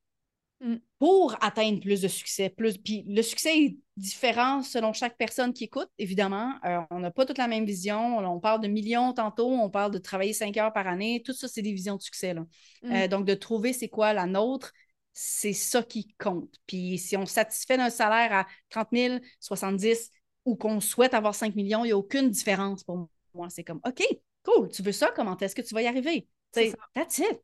Mm. 0.63 0.77
pour 0.99 1.35
atteindre 1.41 1.81
plus 1.81 2.03
de 2.03 2.09
succès. 2.09 2.51
Plus... 2.51 2.77
Puis 2.77 3.03
le 3.09 3.23
succès 3.23 3.59
est 3.59 3.77
différent 3.97 4.63
selon 4.63 4.93
chaque 4.93 5.17
personne 5.17 5.55
qui 5.55 5.65
écoute, 5.65 5.89
évidemment. 5.99 6.53
Euh, 6.67 6.81
on 6.91 7.01
n'a 7.01 7.11
pas 7.11 7.25
toute 7.25 7.39
la 7.39 7.49
même 7.49 7.65
vision. 7.65 8.19
On 8.19 8.41
parle 8.41 8.61
de 8.61 8.69
millions 8.69 9.15
tantôt, 9.15 9.49
on 9.51 9.71
parle 9.71 9.91
de 9.91 9.99
travailler 9.99 10.35
cinq 10.35 10.59
heures 10.59 10.73
par 10.73 10.87
année. 10.87 11.23
Tout 11.25 11.33
ça, 11.33 11.49
c'est 11.49 11.63
des 11.63 11.73
visions 11.73 11.97
de 11.97 12.03
succès. 12.03 12.35
Là. 12.35 12.43
Mm. 12.83 12.93
Euh, 12.93 13.09
donc, 13.09 13.25
de 13.25 13.33
trouver 13.33 13.73
c'est 13.73 13.89
quoi 13.89 14.13
la 14.13 14.27
nôtre, 14.27 14.73
c'est 15.15 15.55
ça 15.55 15.83
qui 15.83 16.15
compte. 16.19 16.55
Puis 16.67 16.99
si 16.99 17.17
on 17.17 17.25
satisfait 17.25 17.79
d'un 17.79 17.91
salaire 17.91 18.33
à 18.33 18.47
30 18.69 18.89
000, 18.93 19.19
70 19.41 20.11
ou 20.45 20.57
qu'on 20.57 20.81
souhaite 20.81 21.15
avoir 21.15 21.35
5 21.35 21.55
millions, 21.55 21.85
il 21.85 21.89
n'y 21.89 21.93
a 21.93 21.97
aucune 21.97 22.29
différence 22.29 22.85
pour 22.85 23.09
moi. 23.35 23.49
C'est 23.49 23.65
comme, 23.65 23.81
OK, 23.87 24.03
cool, 24.45 24.69
tu 24.69 24.83
veux 24.83 24.93
ça, 24.93 25.11
comment 25.15 25.37
est-ce 25.39 25.55
que 25.55 25.63
tu 25.63 25.75
vas 25.75 25.83
y 25.83 25.87
arriver? 25.87 26.29
C'est 26.53 26.75
That's 26.95 27.19
it. 27.19 27.41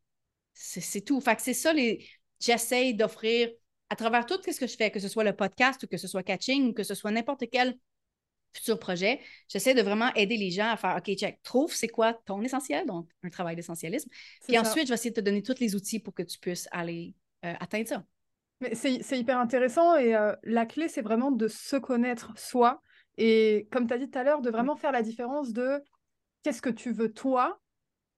C'est 0.53 0.81
c'est 0.81 1.03
tout. 1.03 1.21
Fait 1.21 1.37
que 1.37 1.43
c'est 1.43 1.55
ça, 1.55 1.73
les... 1.73 2.07
j'essaye 2.41 2.95
d'offrir 2.95 3.51
à 3.89 3.97
travers 3.97 4.27
tout 4.27 4.41
ce 4.43 4.59
que 4.59 4.67
je 4.67 4.77
fais, 4.77 4.91
que 4.91 5.01
ce 5.01 5.09
soit 5.09 5.25
le 5.25 5.35
podcast 5.35 5.83
ou 5.83 5.87
que 5.87 5.97
ce 5.97 6.09
soit 6.09 6.23
catching 6.23 6.71
ou 6.71 6.73
que 6.73 6.83
ce 6.83 6.95
soit 6.95 7.11
n'importe 7.11 7.45
quel 7.51 7.77
futur 8.57 8.79
projet, 8.79 9.21
j'essaie 9.49 9.75
de 9.75 9.83
vraiment 9.83 10.13
aider 10.15 10.37
les 10.37 10.51
gens 10.51 10.71
à 10.71 10.77
faire 10.77 10.97
OK, 10.97 11.15
check, 11.15 11.43
trouve 11.43 11.73
c'est 11.73 11.89
quoi 11.89 12.15
ton 12.15 12.43
essentiel, 12.43 12.87
donc 12.87 13.09
un 13.23 13.29
travail 13.29 13.55
d'essentialisme. 13.55 14.09
Puis 14.45 14.55
ça. 14.55 14.63
ensuite, 14.63 14.85
je 14.85 14.89
vais 14.89 14.95
essayer 14.95 15.11
de 15.11 15.17
te 15.17 15.21
donner 15.21 15.43
tous 15.43 15.61
les 15.61 15.75
outils 15.75 16.01
pour 16.01 16.15
que 16.15 16.23
tu 16.23 16.39
puisses 16.39 16.69
aller 16.73 17.15
euh, 17.45 17.55
atteindre 17.61 17.89
ça. 17.89 18.05
Mais 18.61 18.75
c'est 18.75 19.03
c'est 19.03 19.19
hyper 19.19 19.39
intéressant 19.39 19.97
et 19.97 20.15
euh, 20.15 20.35
la 20.43 20.65
clé, 20.65 20.89
c'est 20.89 21.03
vraiment 21.03 21.31
de 21.31 21.49
se 21.49 21.77
connaître 21.77 22.33
soi. 22.39 22.81
Et 23.19 23.69
comme 23.71 23.87
tu 23.87 23.95
as 23.95 23.99
dit 23.99 24.11
tout 24.11 24.19
à 24.19 24.25
l'heure, 24.25 24.41
de 24.41 24.51
vraiment 24.51 24.77
faire 24.77 24.93
la 24.93 25.03
différence 25.03 25.53
de 25.53 25.83
qu'est-ce 26.43 26.63
que 26.63 26.71
tu 26.71 26.93
veux 26.93 27.13
toi 27.13 27.61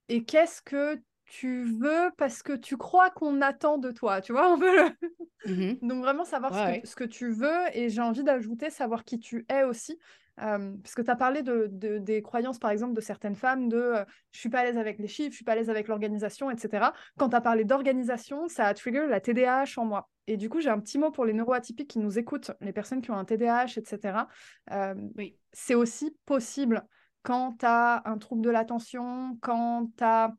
et 0.08 0.24
qu'est-ce 0.24 0.62
que 0.62 1.00
tu 1.28 1.64
veux 1.64 2.10
parce 2.16 2.42
que 2.42 2.54
tu 2.54 2.76
crois 2.76 3.10
qu'on 3.10 3.40
attend 3.42 3.78
de 3.78 3.90
toi. 3.90 4.20
Tu 4.20 4.32
vois 4.32 4.50
un 4.52 4.58
peu 4.58 4.74
le- 4.76 4.90
Mhm. 5.46 5.78
Donc 5.82 6.02
vraiment 6.02 6.24
savoir 6.24 6.52
ce, 6.52 6.58
Ouais, 6.58 6.80
que, 6.80 6.88
ce 6.88 6.96
que 6.96 7.04
tu 7.04 7.30
veux 7.30 7.60
et 7.72 7.88
j'ai 7.90 8.00
envie 8.02 8.24
d'ajouter 8.24 8.70
savoir 8.70 9.04
qui 9.04 9.18
tu 9.20 9.46
es 9.48 9.62
aussi. 9.62 9.98
Euh, 10.40 10.72
parce 10.82 10.94
que 10.94 11.02
tu 11.02 11.10
as 11.10 11.16
parlé 11.16 11.42
de, 11.42 11.68
de- 11.70 11.98
des 11.98 12.22
croyances, 12.22 12.58
par 12.60 12.70
exemple, 12.70 12.94
de 12.94 13.00
certaines 13.00 13.34
femmes, 13.34 13.68
de 13.68 13.76
euh, 13.76 14.04
je 14.30 14.38
suis 14.38 14.48
pas 14.48 14.60
à 14.60 14.64
l'aise 14.64 14.78
avec 14.78 14.98
les 15.00 15.08
chiffres, 15.08 15.30
je 15.32 15.36
suis 15.36 15.44
pas 15.44 15.52
à 15.52 15.54
l'aise 15.56 15.68
avec 15.70 15.88
l'organisation, 15.88 16.48
etc. 16.50 16.92
Quand 17.18 17.28
tu 17.30 17.36
as 17.36 17.40
parlé 17.40 17.64
d'organisation, 17.64 18.46
ça 18.48 18.66
a 18.66 18.74
trigger 18.74 19.06
la 19.08 19.20
TDAH 19.20 19.78
en 19.78 19.84
moi. 19.84 20.08
Et 20.28 20.36
du 20.36 20.48
coup, 20.48 20.60
j'ai 20.60 20.70
un 20.70 20.78
petit 20.78 20.98
mot 20.98 21.10
pour 21.10 21.24
les 21.24 21.32
neuroatypiques 21.32 21.90
qui 21.90 21.98
nous 21.98 22.18
écoutent, 22.20 22.52
les 22.60 22.72
personnes 22.72 23.00
qui 23.00 23.10
ont 23.10 23.16
un 23.16 23.24
TDAH, 23.24 23.78
etc. 23.78 24.28
Euh, 24.70 24.94
Oui. 25.16 25.36
c'est 25.52 25.74
aussi 25.74 26.16
possible 26.24 26.86
quand 27.22 27.56
tu 27.58 27.66
as 27.66 28.02
un 28.04 28.16
trouble 28.18 28.42
de 28.42 28.50
l'attention, 28.50 29.36
quand 29.42 29.90
tu 29.96 30.04
as 30.04 30.32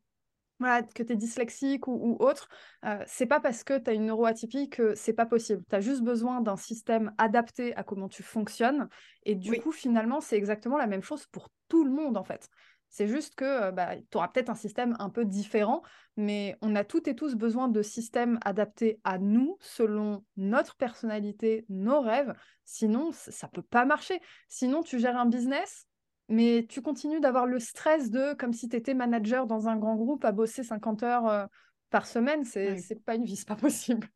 voilà, 0.60 0.82
que 0.82 1.02
tu 1.02 1.12
es 1.12 1.16
dyslexique 1.16 1.88
ou, 1.88 2.16
autre, 2.20 2.48
euh, 2.84 3.02
c'est 3.06 3.26
pas 3.26 3.40
parce 3.40 3.64
que 3.64 3.78
tu 3.78 3.90
as 3.90 3.94
une 3.94 4.06
neuroatypie 4.06 4.68
que 4.68 4.94
c'est 4.94 5.14
pas 5.14 5.26
possible. 5.26 5.64
Tu 5.68 5.74
as 5.74 5.80
juste 5.80 6.02
besoin 6.02 6.40
d'un 6.40 6.56
système 6.56 7.12
adapté 7.18 7.74
à 7.76 7.82
comment 7.82 8.08
tu 8.08 8.22
fonctionnes. 8.22 8.88
Et 9.24 9.34
du 9.34 9.58
coup, 9.60 9.72
finalement, 9.72 10.20
c'est 10.20 10.36
exactement 10.36 10.76
la 10.76 10.86
même 10.86 11.02
chose 11.02 11.26
pour 11.26 11.48
tout 11.68 11.84
le 11.84 11.90
monde, 11.90 12.16
en 12.16 12.24
fait. 12.24 12.48
C'est 12.90 13.06
juste 13.06 13.36
que 13.36 13.44
euh, 13.44 13.72
bah, 13.72 13.96
tu 14.10 14.16
auras 14.18 14.28
peut-être 14.28 14.50
un 14.50 14.54
système 14.54 14.96
un 14.98 15.08
peu 15.08 15.24
différent, 15.24 15.82
mais 16.16 16.56
on 16.60 16.74
a 16.74 16.84
toutes 16.84 17.08
et 17.08 17.14
tous 17.14 17.36
besoin 17.36 17.68
de 17.68 17.82
systèmes 17.82 18.38
adaptés 18.44 19.00
à 19.04 19.18
nous, 19.18 19.56
selon 19.60 20.24
notre 20.36 20.76
personnalité, 20.76 21.64
nos 21.68 22.00
rêves. 22.00 22.34
Sinon, 22.64 23.10
ça 23.12 23.48
peut 23.48 23.62
pas 23.62 23.84
marcher. 23.84 24.20
Sinon, 24.48 24.82
tu 24.82 24.98
gères 24.98 25.16
un 25.16 25.26
business, 25.26 25.86
mais 26.30 26.64
tu 26.68 26.80
continues 26.80 27.20
d'avoir 27.20 27.44
le 27.44 27.58
stress 27.58 28.10
de, 28.10 28.34
comme 28.34 28.52
si 28.52 28.68
tu 28.68 28.76
étais 28.76 28.94
manager 28.94 29.46
dans 29.46 29.68
un 29.68 29.76
grand 29.76 29.96
groupe, 29.96 30.24
à 30.24 30.32
bosser 30.32 30.62
50 30.62 31.02
heures 31.02 31.26
euh, 31.26 31.46
par 31.90 32.06
semaine. 32.06 32.44
C'est 32.44 32.76
n'est 32.76 32.96
pas 33.04 33.16
une 33.16 33.24
vie, 33.24 33.36
c'est 33.36 33.48
pas 33.48 33.56
possible. 33.56 34.08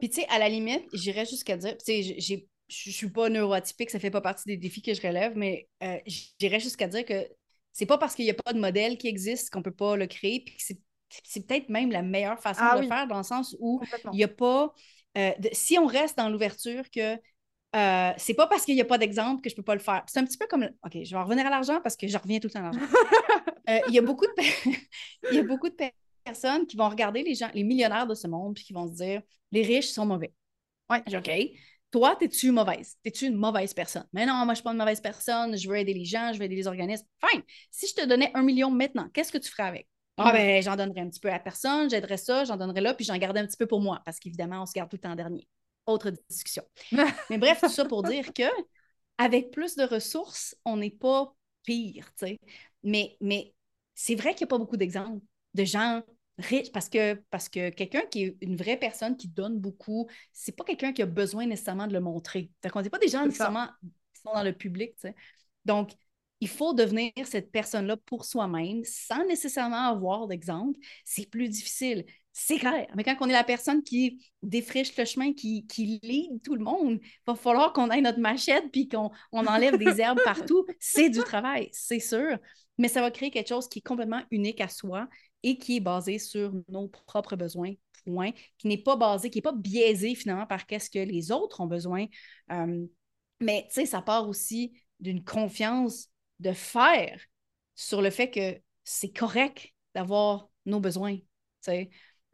Puis 0.00 0.10
tu 0.10 0.20
sais, 0.20 0.26
à 0.28 0.38
la 0.38 0.48
limite, 0.48 0.84
j'irais 0.92 1.24
jusqu'à 1.24 1.56
dire, 1.56 1.76
tu 1.78 2.02
sais, 2.02 2.02
je 2.68 2.90
suis 2.90 3.10
pas 3.10 3.28
neuroatypique, 3.28 3.90
ça 3.90 4.00
fait 4.00 4.10
pas 4.10 4.20
partie 4.20 4.44
des 4.46 4.56
défis 4.56 4.82
que 4.82 4.94
je 4.94 5.00
relève, 5.00 5.36
mais 5.36 5.68
euh, 5.82 5.98
j'irais 6.40 6.60
jusqu'à 6.60 6.88
dire 6.88 7.04
que 7.04 7.26
c'est 7.72 7.86
pas 7.86 7.98
parce 7.98 8.14
qu'il 8.14 8.24
n'y 8.24 8.30
a 8.30 8.34
pas 8.34 8.52
de 8.52 8.58
modèle 8.58 8.98
qui 8.98 9.08
existe 9.08 9.50
qu'on 9.50 9.62
peut 9.62 9.70
pas 9.70 9.96
le 9.96 10.06
créer, 10.06 10.40
puis 10.44 10.56
c'est 10.58 11.46
peut-être 11.46 11.68
même 11.68 11.90
la 11.90 12.02
meilleure 12.02 12.40
façon 12.40 12.62
ah 12.64 12.76
de 12.76 12.82
le 12.82 12.88
faire, 12.88 13.06
dans 13.06 13.18
le 13.18 13.22
sens 13.22 13.56
où 13.60 13.80
il 14.12 14.16
n'y 14.16 14.24
a 14.24 14.28
pas. 14.28 14.74
Euh, 15.16 15.30
si 15.52 15.78
on 15.78 15.86
reste 15.86 16.16
dans 16.16 16.28
l'ouverture 16.28 16.90
que 16.90 17.16
euh, 17.74 18.12
c'est 18.18 18.34
pas 18.34 18.46
parce 18.46 18.64
qu'il 18.64 18.74
n'y 18.74 18.80
a 18.80 18.84
pas 18.84 18.98
d'exemple 18.98 19.40
que 19.40 19.48
je 19.48 19.54
peux 19.54 19.62
pas 19.62 19.74
le 19.74 19.80
faire. 19.80 20.02
C'est 20.06 20.20
un 20.20 20.24
petit 20.24 20.36
peu 20.36 20.46
comme. 20.46 20.64
OK, 20.84 20.92
je 20.92 21.10
vais 21.10 21.16
en 21.16 21.24
revenir 21.24 21.46
à 21.46 21.50
l'argent 21.50 21.80
parce 21.80 21.96
que 21.96 22.06
je 22.06 22.18
reviens 22.18 22.38
tout 22.38 22.48
le 22.48 22.52
temps 22.52 22.60
à 22.60 22.62
l'argent. 22.62 22.80
Euh, 23.68 23.78
il 23.86 23.94
y 23.94 23.98
a 23.98 24.02
beaucoup 24.02 24.26
de 24.26 24.32
il 25.30 25.36
y 25.36 25.38
a 25.38 25.44
beaucoup 25.44 25.68
de 25.68 25.76
personnes 26.24 26.66
qui 26.66 26.76
vont 26.76 26.88
regarder 26.88 27.22
les 27.22 27.36
gens, 27.36 27.48
les 27.54 27.62
millionnaires 27.62 28.08
de 28.08 28.14
ce 28.16 28.26
monde, 28.26 28.56
puis 28.56 28.64
qui 28.64 28.72
vont 28.72 28.88
se 28.88 28.94
dire 28.94 29.22
les 29.52 29.62
riches 29.62 29.90
sont 29.90 30.04
mauvais. 30.04 30.34
Ouais. 30.90 31.00
OK. 31.16 31.30
Toi, 31.92 32.16
es-tu 32.20 32.50
mauvaise? 32.50 32.96
Es-tu 33.04 33.26
une 33.26 33.36
mauvaise 33.36 33.72
personne? 33.72 34.04
Mais 34.12 34.26
non, 34.26 34.34
moi, 34.34 34.46
je 34.46 34.50
ne 34.50 34.54
suis 34.56 34.64
pas 34.64 34.72
une 34.72 34.78
mauvaise 34.78 35.00
personne. 35.00 35.56
Je 35.56 35.68
veux 35.68 35.76
aider 35.76 35.94
les 35.94 36.04
gens, 36.04 36.32
je 36.32 36.40
veux 36.40 36.44
aider 36.46 36.56
les 36.56 36.66
organismes. 36.66 37.06
Fine. 37.24 37.42
Si 37.70 37.86
je 37.86 37.94
te 37.94 38.04
donnais 38.04 38.32
un 38.34 38.42
million 38.42 38.68
maintenant, 38.68 39.08
qu'est-ce 39.14 39.30
que 39.30 39.38
tu 39.38 39.48
ferais 39.48 39.68
avec? 39.68 39.88
Ah, 40.16 40.32
ben, 40.32 40.60
j'en 40.60 40.74
donnerais 40.74 41.02
un 41.02 41.08
petit 41.08 41.20
peu 41.20 41.30
à 41.30 41.38
personne, 41.38 41.88
j'aiderais 41.88 42.16
ça, 42.16 42.44
j'en 42.44 42.56
donnerais 42.56 42.80
là, 42.80 42.94
puis 42.94 43.04
j'en 43.04 43.16
garderais 43.16 43.44
un 43.44 43.46
petit 43.46 43.56
peu 43.56 43.66
pour 43.66 43.80
moi, 43.80 44.02
parce 44.04 44.18
qu'évidemment, 44.18 44.62
on 44.62 44.66
se 44.66 44.72
garde 44.72 44.90
tout 44.90 44.96
le 44.96 45.00
temps 45.00 45.14
dernier 45.14 45.46
autre 45.86 46.10
discussion. 46.28 46.62
Mais 47.30 47.38
bref, 47.38 47.60
tout 47.60 47.68
ça 47.68 47.84
pour 47.84 48.02
dire 48.02 48.32
que 48.32 48.44
avec 49.18 49.50
plus 49.50 49.76
de 49.76 49.84
ressources, 49.84 50.56
on 50.64 50.76
n'est 50.76 50.90
pas 50.90 51.34
pire, 51.64 52.12
tu 52.16 52.26
sais. 52.26 52.40
Mais, 52.82 53.16
mais 53.20 53.54
c'est 53.94 54.16
vrai 54.16 54.34
qu'il 54.34 54.46
n'y 54.46 54.48
a 54.48 54.54
pas 54.54 54.58
beaucoup 54.58 54.76
d'exemples 54.76 55.24
de 55.54 55.64
gens 55.64 56.02
riches 56.38 56.72
parce 56.72 56.88
que, 56.88 57.14
parce 57.30 57.48
que 57.48 57.70
quelqu'un 57.70 58.02
qui 58.10 58.24
est 58.24 58.36
une 58.40 58.56
vraie 58.56 58.76
personne 58.76 59.16
qui 59.16 59.28
donne 59.28 59.58
beaucoup, 59.58 60.08
c'est 60.32 60.56
pas 60.56 60.64
quelqu'un 60.64 60.92
qui 60.92 61.02
a 61.02 61.06
besoin 61.06 61.46
nécessairement 61.46 61.86
de 61.86 61.92
le 61.92 62.00
montrer. 62.00 62.50
Qu'on 62.72 62.82
n'est 62.82 62.90
pas 62.90 62.98
des 62.98 63.08
gens 63.08 63.24
nécessairement 63.24 63.68
qui 63.82 64.22
sont 64.22 64.32
dans 64.34 64.42
le 64.42 64.52
public, 64.52 64.94
tu 64.96 65.02
sais. 65.02 65.14
Donc, 65.64 65.92
il 66.40 66.48
faut 66.48 66.74
devenir 66.74 67.12
cette 67.24 67.52
personne-là 67.52 67.96
pour 67.96 68.24
soi-même 68.24 68.82
sans 68.84 69.24
nécessairement 69.26 69.88
avoir 69.88 70.26
d'exemple. 70.26 70.76
C'est 71.04 71.26
plus 71.30 71.48
difficile. 71.48 72.04
C'est 72.32 72.58
clair. 72.58 72.86
Mais 72.96 73.04
quand 73.04 73.14
on 73.20 73.28
est 73.28 73.32
la 73.32 73.44
personne 73.44 73.82
qui 73.82 74.24
défriche 74.42 74.96
le 74.96 75.04
chemin, 75.04 75.34
qui, 75.34 75.66
qui 75.66 76.00
lead 76.02 76.42
tout 76.42 76.54
le 76.54 76.64
monde, 76.64 76.98
il 77.02 77.10
va 77.26 77.34
falloir 77.34 77.74
qu'on 77.74 77.90
aille 77.90 78.00
notre 78.00 78.20
machette 78.20 78.70
puis 78.72 78.88
qu'on 78.88 79.10
on 79.32 79.46
enlève 79.46 79.76
des 79.76 80.00
herbes 80.00 80.20
partout. 80.24 80.66
C'est 80.80 81.10
du 81.10 81.18
travail, 81.20 81.68
c'est 81.72 82.00
sûr. 82.00 82.38
Mais 82.78 82.88
ça 82.88 83.02
va 83.02 83.10
créer 83.10 83.30
quelque 83.30 83.50
chose 83.50 83.68
qui 83.68 83.80
est 83.80 83.82
complètement 83.82 84.22
unique 84.30 84.62
à 84.62 84.68
soi 84.68 85.08
et 85.42 85.58
qui 85.58 85.76
est 85.76 85.80
basé 85.80 86.18
sur 86.18 86.52
nos 86.68 86.88
propres 86.88 87.36
besoins, 87.36 87.74
point, 88.06 88.30
qui 88.56 88.68
n'est 88.68 88.82
pas 88.82 88.96
basé, 88.96 89.28
qui 89.28 89.38
n'est 89.38 89.42
pas 89.42 89.52
biaisé 89.52 90.14
finalement 90.14 90.46
par 90.46 90.66
qu'est-ce 90.66 90.88
que 90.88 90.98
les 90.98 91.32
autres 91.32 91.60
ont 91.60 91.66
besoin. 91.66 92.06
Euh, 92.50 92.86
mais 93.40 93.66
tu 93.68 93.74
sais, 93.74 93.86
ça 93.86 94.00
part 94.00 94.26
aussi 94.26 94.72
d'une 95.00 95.22
confiance 95.22 96.08
de 96.40 96.52
faire 96.52 97.20
sur 97.74 98.00
le 98.00 98.10
fait 98.10 98.30
que 98.30 98.58
c'est 98.84 99.12
correct 99.12 99.68
d'avoir 99.94 100.48
nos 100.64 100.80
besoins. 100.80 101.18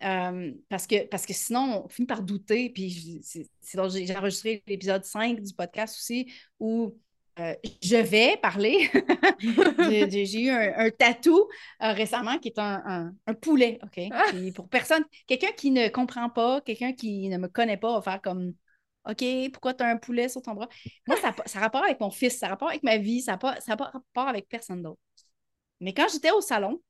Euh, 0.04 0.52
parce, 0.68 0.86
que, 0.86 1.06
parce 1.06 1.26
que 1.26 1.32
sinon, 1.32 1.84
on 1.84 1.88
finit 1.88 2.06
par 2.06 2.22
douter. 2.22 2.70
Puis 2.70 3.22
j'ai 3.32 4.16
enregistré 4.16 4.62
l'épisode 4.66 5.04
5 5.04 5.40
du 5.40 5.54
podcast 5.54 5.96
aussi 5.96 6.32
où 6.60 6.96
euh, 7.40 7.54
je 7.82 7.96
vais 7.96 8.36
parler. 8.36 8.90
j'ai 10.10 10.40
eu 10.40 10.50
un, 10.50 10.90
tatou 10.90 11.48
euh, 11.82 11.92
récemment 11.92 12.38
qui 12.38 12.48
est 12.48 12.58
un, 12.58 13.12
poulet. 13.40 13.78
OK? 13.82 14.08
Ah! 14.12 14.30
pour 14.54 14.68
personne, 14.68 15.04
quelqu'un 15.26 15.52
qui 15.52 15.70
ne 15.70 15.88
comprend 15.88 16.30
pas, 16.30 16.60
quelqu'un 16.60 16.92
qui 16.92 17.28
ne 17.28 17.38
me 17.38 17.48
connaît 17.48 17.76
pas 17.76 17.94
va 17.94 18.02
faire 18.02 18.22
comme 18.22 18.54
OK, 19.08 19.24
pourquoi 19.52 19.72
tu 19.72 19.82
as 19.82 19.88
un 19.88 19.96
poulet 19.96 20.28
sur 20.28 20.42
ton 20.42 20.54
bras? 20.54 20.68
Moi, 21.06 21.16
ça, 21.16 21.34
ça 21.46 21.58
a 21.60 21.62
rapport 21.62 21.82
avec 21.82 21.98
mon 21.98 22.10
fils, 22.10 22.38
ça 22.38 22.46
a 22.46 22.50
rapport 22.50 22.68
avec 22.68 22.82
ma 22.82 22.98
vie, 22.98 23.22
ça 23.22 23.32
n'a 23.32 23.38
pas, 23.38 23.60
ça 23.60 23.74
rapport 23.74 24.28
avec 24.28 24.48
personne 24.48 24.82
d'autre. 24.82 25.00
Mais 25.80 25.94
quand 25.94 26.08
j'étais 26.12 26.30
au 26.30 26.40
salon, 26.40 26.80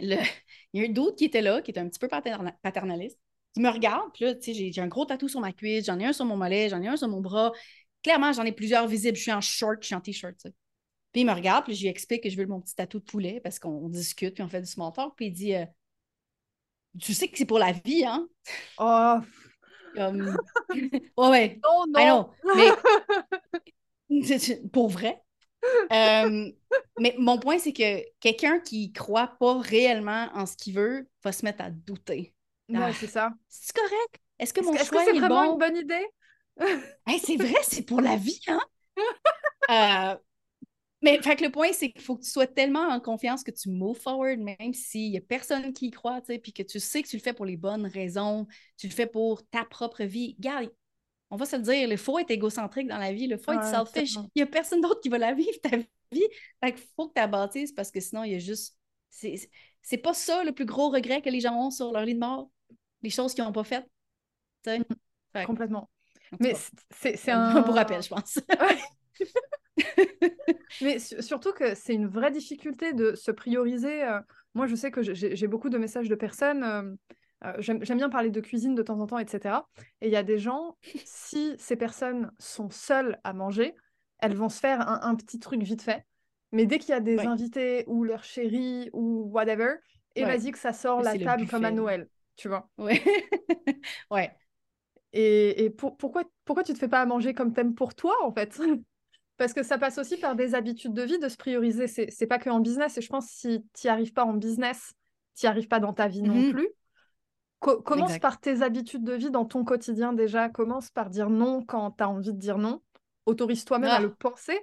le... 0.00 0.16
il 0.72 0.82
y 0.82 0.84
a 0.84 0.88
un 0.88 0.92
d'autre 0.92 1.16
qui 1.16 1.24
était 1.24 1.42
là, 1.42 1.62
qui 1.62 1.70
était 1.70 1.80
un 1.80 1.88
petit 1.88 1.98
peu 1.98 2.08
paternaliste, 2.08 3.18
qui 3.54 3.60
me 3.60 3.70
regarde, 3.70 4.10
puis 4.12 4.24
là, 4.24 4.34
tu 4.34 4.54
sais, 4.54 4.72
j'ai 4.72 4.80
un 4.80 4.88
gros 4.88 5.04
tatou 5.06 5.28
sur 5.28 5.40
ma 5.40 5.52
cuisse, 5.52 5.86
j'en 5.86 5.98
ai 5.98 6.04
un 6.06 6.12
sur 6.12 6.24
mon 6.24 6.36
mollet, 6.36 6.68
j'en 6.68 6.82
ai 6.82 6.88
un 6.88 6.96
sur 6.96 7.08
mon 7.08 7.20
bras. 7.20 7.52
Clairement, 8.02 8.32
j'en 8.32 8.44
ai 8.44 8.52
plusieurs 8.52 8.86
visibles. 8.86 9.16
Je 9.16 9.22
suis 9.22 9.32
en 9.32 9.40
short, 9.40 9.78
je 9.80 9.86
suis 9.86 9.94
en 9.94 10.00
t-shirt, 10.00 10.36
Puis 11.12 11.22
il 11.22 11.26
me 11.26 11.32
regarde, 11.32 11.64
puis 11.64 11.74
je 11.74 11.82
lui 11.82 11.88
explique 11.88 12.22
que 12.22 12.30
je 12.30 12.36
veux 12.36 12.46
mon 12.46 12.60
petit 12.60 12.74
tatou 12.74 13.00
de 13.00 13.04
poulet 13.04 13.40
parce 13.42 13.58
qu'on 13.58 13.88
discute, 13.88 14.34
puis 14.34 14.42
on 14.42 14.48
fait 14.48 14.60
du 14.60 14.66
small 14.66 14.92
talk, 14.92 15.14
puis 15.16 15.26
il 15.26 15.32
dit 15.32 15.54
euh, 15.54 15.64
Tu 17.00 17.14
sais 17.14 17.28
que 17.28 17.36
c'est 17.38 17.46
pour 17.46 17.58
la 17.58 17.72
vie, 17.72 18.04
hein? 18.04 18.28
Oh, 18.78 19.18
comme... 19.96 20.36
ouais, 21.16 21.58
Non, 21.64 21.84
non. 21.86 22.30
mais 22.54 22.70
pour 24.72 24.88
vrai. 24.88 25.22
Euh, 25.92 26.50
mais 26.98 27.14
mon 27.18 27.38
point, 27.38 27.58
c'est 27.58 27.72
que 27.72 28.02
quelqu'un 28.20 28.58
qui 28.60 28.92
croit 28.92 29.36
pas 29.38 29.58
réellement 29.60 30.28
en 30.34 30.46
ce 30.46 30.56
qu'il 30.56 30.74
veut 30.74 31.08
va 31.22 31.32
se 31.32 31.44
mettre 31.44 31.62
à 31.62 31.70
douter. 31.70 32.34
Ouais, 32.68 32.78
ah, 32.82 32.92
c'est 32.92 33.06
ça. 33.06 33.32
C'est 33.48 33.74
correct? 33.74 34.20
Est-ce 34.38 34.52
que 34.52 34.60
mon 34.60 34.74
est 34.74 34.84
choix 34.84 35.02
est, 35.02 35.06
c'est 35.06 35.18
vraiment 35.18 35.52
une 35.52 35.58
bonne 35.58 35.76
idée? 35.76 36.06
c'est 37.24 37.36
vrai, 37.36 37.54
c'est 37.62 37.82
pour 37.82 38.00
la 38.00 38.16
vie, 38.16 38.40
hein? 38.48 38.60
Euh, 39.68 40.16
mais 41.02 41.20
fait 41.22 41.36
que 41.36 41.44
le 41.44 41.50
point, 41.50 41.72
c'est 41.72 41.90
qu'il 41.90 42.00
faut 42.00 42.16
que 42.16 42.22
tu 42.22 42.30
sois 42.30 42.46
tellement 42.46 42.88
en 42.88 43.00
confiance 43.00 43.42
que 43.42 43.50
tu 43.50 43.68
move 43.68 43.98
forward, 43.98 44.38
même 44.38 44.72
s'il 44.72 45.10
n'y 45.10 45.18
a 45.18 45.20
personne 45.20 45.72
qui 45.72 45.88
y 45.88 45.90
croit, 45.90 46.20
tu 46.20 46.32
sais, 46.32 46.38
puis 46.38 46.52
que 46.52 46.62
tu 46.62 46.78
sais 46.78 47.02
que 47.02 47.08
tu 47.08 47.16
le 47.16 47.22
fais 47.22 47.32
pour 47.32 47.44
les 47.44 47.56
bonnes 47.56 47.86
raisons, 47.86 48.46
tu 48.76 48.86
le 48.86 48.92
fais 48.92 49.06
pour 49.06 49.46
ta 49.48 49.64
propre 49.64 50.04
vie. 50.04 50.36
Regarde, 50.38 50.70
on 51.30 51.36
va 51.36 51.44
se 51.44 51.56
le 51.56 51.62
dire, 51.62 51.88
il 51.90 51.98
faut 51.98 52.18
être 52.18 52.30
égocentrique 52.30 52.88
dans 52.88 52.98
la 52.98 53.12
vie, 53.12 53.24
il 53.24 53.38
faut 53.38 53.52
être 53.52 53.64
selfish. 53.64 54.14
Il 54.14 54.30
n'y 54.36 54.42
a 54.42 54.46
personne 54.46 54.80
d'autre 54.80 55.00
qui 55.00 55.08
va 55.08 55.18
la 55.18 55.34
vivre, 55.34 55.58
ta 55.62 55.76
vie. 55.76 55.86
Fait 56.62 56.72
qu'il 56.72 56.84
faut 56.94 57.08
que 57.08 57.14
tu 57.14 57.20
la 57.20 57.26
bâtisses 57.26 57.72
parce 57.72 57.90
que 57.90 58.00
sinon, 58.00 58.24
il 58.24 58.32
y 58.32 58.34
a 58.36 58.38
juste. 58.38 58.76
C'est 59.10 59.98
pas 59.98 60.14
ça 60.14 60.44
le 60.44 60.52
plus 60.52 60.66
gros 60.66 60.90
regret 60.90 61.22
que 61.22 61.30
les 61.30 61.40
gens 61.40 61.54
ont 61.54 61.70
sur 61.70 61.92
leur 61.92 62.04
lit 62.04 62.14
de 62.14 62.20
mort, 62.20 62.50
les 63.02 63.10
choses 63.10 63.34
qu'ils 63.34 63.44
n'ont 63.44 63.52
pas 63.52 63.64
faites. 63.64 63.88
Mm. 64.66 65.44
Complètement. 65.44 65.90
Mais 66.40 66.54
c'est 66.90 67.30
un. 67.30 67.56
Un 67.56 67.60
beau 67.62 67.72
rappel, 67.72 68.02
je 68.02 68.08
pense. 68.08 68.38
Mais 70.80 70.98
surtout 70.98 71.52
que 71.52 71.74
c'est 71.74 71.94
une 71.94 72.06
vraie 72.06 72.30
difficulté 72.30 72.92
de 72.92 73.14
se 73.14 73.30
prioriser. 73.30 74.04
Euh, 74.04 74.20
moi, 74.54 74.66
je 74.66 74.74
sais 74.74 74.90
que 74.90 75.02
j'ai 75.02 75.46
beaucoup 75.46 75.68
de 75.68 75.78
messages 75.78 76.08
de 76.08 76.14
personnes. 76.14 76.96
Euh, 77.44 77.52
j'aime 77.58 77.80
bien 77.80 78.08
parler 78.08 78.30
de 78.30 78.40
cuisine 78.40 78.74
de 78.74 78.82
temps 78.82 78.98
en 78.98 79.06
temps, 79.06 79.18
etc. 79.18 79.68
Et 80.00 80.06
il 80.06 80.12
y 80.12 80.16
a 80.16 80.22
des 80.22 80.38
gens, 80.38 80.76
si 81.04 81.54
ces 81.58 81.76
personnes 81.76 82.32
sont 82.38 82.70
seules 82.70 83.18
à 83.24 83.32
manger, 83.32 83.74
elles 84.18 84.34
vont 84.34 84.48
se 84.48 84.58
faire 84.58 84.88
un, 84.88 85.14
petit 85.14 85.38
truc 85.38 85.62
vite 85.62 85.82
fait. 85.82 86.04
Mais 86.52 86.64
dès 86.64 86.78
qu'il 86.78 86.90
y 86.90 86.94
a 86.94 87.00
des 87.00 87.20
invités 87.20 87.84
ou 87.86 88.04
leur 88.04 88.24
chérie 88.24 88.88
ou 88.92 89.28
whatever, 89.30 89.74
et 90.14 90.24
vas-y 90.24 90.50
que 90.50 90.58
ça 90.58 90.72
sort 90.72 91.02
la 91.02 91.18
table 91.18 91.46
comme 91.46 91.64
à 91.64 91.70
Noël, 91.70 92.08
tu 92.36 92.48
vois. 92.48 92.70
Ouais. 92.78 93.02
ouais. 94.10 94.34
Et, 95.12 95.64
et 95.64 95.70
pour, 95.70 95.96
pourquoi, 95.96 96.24
pourquoi 96.44 96.64
tu 96.64 96.72
te 96.72 96.78
fais 96.78 96.88
pas 96.88 97.02
à 97.02 97.06
manger 97.06 97.34
comme 97.34 97.52
t'aimes 97.52 97.74
pour 97.74 97.94
toi, 97.94 98.14
en 98.22 98.32
fait? 98.32 98.58
Parce 99.36 99.52
que 99.52 99.62
ça 99.62 99.76
passe 99.76 99.98
aussi 99.98 100.16
par 100.16 100.34
des 100.34 100.54
habitudes 100.54 100.94
de 100.94 101.02
vie, 101.02 101.18
de 101.18 101.28
se 101.28 101.36
prioriser. 101.36 101.86
C'est, 101.86 102.26
pas 102.26 102.38
que 102.38 102.48
en 102.48 102.60
business. 102.60 102.96
Et 102.96 103.02
je 103.02 103.08
pense 103.08 103.26
que 103.26 103.32
si 103.32 103.66
tu 103.74 103.86
n'y 103.86 103.90
arrives 103.90 104.12
pas 104.12 104.24
en 104.24 104.32
business, 104.32 104.94
tu 105.38 105.44
n'y 105.44 105.50
arrives 105.50 105.68
pas 105.68 105.80
dans 105.80 105.92
ta 105.92 106.08
vie 106.08 106.22
non 106.22 106.34
mhm. 106.34 106.52
plus. 106.52 106.68
Commence 107.60 108.18
par 108.18 108.40
tes 108.40 108.62
habitudes 108.62 109.04
de 109.04 109.14
vie 109.14 109.30
dans 109.30 109.44
ton 109.44 109.64
quotidien 109.64 110.12
déjà. 110.12 110.48
Commence 110.48 110.90
par 110.90 111.10
dire 111.10 111.30
non 111.30 111.64
quand 111.64 111.92
tu 111.92 112.04
as 112.04 112.08
envie 112.08 112.32
de 112.32 112.38
dire 112.38 112.58
non. 112.58 112.82
Autorise 113.26 113.64
toi-même 113.64 113.90
à 113.90 113.96
ah. 113.96 114.00
le 114.00 114.14
penser. 114.14 114.58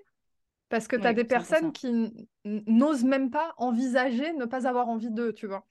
Parce 0.70 0.88
que 0.88 0.96
tu 0.96 1.06
as 1.06 1.14
des 1.14 1.26
personnes 1.26 1.72
qui 1.72 2.28
n'osent 2.46 3.04
même 3.04 3.30
pas 3.30 3.54
envisager 3.58 4.34
ne 4.34 4.46
pas 4.46 4.68
avoir 4.68 4.89
envie 4.89 5.12
d'eux, 5.12 5.34
tu 5.34 5.46
vois. 5.46 5.68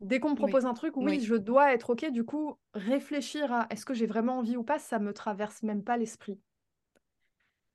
Dès 0.00 0.20
qu'on 0.20 0.30
me 0.30 0.36
propose 0.36 0.66
un 0.66 0.74
truc, 0.74 0.96
oui, 0.96 1.20
je 1.20 1.34
dois 1.34 1.72
être 1.72 1.90
OK. 1.90 2.04
Du 2.10 2.22
coup, 2.22 2.58
réfléchir 2.74 3.52
à 3.52 3.66
est-ce 3.70 3.86
que 3.86 3.94
j'ai 3.94 4.06
vraiment 4.06 4.38
envie 4.38 4.56
ou 4.56 4.62
pas, 4.62 4.78
ça 4.78 4.98
me 4.98 5.12
traverse 5.12 5.62
même 5.62 5.82
pas 5.82 5.96
l'esprit. 5.96 6.38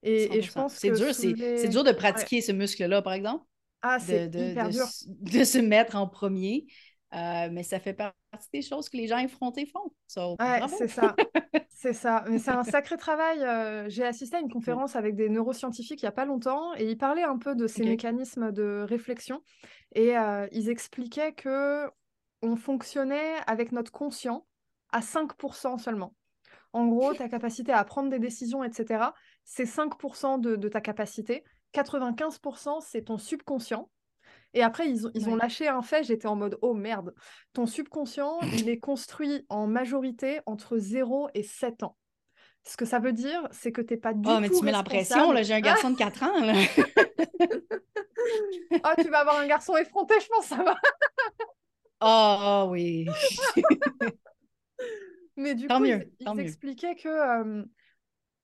Et, 0.04 0.41
je 0.41 0.52
pense 0.52 0.74
c'est 0.74 0.91
dur, 0.91 1.14
c'est 1.14 1.68
dur 1.68 1.84
de 1.84 1.91
pratiquer 1.91 2.41
ce 2.41 2.52
muscle-là, 2.52 3.02
par 3.02 3.14
exemple? 3.14 3.43
ah, 3.82 3.97
de, 3.99 4.28
de, 4.28 5.38
de, 5.38 5.43
se 5.43 5.58
mettre 5.58 5.95
en 5.95 6.08
premier. 6.08 6.66
Euh, 7.14 7.49
mais 7.51 7.64
ça 7.64 7.80
fait 7.80 7.93
partie 7.93 8.16
des 8.53 8.62
choses 8.62 8.88
que 8.88 8.95
les 8.95 9.07
gens 9.07 9.18
effrontés 9.18 9.66
font. 9.66 9.91
c'est 10.70 10.88
ça. 10.88 11.16
c'est 11.70 11.93
ça. 11.93 12.24
Mais 12.30 12.39
c'est 12.39 12.51
un 12.51 12.64
sacré 12.64 12.95
travail. 12.95 13.43
Euh, 13.43 13.89
j'ai 13.89 14.05
assisté 14.05 14.38
à 14.38 14.39
une 14.39 14.49
conférence 14.51 14.95
avec 14.95 15.16
des 15.16 15.28
neuroscientifiques 15.28 16.01
il 16.01 16.05
n'y 16.05 16.09
a 16.09 16.14
pas 16.14 16.26
longtemps 16.26 16.74
et 16.76 16.89
ils 16.89 16.97
parlaient 16.97 17.24
un 17.24 17.38
peu 17.38 17.55
de 17.55 17.68
ces 17.68 17.84
mécanismes 17.84 18.51
de 18.51 18.86
réflexion. 18.88 19.41
Et 19.93 20.18
euh, 20.18 20.47
ils 20.53 20.70
expliquaient 20.70 21.34
que 21.34 21.89
on 22.41 22.55
fonctionnait 22.55 23.36
avec 23.45 23.72
notre 23.72 23.91
conscient 23.91 24.45
à 24.91 25.01
5% 25.01 25.78
seulement. 25.78 26.16
En 26.74 26.88
gros, 26.88 27.14
ta 27.14 27.28
capacité 27.28 27.74
à 27.74 27.84
prendre 27.84 28.09
des 28.09 28.20
décisions, 28.20 28.64
etc., 28.64 29.03
c'est 29.43 29.66
5% 29.66 30.39
de, 30.39 30.55
de 30.55 30.70
ta 30.70 30.80
capacité. 30.80 31.43
95%, 31.74 32.80
c'est 32.82 33.03
ton 33.03 33.18
subconscient 33.18 33.89
et 34.54 34.64
après, 34.64 34.89
ils, 34.89 35.08
ont, 35.08 35.12
ils 35.14 35.30
ont 35.30 35.36
lâché 35.36 35.68
un 35.68 35.82
fait, 35.82 36.04
j'étais 36.04 36.28
en 36.28 36.36
mode 36.36 36.58
oh 36.62 36.74
merde. 36.74 37.14
Ton 37.54 37.66
subconscient, 37.66 38.39
il 38.54 38.70
est 38.70 38.80
construit 38.80 39.45
en 39.49 39.68
majorité 39.68 40.41
entre 40.45 40.78
0 40.78 41.30
et 41.34 41.43
7 41.43 41.84
ans. 41.84 41.97
Ce 42.64 42.78
que 42.78 42.86
ça 42.86 42.99
veut 42.99 43.14
dire, 43.14 43.47
c'est 43.52 43.72
que 43.72 43.82
tu 43.82 43.93
n'es 43.93 43.99
pas 43.99 44.14
du 44.14 44.22
oh, 44.26 44.36
tout. 44.36 44.39
mais 44.39 44.49
tu 44.49 44.64
mets 44.64 44.72
l'impression, 44.72 45.34
j'ai 45.41 45.54
un 45.54 45.62
garçon 45.62 45.89
de 45.89 45.97
4 45.97 46.24
ans. 46.24 46.41
Là. 46.41 46.54
oh, 48.72 49.02
tu 49.02 49.10
vas 49.10 49.20
avoir 49.20 49.39
un 49.39 49.47
garçon 49.47 49.76
effronté, 49.78 50.16
je 50.22 50.28
pense, 50.28 50.45
ça 50.45 50.64
va. 50.64 50.76
oh 52.02 52.68
oui. 52.72 53.08
mais 55.38 55.56
du 55.56 55.68
coup, 55.68 55.86
ils, 55.86 56.39
expliquaient 56.39 56.95
que 56.95 57.66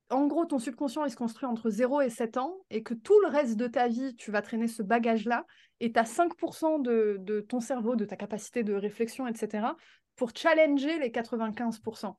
en 0.09 0.27
gros, 0.27 0.45
ton 0.45 0.59
subconscient, 0.59 1.03
il 1.05 1.11
se 1.11 1.17
construit 1.17 1.45
entre 1.45 1.69
0 1.69 2.01
et 2.01 2.09
7 2.09 2.37
ans 2.37 2.57
et 2.69 2.81
que 2.81 2.93
tout 2.93 3.19
le 3.21 3.27
reste 3.27 3.57
de 3.57 3.67
ta 3.67 3.87
vie, 3.87 4.15
tu 4.15 4.31
vas 4.31 4.41
traîner 4.41 4.67
ce 4.67 4.81
bagage-là 4.81 5.45
et 5.79 5.91
tu 5.91 5.99
as 5.99 6.03
5% 6.03 6.81
de, 6.81 7.39
ton 7.41 7.59
cerveau, 7.59 7.95
de 7.95 8.05
ta 8.05 8.15
capacité 8.15 8.63
de 8.63 8.73
réflexion, 8.73 9.27
etc., 9.27 9.67
pour 10.15 10.31
challenger 10.35 10.97
les 10.99 11.09
95%. 11.09 12.15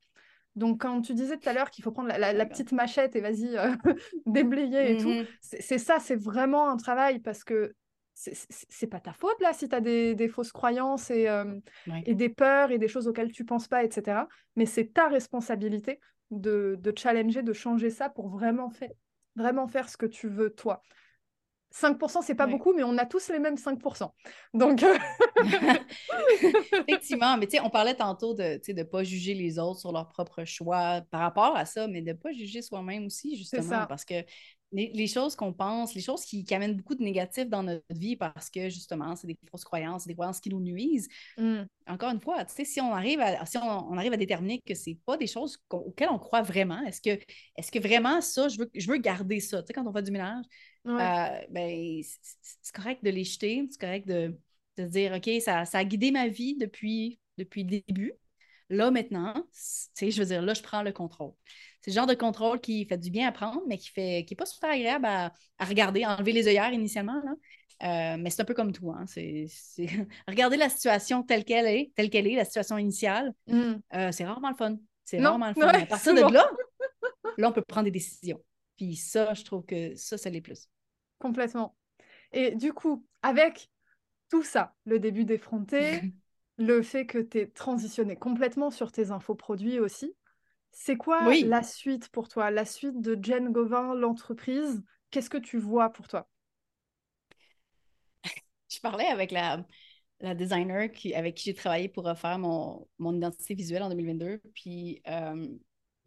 Donc, 0.54 0.82
quand 0.82 1.00
tu 1.00 1.14
disais 1.14 1.36
tout 1.38 1.48
à 1.48 1.52
l'heure 1.52 1.70
qu'il 1.70 1.82
faut 1.82 1.90
prendre 1.90 2.08
la, 2.08 2.46
petite 2.46 2.72
machette 2.72 3.16
et 3.16 3.20
vas-y, 3.20 3.56
euh, 3.56 3.74
déblayer 4.26 4.92
et 4.92 4.96
tout, 4.98 5.10
mmh 5.10 5.26
c'est 5.40 5.78
ça, 5.78 5.98
c'est 5.98 6.16
vraiment 6.16 6.68
un 6.68 6.76
travail 6.76 7.20
parce 7.20 7.44
que 7.44 7.74
c'est 8.14 8.88
pas 8.88 8.98
ta 8.98 9.12
faute 9.12 9.40
là 9.40 9.52
si 9.52 9.68
tu 9.68 9.76
as 9.76 9.80
des, 9.80 10.28
fausses 10.28 10.50
croyances 10.50 11.08
et, 11.10 11.28
euh, 11.28 11.60
et, 12.04 12.16
des 12.16 12.28
peurs 12.28 12.72
et 12.72 12.78
des 12.78 12.88
choses 12.88 13.06
auxquelles 13.06 13.30
tu 13.30 13.44
penses 13.44 13.68
pas, 13.68 13.84
etc. 13.84 14.22
Mais 14.56 14.66
c'est 14.66 14.92
ta 14.92 15.06
responsabilité 15.06 16.00
de, 16.30 16.92
challenger, 16.96 17.42
de 17.42 17.52
changer 17.52 17.90
ça 17.90 18.08
pour 18.08 18.28
vraiment, 18.28 18.70
fait, 18.70 18.96
vraiment 19.36 19.66
faire 19.66 19.88
ce 19.88 19.96
que 19.96 20.06
tu 20.06 20.28
veux 20.28 20.50
toi. 20.50 20.82
5%, 21.74 22.22
c'est 22.22 22.34
pas 22.34 22.46
beaucoup, 22.46 22.72
mais 22.72 22.82
on 22.82 22.96
a 22.96 23.04
tous 23.04 23.28
les 23.28 23.38
mêmes 23.38 23.56
5%. 23.56 24.10
Donc. 24.54 24.82
Euh, 24.82 24.96
Effectivement, 26.88 27.36
mais 27.36 27.46
tu 27.46 27.56
sais, 27.56 27.62
on 27.62 27.68
parlait 27.68 27.94
tantôt 27.94 28.32
de 28.32 28.58
ne 28.72 28.82
pas 28.84 29.04
juger 29.04 29.34
les 29.34 29.58
autres 29.58 29.80
sur 29.80 29.92
leur 29.92 30.08
propre 30.08 30.44
choix 30.44 31.02
par 31.10 31.20
rapport 31.20 31.54
à 31.56 31.66
ça, 31.66 31.86
mais 31.86 32.00
de 32.00 32.12
ne 32.12 32.16
pas 32.16 32.32
juger 32.32 32.62
soi-même 32.62 33.06
aussi, 33.06 33.36
justement, 33.36 33.86
parce 33.86 34.04
que 34.04 34.24
les, 34.72 35.06
choses 35.06 35.34
qu'on 35.34 35.52
pense, 35.52 35.94
les 35.94 36.00
choses 36.00 36.24
qui, 36.24 36.44
amènent 36.54 36.76
beaucoup 36.76 36.94
de 36.94 37.02
négatifs 37.02 37.48
dans 37.48 37.62
notre 37.62 37.84
vie 37.90 38.16
parce 38.16 38.50
que 38.50 38.68
justement, 38.68 39.16
c'est 39.16 39.26
des 39.26 39.38
fausses 39.50 39.64
croyances, 39.64 40.06
des 40.06 40.14
croyances 40.14 40.40
qui 40.40 40.50
nous 40.50 40.60
nuisent. 40.60 41.08
Mm. 41.38 41.62
Encore 41.86 42.10
une 42.10 42.20
fois, 42.20 42.44
si 42.46 42.80
on 42.80 42.92
arrive 42.92 43.20
à, 43.20 43.46
si 43.46 43.56
on, 43.58 43.96
arrive 43.96 44.12
à 44.12 44.16
déterminer 44.16 44.60
que 44.60 44.74
c'est 44.74 44.98
pas 45.06 45.16
des 45.16 45.26
choses 45.26 45.58
auxquelles 45.70 46.10
on 46.10 46.18
croit 46.18 46.42
vraiment, 46.42 46.80
est-ce 46.82 47.00
que, 47.00 47.10
est 47.56 47.70
que 47.70 47.78
vraiment 47.78 48.20
ça, 48.20 48.48
je 48.48 48.58
veux, 48.58 48.70
je 48.74 48.90
veux 48.90 48.98
garder 48.98 49.40
ça? 49.40 49.62
Tu 49.62 49.68
sais, 49.68 49.72
quand 49.72 49.86
on 49.86 49.92
fait 49.92 50.02
du 50.02 50.10
ménage, 50.10 50.44
euh, 50.86 51.40
ben, 51.50 52.00
c'est 52.62 52.74
correct 52.74 53.02
de 53.04 53.10
les 53.10 53.24
jeter, 53.24 53.66
c'est 53.70 53.80
correct 53.80 54.06
de, 54.06 54.38
de 54.76 54.84
dire, 54.84 55.12
OK, 55.12 55.30
ça, 55.42 55.64
ça, 55.64 55.78
a 55.78 55.84
guidé 55.84 56.10
ma 56.10 56.28
vie 56.28 56.56
depuis, 56.56 57.18
depuis 57.36 57.62
le 57.64 57.82
début. 57.86 58.12
Là, 58.70 58.90
maintenant, 58.90 59.34
je 59.52 60.18
veux 60.18 60.26
dire, 60.26 60.42
là, 60.42 60.54
je 60.54 60.62
prends 60.62 60.82
le 60.82 60.92
contrôle. 60.92 61.32
C'est 61.80 61.90
le 61.90 61.94
genre 61.94 62.06
de 62.06 62.14
contrôle 62.14 62.60
qui 62.60 62.84
fait 62.84 62.98
du 62.98 63.10
bien 63.10 63.28
à 63.28 63.32
prendre, 63.32 63.62
mais 63.66 63.78
qui 63.78 63.90
n'est 63.96 64.24
qui 64.24 64.34
est 64.34 64.36
pas 64.36 64.46
super 64.46 64.70
agréable 64.70 65.06
à, 65.06 65.32
regarder, 65.60 66.04
enlever 66.04 66.32
les 66.32 66.48
œillères 66.48 66.72
initialement. 66.72 67.22
Là. 67.24 67.32
Euh, 67.84 68.16
mais 68.18 68.30
c'est 68.30 68.42
un 68.42 68.44
peu 68.44 68.54
comme 68.54 68.72
tout. 68.72 68.90
Hein. 68.90 69.04
C'est, 69.06 69.46
Regarder 70.28 70.56
la 70.56 70.68
situation 70.68 71.22
telle 71.22 71.44
qu'elle 71.44 71.66
est, 71.66 71.92
telle 71.94 72.10
qu'elle 72.10 72.26
est, 72.26 72.34
la 72.34 72.44
situation 72.44 72.76
initiale, 72.76 73.32
mm. 73.46 73.74
euh, 73.94 74.12
c'est 74.12 74.24
rarement 74.24 74.50
le 74.50 74.56
fun. 74.56 74.76
C'est 75.04 75.20
rarement 75.20 75.48
le 75.48 75.54
fun. 75.54 75.68
à 75.68 75.86
partir 75.86 76.14
de 76.14 76.20
là, 76.20 76.50
là, 77.38 77.48
on 77.48 77.52
peut 77.52 77.62
prendre 77.62 77.84
des 77.84 77.90
décisions. 77.90 78.42
Puis 78.76 78.96
ça, 78.96 79.34
je 79.34 79.44
trouve 79.44 79.64
que 79.64 79.94
ça, 79.96 80.18
ça 80.18 80.28
l'est 80.28 80.40
plus. 80.40 80.68
Complètement. 81.18 81.74
Et 82.32 82.54
du 82.54 82.72
coup, 82.72 83.06
avec 83.22 83.70
tout 84.30 84.42
ça, 84.42 84.74
le 84.84 84.98
début 84.98 85.24
d'effronter, 85.24 86.00
le 86.58 86.82
fait 86.82 87.06
que 87.06 87.18
tu 87.18 87.38
es 87.38 87.46
transitionné 87.46 88.16
complètement 88.16 88.70
sur 88.70 88.92
tes 88.92 89.10
infoproduits 89.10 89.80
aussi, 89.80 90.14
c'est 90.70 90.96
quoi 90.96 91.34
la 91.34 91.62
suite 91.62 92.08
pour 92.10 92.28
toi? 92.28 92.50
La 92.50 92.64
suite 92.64 93.00
de 93.00 93.18
Jen 93.20 93.50
Gauvin, 93.50 93.94
l'entreprise 93.94 94.82
Qu'est-ce 95.10 95.30
que 95.30 95.38
tu 95.38 95.58
vois 95.58 95.90
pour 95.90 96.06
toi? 96.08 96.28
Je 98.68 98.80
parlais 98.80 99.06
avec 99.06 99.30
la, 99.30 99.64
la 100.20 100.34
designer 100.34 100.90
qui, 100.92 101.14
avec 101.14 101.34
qui 101.34 101.44
j'ai 101.44 101.54
travaillé 101.54 101.88
pour 101.88 102.04
refaire 102.04 102.38
mon, 102.38 102.86
mon, 102.98 103.14
identité 103.16 103.54
visuelle 103.54 103.82
en 103.82 103.88
2022. 103.88 104.42
Puis 104.54 105.00
euh, 105.08 105.46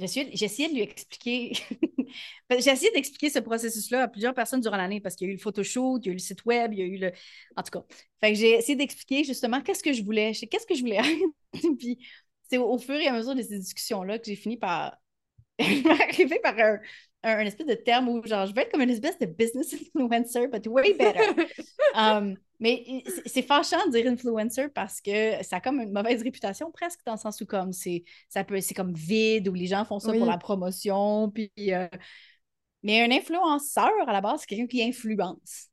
essayé 0.05 0.67
de 0.67 0.73
lui 0.73 0.81
expliquer. 0.81 1.53
j'ai 2.49 2.71
essayé 2.71 2.91
d'expliquer 2.91 3.29
ce 3.29 3.39
processus-là 3.39 4.03
à 4.03 4.07
plusieurs 4.07 4.33
personnes 4.33 4.61
durant 4.61 4.77
l'année 4.77 4.99
parce 4.99 5.15
qu'il 5.15 5.27
y 5.27 5.29
a 5.29 5.33
eu 5.33 5.35
le 5.35 5.41
photoshoot, 5.41 5.99
il 6.03 6.07
y 6.07 6.09
a 6.09 6.11
eu 6.11 6.15
le 6.15 6.19
site 6.19 6.45
web, 6.45 6.73
il 6.73 6.79
y 6.79 6.81
a 6.81 6.85
eu 6.85 6.97
le. 6.97 7.11
En 7.55 7.63
tout 7.63 7.71
cas. 7.71 8.33
J'ai 8.33 8.51
essayé 8.51 8.75
d'expliquer 8.75 9.23
justement 9.23 9.61
qu'est-ce 9.61 9.83
que 9.83 9.93
je 9.93 10.03
voulais, 10.03 10.33
qu'est-ce 10.33 10.65
que 10.65 10.75
je 10.75 10.81
voulais. 10.81 11.01
puis 11.79 11.99
c'est 12.49 12.57
au, 12.57 12.77
fur 12.77 12.95
et 12.95 13.07
à 13.07 13.13
mesure 13.13 13.35
de 13.35 13.41
ces 13.41 13.59
discussions-là 13.59 14.19
que 14.19 14.25
j'ai 14.25 14.35
fini 14.35 14.57
par 14.57 14.97
arriver 16.09 16.39
par 16.39 16.57
un, 16.57 16.79
un, 17.23 17.39
espèce 17.39 17.67
de 17.67 17.73
terme 17.73 18.09
où 18.09 18.25
genre 18.25 18.45
je 18.45 18.53
vais 18.53 18.63
être 18.63 18.71
comme 18.71 18.81
une 18.81 18.89
espèce 18.89 19.17
de 19.19 19.25
business 19.25 19.73
influencer, 19.95 20.47
but 20.47 20.67
way 20.67 20.93
better. 20.93 21.45
um, 21.95 22.35
mais 22.59 23.03
c'est 23.25 23.41
fâchant 23.41 23.85
de 23.87 23.91
dire 23.91 24.07
influencer 24.11 24.69
parce 24.69 25.01
que 25.01 25.43
ça 25.43 25.57
a 25.57 25.61
comme 25.61 25.81
une 25.81 25.91
mauvaise 25.91 26.21
réputation 26.23 26.71
presque 26.71 26.99
dans 27.05 27.13
le 27.13 27.19
sens 27.19 27.41
où 27.41 27.45
comme 27.45 27.73
c'est 27.73 28.03
ça 28.29 28.43
peut 28.43 28.59
c'est 28.61 28.73
comme 28.73 28.93
vide 28.93 29.47
où 29.47 29.53
les 29.53 29.67
gens 29.67 29.85
font 29.85 29.99
ça 29.99 30.13
pour 30.13 30.25
la 30.25 30.37
promotion 30.37 31.29
puis 31.29 31.51
euh, 31.59 31.87
mais 32.83 33.01
un 33.01 33.11
influenceur 33.11 33.91
à 34.07 34.13
la 34.13 34.21
base 34.21 34.41
c'est 34.41 34.47
quelqu'un 34.47 34.67
qui 34.67 34.83
influence 34.83 35.67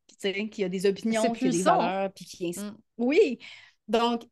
qui 0.51 0.65
a 0.65 0.69
des 0.69 0.87
opinions 0.87 1.31
qui 1.33 1.47
a 1.47 1.51
des 1.51 1.63
valeurs 1.63 2.13
puis 2.13 2.25
qui 2.25 2.51
mm. 2.51 2.77
oui 2.99 3.39
donc 3.87 4.25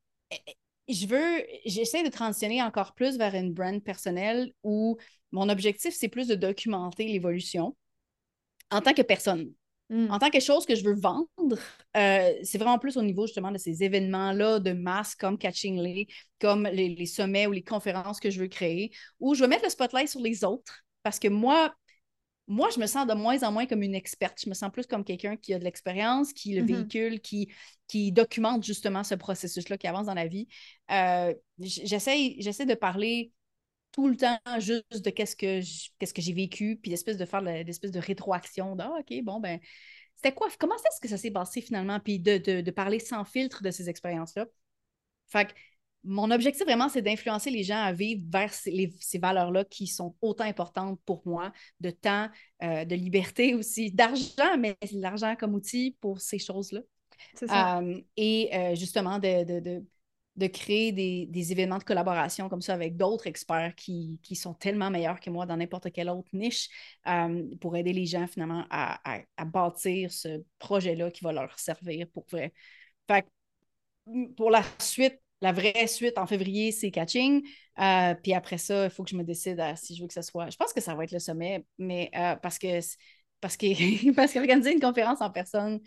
je 0.89 1.07
veux, 1.07 1.45
j'essaie 1.65 2.03
de 2.03 2.11
transitionner 2.11 2.63
encore 2.63 2.95
plus 2.95 3.19
vers 3.19 3.35
une 3.35 3.53
brand 3.53 3.83
personnelle 3.83 4.53
où 4.63 4.97
mon 5.37 5.51
objectif, 5.51 5.95
c'est 5.95 6.09
plus 6.09 6.29
de 6.29 6.35
documenter 6.35 7.07
l'évolution 7.07 7.77
en 8.71 8.81
tant 8.81 8.95
que 8.95 9.03
personne. 9.03 9.53
Hmm. 9.91 10.11
En 10.11 10.19
tant 10.19 10.31
que 10.31 10.41
chose 10.41 10.67
que 10.67 10.75
je 10.75 10.83
veux 10.83 10.97
vendre, 10.99 11.29
euh, 11.97 12.33
c'est 12.43 12.59
vraiment 12.59 12.79
plus 12.79 12.97
au 12.97 13.03
niveau 13.03 13.27
justement 13.27 13.53
de 13.53 13.59
ces 13.59 13.85
événements-là 13.85 14.59
de 14.59 14.73
masse 14.73 15.15
comme 15.15 15.39
Catching 15.39 15.81
Lee, 15.81 16.09
comme 16.41 16.67
les, 16.73 16.89
les, 16.89 17.07
sommets 17.07 17.47
ou 17.47 17.53
les 17.53 17.63
conférences 17.63 18.19
que 18.19 18.31
je 18.31 18.41
veux 18.41 18.49
créer, 18.49 18.91
où 19.21 19.35
je 19.35 19.43
veux 19.43 19.49
mettre 19.49 19.65
le 19.65 19.71
spotlight 19.71 20.09
sur 20.09 20.21
les 20.21 20.43
autres. 20.43 20.83
Parce 21.05 21.21
que 21.21 21.29
moi, 21.29 21.73
moi, 22.49 22.69
je 22.75 22.81
me 22.81 22.87
sens 22.87 23.07
de 23.07 23.15
moins 23.15 23.43
en 23.43 23.53
moins 23.53 23.67
comme 23.67 23.83
une 23.83 23.95
experte. 23.95 24.41
Je 24.43 24.49
me 24.49 24.55
sens 24.55 24.71
plus 24.73 24.87
comme 24.87 25.05
quelqu'un 25.05 25.37
qui 25.37 25.53
a 25.53 25.59
de 25.59 25.65
l'expérience, 25.65 26.33
qui 26.33 26.55
le 26.55 26.63
mm-hmm. 26.63 26.75
véhicule, 26.75 27.21
qui, 27.21 27.53
qui 27.87 28.11
documente 28.11 28.65
justement 28.65 29.05
ce 29.05 29.15
processus-là 29.15 29.77
qui 29.79 29.87
avance 29.87 30.07
dans 30.07 30.15
la 30.15 30.27
vie. 30.27 30.49
Euh, 30.91 31.35
j'essaie, 31.59 32.37
j'essaie 32.39 32.67
de 32.67 32.75
parler 32.75 33.33
tout 33.97 34.09
le 34.09 34.17
temps 34.17 34.39
juste 34.59 35.05
de 35.05 35.11
qu'est-ce 35.11 35.35
que, 35.35 35.61
qu'est-ce 35.99 36.15
que 36.15 36.23
j'ai 36.23 36.35
vécu, 36.35 36.79
puis 36.81 36.91
d'espèce 36.91 37.17
de 37.17 37.25
faire 37.25 37.41
l'espèce 37.41 37.91
de 37.91 37.99
rétroaction. 37.99 38.77
Ah, 38.79 38.99
OK, 39.01 39.23
bon, 39.25 39.41
ben, 39.41 39.59
c'était 40.17 40.35
quoi? 40.35 40.49
Comment 40.59 40.77
est-ce 40.77 41.01
que 41.01 41.09
ça 41.09 41.17
s'est 41.17 41.31
passé 41.31 41.61
finalement? 41.63 41.99
Puis 41.99 42.19
de, 42.19 42.39
de, 42.39 42.61
de, 42.61 42.71
parler 42.71 42.99
sans 42.99 43.25
filtre 43.25 43.63
de 43.63 43.71
ces 43.71 43.89
expériences-là. 43.89 44.47
Fait 45.27 45.47
que 45.47 45.53
mon 46.05 46.31
objectif 46.31 46.65
vraiment, 46.65 46.89
c'est 46.89 47.03
d'influencer 47.03 47.51
les 47.51 47.65
gens 47.65 47.83
à 47.83 47.93
vivre 47.93 48.23
vers 48.29 48.53
ces, 48.53 48.93
valeurs-là 49.21 49.65
qui 49.65 49.87
sont 49.87 50.15
autant 50.21 50.45
importantes 50.45 51.01
pour 51.05 51.27
moi, 51.27 51.53
de 51.81 51.91
temps, 51.91 52.29
euh, 52.63 52.85
de 52.85 52.95
liberté 52.95 53.55
aussi, 53.55 53.91
d'argent, 53.91 54.57
mais 54.59 54.77
l'argent 54.93 55.35
comme 55.37 55.55
outil 55.55 55.97
pour 56.01 56.21
ces 56.21 56.39
choses-là. 56.39 56.81
Euh, 57.43 58.01
et 58.17 58.51
euh, 58.55 58.75
justement, 58.75 59.19
de, 59.19 59.61
de, 59.61 59.85
créer 60.47 60.93
des, 60.93 61.53
événements 61.53 61.79
de 61.79 61.85
collaboration 61.85 62.51
comme 62.51 62.61
ça 62.61 62.75
avec 62.75 62.97
d'autres 62.97 63.27
experts 63.27 63.75
qui, 63.75 64.19
sont 64.35 64.53
tellement 64.53 64.91
meilleurs 64.91 65.21
que 65.21 65.31
moi 65.31 65.47
dans 65.47 65.57
n'importe 65.57 65.91
quelle 65.91 66.11
autre 66.11 66.29
niche 66.35 66.69
pour 67.61 67.77
aider 67.77 67.95
les 67.95 68.05
gens 68.05 68.27
finalement 68.27 68.67
à, 68.69 69.01
à 69.37 69.45
bâtir 69.47 70.13
ce 70.13 70.43
projet-là 70.59 71.11
qui 71.11 71.25
va 71.25 71.33
leur 71.33 71.59
servir 71.59 72.07
pour 72.13 72.27
vrai. 72.31 72.53
Fait 73.09 73.25
pour 74.37 74.51
la 74.51 74.63
suite, 74.79 75.21
la 75.41 75.53
vraie 75.53 75.87
suite 75.87 76.19
en 76.19 76.27
février, 76.27 76.73
c'est 76.73 76.91
Catching. 76.91 77.47
Euh, 77.79 78.15
puis 78.23 78.33
après 78.33 78.59
ça, 78.59 78.85
il 78.85 78.91
faut 78.91 79.05
que 79.05 79.11
je 79.11 79.17
me 79.17 79.25
décide 79.25 79.63
si 79.77 79.95
je 79.95 80.03
veux 80.03 80.09
que 80.09 80.15
ce 80.15 80.23
soit. 80.23 80.51
Je 80.51 80.57
pense 80.57 80.73
que 80.73 80.81
ça 80.81 80.95
va 80.95 81.05
être 81.05 81.13
le 81.13 81.19
sommet, 81.19 81.65
mais 81.79 82.11
euh, 82.17 82.37
parce 82.37 82.59
que 82.59 82.81
parce 83.41 83.57
que 83.57 84.13
parce 84.15 84.33
qu'organiser 84.33 84.73
une 84.73 84.81
conférence 84.81 85.21
en 85.21 85.31
personne, 85.31 85.81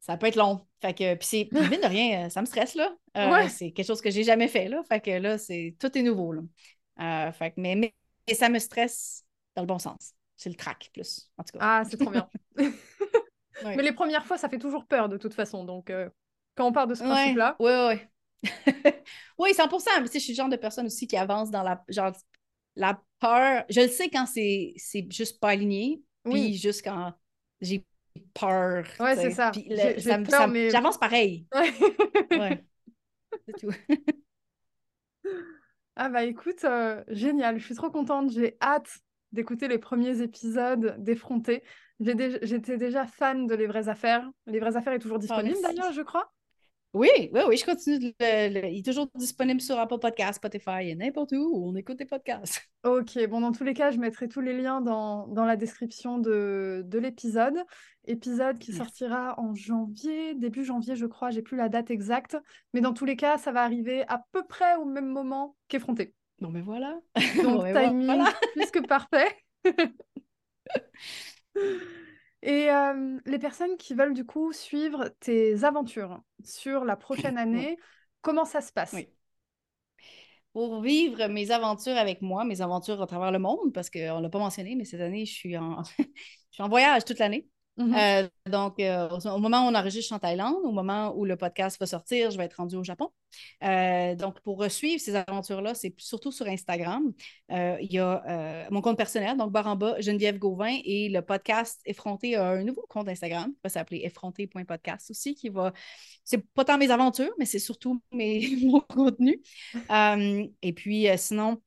ça 0.00 0.16
peut 0.16 0.26
être 0.26 0.36
long. 0.36 0.66
Fait 0.80 0.94
que, 0.94 1.14
puis 1.14 1.26
c'est, 1.26 1.48
mine 1.52 1.80
de 1.80 1.86
rien, 1.86 2.26
euh, 2.26 2.28
ça 2.28 2.40
me 2.40 2.46
stresse, 2.46 2.74
là. 2.74 2.94
Euh, 3.16 3.48
c'est 3.48 3.72
quelque 3.72 3.86
chose 3.86 4.00
que 4.00 4.10
j'ai 4.10 4.24
jamais 4.24 4.48
fait, 4.48 4.68
là. 4.68 4.82
Fait 4.88 5.00
que 5.00 5.10
là, 5.10 5.38
c'est, 5.38 5.76
tout 5.78 5.96
est 5.96 6.02
nouveau, 6.02 6.32
là. 6.32 6.42
Euh, 7.00 7.32
fait 7.32 7.50
que, 7.50 7.60
mais, 7.60 7.74
mais, 7.74 7.94
ça 8.34 8.48
me 8.48 8.58
stresse 8.58 9.24
dans 9.54 9.62
le 9.62 9.66
bon 9.66 9.78
sens. 9.78 10.14
C'est 10.36 10.50
le 10.50 10.54
track, 10.54 10.90
plus, 10.92 11.30
en 11.36 11.42
tout 11.42 11.58
cas. 11.58 11.58
Ah, 11.60 11.82
c'est 11.88 11.96
trop 11.96 12.10
bien. 12.10 12.28
Mais 13.64 13.82
les 13.82 13.90
premières 13.90 14.24
fois, 14.24 14.38
ça 14.38 14.48
fait 14.48 14.58
toujours 14.58 14.86
peur, 14.86 15.08
de 15.08 15.16
toute 15.16 15.34
façon. 15.34 15.64
Donc, 15.64 15.92
quand 16.54 16.68
on 16.68 16.70
part 16.70 16.86
de 16.86 16.94
ce 16.94 17.02
principe-là... 17.02 17.56
Oui, 17.60 17.72
oui, 17.72 18.00
oui. 18.46 18.92
oui, 19.36 19.52
100 19.52 19.66
Tu 19.66 19.80
sais, 19.80 19.90
je 20.12 20.18
suis 20.20 20.32
le 20.32 20.36
genre 20.36 20.48
de 20.48 20.54
personne 20.54 20.86
aussi 20.86 21.08
qui 21.08 21.16
avance 21.16 21.50
dans 21.50 21.64
la... 21.64 21.82
Genre, 21.88 22.12
la 22.76 23.02
peur... 23.18 23.64
Je 23.68 23.80
le 23.80 23.88
sais 23.88 24.08
quand 24.10 24.26
c'est 24.26 24.76
juste 25.10 25.40
pas 25.40 25.48
aligné, 25.48 26.00
puis 26.22 26.54
juste 26.54 26.84
quand 26.84 27.12
j'ai 27.60 27.84
peur. 28.34 28.84
Ouais, 29.00 29.16
c'est 29.16 29.30
ça. 29.30 29.52
J'avance 30.70 30.98
pareil. 30.98 31.46
Ouais. 32.30 32.64
C'est 33.46 33.58
tout. 33.58 33.70
ah 35.96 36.08
bah 36.08 36.24
écoute, 36.24 36.64
euh, 36.64 37.02
génial. 37.08 37.58
Je 37.58 37.64
suis 37.64 37.74
trop 37.74 37.90
contente. 37.90 38.30
J'ai 38.30 38.56
hâte 38.62 39.00
d'écouter 39.32 39.68
les 39.68 39.78
premiers 39.78 40.22
épisodes 40.22 40.96
d'Effronter. 40.98 41.62
J'étais 42.00 42.78
déjà 42.78 43.06
fan 43.06 43.46
de 43.46 43.54
Les 43.54 43.66
Vraies 43.66 43.88
Affaires. 43.88 44.28
Les 44.46 44.60
Vraies 44.60 44.76
Affaires 44.76 44.92
est 44.92 44.98
toujours 44.98 45.18
ah, 45.18 45.20
disponible 45.20 45.58
d'ailleurs, 45.62 45.92
je 45.92 46.02
crois. 46.02 46.32
Oui, 46.94 47.08
oui, 47.32 47.40
oui, 47.46 47.56
je 47.56 47.66
continue. 47.66 48.14
il 48.20 48.78
est 48.78 48.84
toujours 48.84 49.08
disponible 49.14 49.60
sur 49.60 49.78
Apple 49.78 49.98
Podcasts, 49.98 50.36
Spotify 50.36 50.88
et 50.88 50.94
n'importe 50.94 51.32
où 51.32 51.50
où 51.52 51.68
on 51.68 51.76
écoute 51.76 51.98
des 51.98 52.06
podcasts. 52.06 52.62
Ok, 52.84 53.18
bon, 53.28 53.40
dans 53.40 53.52
tous 53.52 53.64
les 53.64 53.74
cas, 53.74 53.90
je 53.90 53.98
mettrai 53.98 54.28
tous 54.28 54.40
les 54.40 54.56
liens 54.56 54.80
dans, 54.80 55.26
dans 55.26 55.44
la 55.44 55.56
description 55.56 56.18
de, 56.18 56.82
de 56.86 56.98
l'épisode. 56.98 57.56
Épisode 58.06 58.58
qui 58.58 58.72
sortira 58.72 59.38
en 59.38 59.54
janvier, 59.54 60.34
début 60.34 60.64
janvier, 60.64 60.94
je 60.94 61.04
crois, 61.04 61.30
j'ai 61.30 61.42
plus 61.42 61.56
la 61.56 61.68
date 61.68 61.90
exacte. 61.90 62.38
Mais 62.72 62.80
dans 62.80 62.94
tous 62.94 63.04
les 63.04 63.16
cas, 63.16 63.36
ça 63.36 63.52
va 63.52 63.62
arriver 63.62 64.04
à 64.08 64.22
peu 64.32 64.46
près 64.46 64.76
au 64.76 64.86
même 64.86 65.08
moment 65.08 65.56
qu'effronté. 65.66 66.14
Non, 66.40 66.50
mais 66.50 66.62
voilà. 66.62 66.98
Donc, 67.42 67.66
timing 67.66 68.22
plus 68.54 68.70
que 68.70 68.86
parfait. 68.86 69.36
Et 72.42 72.68
les 73.26 73.38
personnes 73.38 73.76
qui 73.76 73.94
veulent 73.94 74.14
du 74.14 74.24
coup 74.24 74.52
suivre 74.52 75.08
tes 75.20 75.64
aventures 75.64 76.20
sur 76.44 76.84
la 76.84 76.96
prochaine 76.96 77.38
année, 77.38 77.76
comment 78.22 78.44
ça 78.44 78.60
se 78.60 78.72
passe? 78.72 78.96
Pour 80.52 80.80
vivre 80.80 81.26
mes 81.26 81.50
aventures 81.50 81.96
avec 81.96 82.22
moi, 82.22 82.44
mes 82.44 82.60
aventures 82.60 83.02
à 83.02 83.06
travers 83.06 83.30
le 83.32 83.38
monde, 83.38 83.72
parce 83.72 83.90
qu'on 83.90 84.18
ne 84.18 84.22
l'a 84.22 84.28
pas 84.28 84.38
mentionné, 84.38 84.76
mais 84.76 84.84
cette 84.84 85.00
année, 85.00 85.26
je 85.26 85.32
suis 85.32 85.56
en, 85.56 85.82
je 85.98 86.04
suis 86.50 86.62
en 86.62 86.68
voyage 86.68 87.04
toute 87.04 87.18
l'année. 87.18 87.48
Mm-hmm. 87.78 88.24
Euh, 88.24 88.50
donc, 88.50 88.80
euh, 88.80 89.08
au 89.08 89.38
moment 89.38 89.64
où 89.64 89.70
on 89.70 89.74
enregistre, 89.74 90.00
je 90.00 90.06
suis 90.06 90.14
en 90.14 90.18
Thaïlande. 90.18 90.56
Au 90.64 90.72
moment 90.72 91.14
où 91.16 91.24
le 91.24 91.36
podcast 91.36 91.78
va 91.78 91.86
sortir, 91.86 92.30
je 92.30 92.36
vais 92.36 92.44
être 92.44 92.54
rendu 92.54 92.76
au 92.76 92.82
Japon. 92.82 93.10
Euh, 93.62 94.16
donc, 94.16 94.40
pour 94.40 94.64
suivre 94.70 95.00
ces 95.00 95.14
aventures-là, 95.14 95.74
c'est 95.74 95.94
surtout 95.98 96.32
sur 96.32 96.46
Instagram. 96.46 97.12
il 97.50 97.88
y 97.90 97.98
a 97.98 98.68
mon 98.70 98.80
compte 98.80 98.96
personnel, 98.96 99.36
donc 99.36 99.52
barre 99.52 99.68
en 99.68 99.76
bas, 99.76 100.00
Geneviève 100.00 100.38
Gauvin, 100.38 100.76
et 100.84 101.08
le 101.08 101.22
podcast 101.22 101.80
Effronté 101.84 102.34
a 102.34 102.48
un 102.48 102.64
nouveau 102.64 102.84
compte 102.88 103.08
Instagram 103.08 103.52
qui 103.52 103.60
va 103.62 103.70
s'appeler 103.70 104.02
effronté.podcast 104.04 105.10
aussi, 105.10 105.34
qui 105.34 105.48
va. 105.48 105.72
C'est 106.24 106.44
pas 106.52 106.64
tant 106.64 106.78
mes 106.78 106.90
aventures, 106.90 107.32
mais 107.38 107.44
c'est 107.44 107.58
surtout 107.58 108.02
mes... 108.12 108.48
mon 108.62 108.80
contenu. 108.80 109.40
et 110.62 110.72
puis, 110.72 111.06
sinon, 111.16 111.60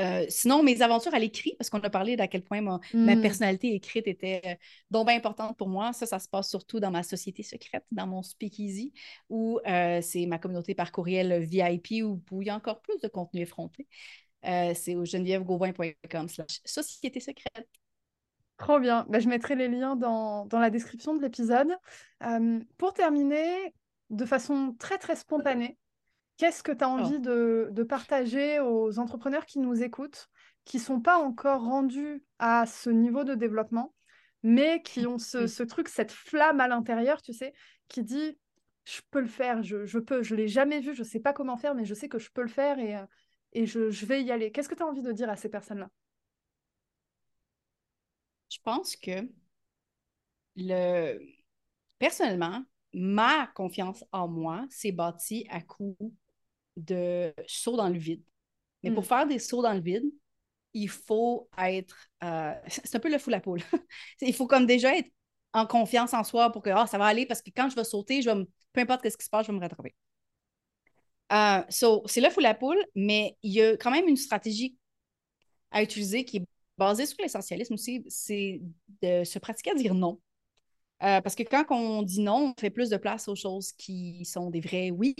euh, 0.00 0.24
sinon, 0.28 0.62
mes 0.62 0.82
aventures 0.82 1.14
à 1.14 1.18
l'écrit, 1.18 1.54
parce 1.56 1.70
qu'on 1.70 1.80
a 1.80 1.90
parlé 1.90 2.16
d'à 2.16 2.26
quel 2.26 2.42
point 2.42 2.60
ma, 2.60 2.80
hmm. 2.92 3.20
personnalité 3.20 3.74
écrite 3.74 4.08
était 4.08 4.40
euh, 4.44 4.54
donc 4.90 5.06
bien 5.06 5.16
importante 5.16 5.56
pour 5.56 5.68
moi. 5.68 5.92
Ça, 5.92 6.06
ça 6.06 6.18
se 6.18 6.28
passe 6.28 6.48
surtout 6.48 6.80
dans 6.80 6.90
ma 6.90 7.02
société 7.02 7.42
secrète, 7.42 7.84
dans 7.92 8.06
mon 8.06 8.22
speakeasy, 8.22 8.92
où 9.28 9.60
euh, 9.66 10.00
c'est 10.02 10.26
ma 10.26 10.38
communauté 10.38 10.74
par 10.74 10.90
courriel 10.90 11.44
VIP, 11.44 12.04
où, 12.04 12.20
il 12.42 12.46
y 12.46 12.50
a 12.50 12.56
encore 12.56 12.80
plus 12.80 12.98
de 13.00 13.08
contenu 13.08 13.42
effronté. 13.42 13.86
c'est 14.42 14.96
au 14.96 15.04
genevièvegauvin.com 15.04 16.28
slash 16.28 16.60
société 16.64 17.20
secrète. 17.20 17.68
Trop 18.56 18.78
bien. 18.78 19.04
Ben, 19.08 19.20
je 19.20 19.28
mettrai 19.28 19.56
les 19.56 19.68
liens 19.68 19.96
dans, 19.96 20.46
dans 20.46 20.60
la 20.60 20.70
description 20.70 21.14
de 21.16 21.22
l'épisode. 21.22 21.72
pour 22.78 22.94
terminer, 22.94 23.72
de 24.10 24.24
façon 24.24 24.74
très, 24.78 24.98
très 24.98 25.16
spontanée, 25.16 25.78
Qu'est-ce 26.36 26.62
que 26.62 26.72
tu 26.72 26.82
as 26.82 26.88
envie 26.88 27.20
de, 27.20 27.86
partager 27.88 28.60
aux 28.60 28.98
entrepreneurs 28.98 29.46
qui 29.46 29.58
nous 29.60 29.82
écoutent, 29.82 30.28
qui 30.64 30.78
ne 30.78 30.82
sont 30.82 31.00
pas 31.00 31.18
encore 31.18 31.62
rendus 31.62 32.24
à 32.38 32.66
ce 32.66 32.90
niveau 32.90 33.24
de 33.24 33.34
développement, 33.34 33.94
mais 34.42 34.82
qui 34.82 35.06
ont 35.06 35.18
ce, 35.18 35.62
truc, 35.62 35.88
cette 35.88 36.12
flamme 36.12 36.60
à 36.60 36.68
l'intérieur, 36.68 37.22
tu 37.22 37.32
sais, 37.32 37.52
qui 37.88 38.02
dit 38.02 38.38
je 38.84 39.00
peux 39.10 39.20
le 39.20 39.26
faire, 39.26 39.62
je, 39.62 39.86
je 39.86 39.98
peux, 39.98 40.22
je 40.22 40.34
l'ai 40.34 40.48
jamais 40.48 40.80
vu, 40.80 40.94
je 40.94 41.00
ne 41.00 41.06
sais 41.06 41.20
pas 41.20 41.32
comment 41.32 41.56
faire, 41.56 41.74
mais 41.74 41.86
je 41.86 41.94
sais 41.94 42.08
que 42.08 42.18
je 42.18 42.30
peux 42.30 42.42
le 42.42 42.48
faire 42.48 42.78
et, 42.78 42.96
euh, 42.96 43.06
et 43.52 43.64
je, 43.64 43.88
je 43.88 44.04
vais 44.04 44.22
y 44.22 44.30
aller. 44.30 44.52
Qu'est-ce 44.52 44.68
que 44.68 44.74
tu 44.74 44.82
as 44.82 44.86
envie 44.86 45.00
de 45.00 45.12
dire 45.12 45.30
à 45.30 45.36
ces 45.36 45.48
personnes-là? 45.48 45.88
Je 48.50 48.58
pense 48.62 48.96
que 48.96 49.26
le 50.56 51.18
personnellement, 51.98 52.62
ma 52.92 53.46
confiance 53.48 54.04
en 54.12 54.28
moi 54.28 54.66
s'est 54.68 54.92
bâtie 54.92 55.46
à 55.50 55.60
coup 55.62 55.96
de 56.76 57.34
sauts 57.46 57.76
dans 57.76 57.88
le 57.88 57.98
vide. 57.98 58.22
Mais 58.82 58.90
pour 58.90 59.02
mm. 59.02 59.06
faire 59.06 59.26
des 59.26 59.38
sauts 59.38 59.62
dans 59.62 59.72
le 59.72 59.80
vide, 59.80 60.04
il 60.74 60.88
faut 60.88 61.48
être. 61.58 62.08
Euh, 62.22 62.54
c'est 62.68 62.96
un 62.96 63.00
peu 63.00 63.10
le 63.10 63.18
fou 63.18 63.30
la 63.30 63.40
poule. 63.40 63.62
il 64.20 64.34
faut 64.34 64.46
comme 64.46 64.66
déjà 64.66 64.96
être 64.96 65.10
en 65.52 65.66
confiance 65.66 66.12
en 66.14 66.24
soi 66.24 66.50
pour 66.50 66.62
que 66.62 66.70
ah, 66.70 66.86
ça 66.86 66.98
va 66.98 67.06
aller 67.06 67.26
parce 67.26 67.40
que 67.40 67.50
quand 67.54 67.70
je 67.70 67.76
vais 67.76 67.84
sauter, 67.84 68.22
je 68.22 68.30
vais 68.30 68.44
peu 68.72 68.80
importe 68.80 69.08
ce 69.08 69.16
qui 69.16 69.24
se 69.24 69.30
passe, 69.30 69.46
je 69.46 69.52
vais 69.52 69.56
me 69.56 69.62
rattraper. 69.62 69.94
Euh, 71.32 71.62
c'est 71.68 72.20
le 72.20 72.30
fou 72.30 72.40
la 72.40 72.54
poule, 72.54 72.84
mais 72.94 73.38
il 73.42 73.52
y 73.52 73.62
a 73.62 73.76
quand 73.76 73.90
même 73.90 74.08
une 74.08 74.16
stratégie 74.16 74.76
à 75.70 75.82
utiliser 75.82 76.24
qui 76.24 76.38
est 76.38 76.46
basée 76.76 77.06
sur 77.06 77.16
l'essentialisme 77.20 77.74
aussi, 77.74 78.04
c'est 78.08 78.60
de 79.00 79.24
se 79.24 79.38
pratiquer 79.38 79.70
à 79.70 79.74
dire 79.74 79.94
non. 79.94 80.20
Euh, 81.02 81.20
parce 81.20 81.34
que 81.34 81.42
quand 81.42 81.64
on 81.70 82.02
dit 82.02 82.20
non, 82.20 82.54
on 82.56 82.60
fait 82.60 82.70
plus 82.70 82.90
de 82.90 82.96
place 82.96 83.28
aux 83.28 83.34
choses 83.34 83.72
qui 83.72 84.24
sont 84.24 84.50
des 84.50 84.60
vrais 84.60 84.90
oui 84.90 85.14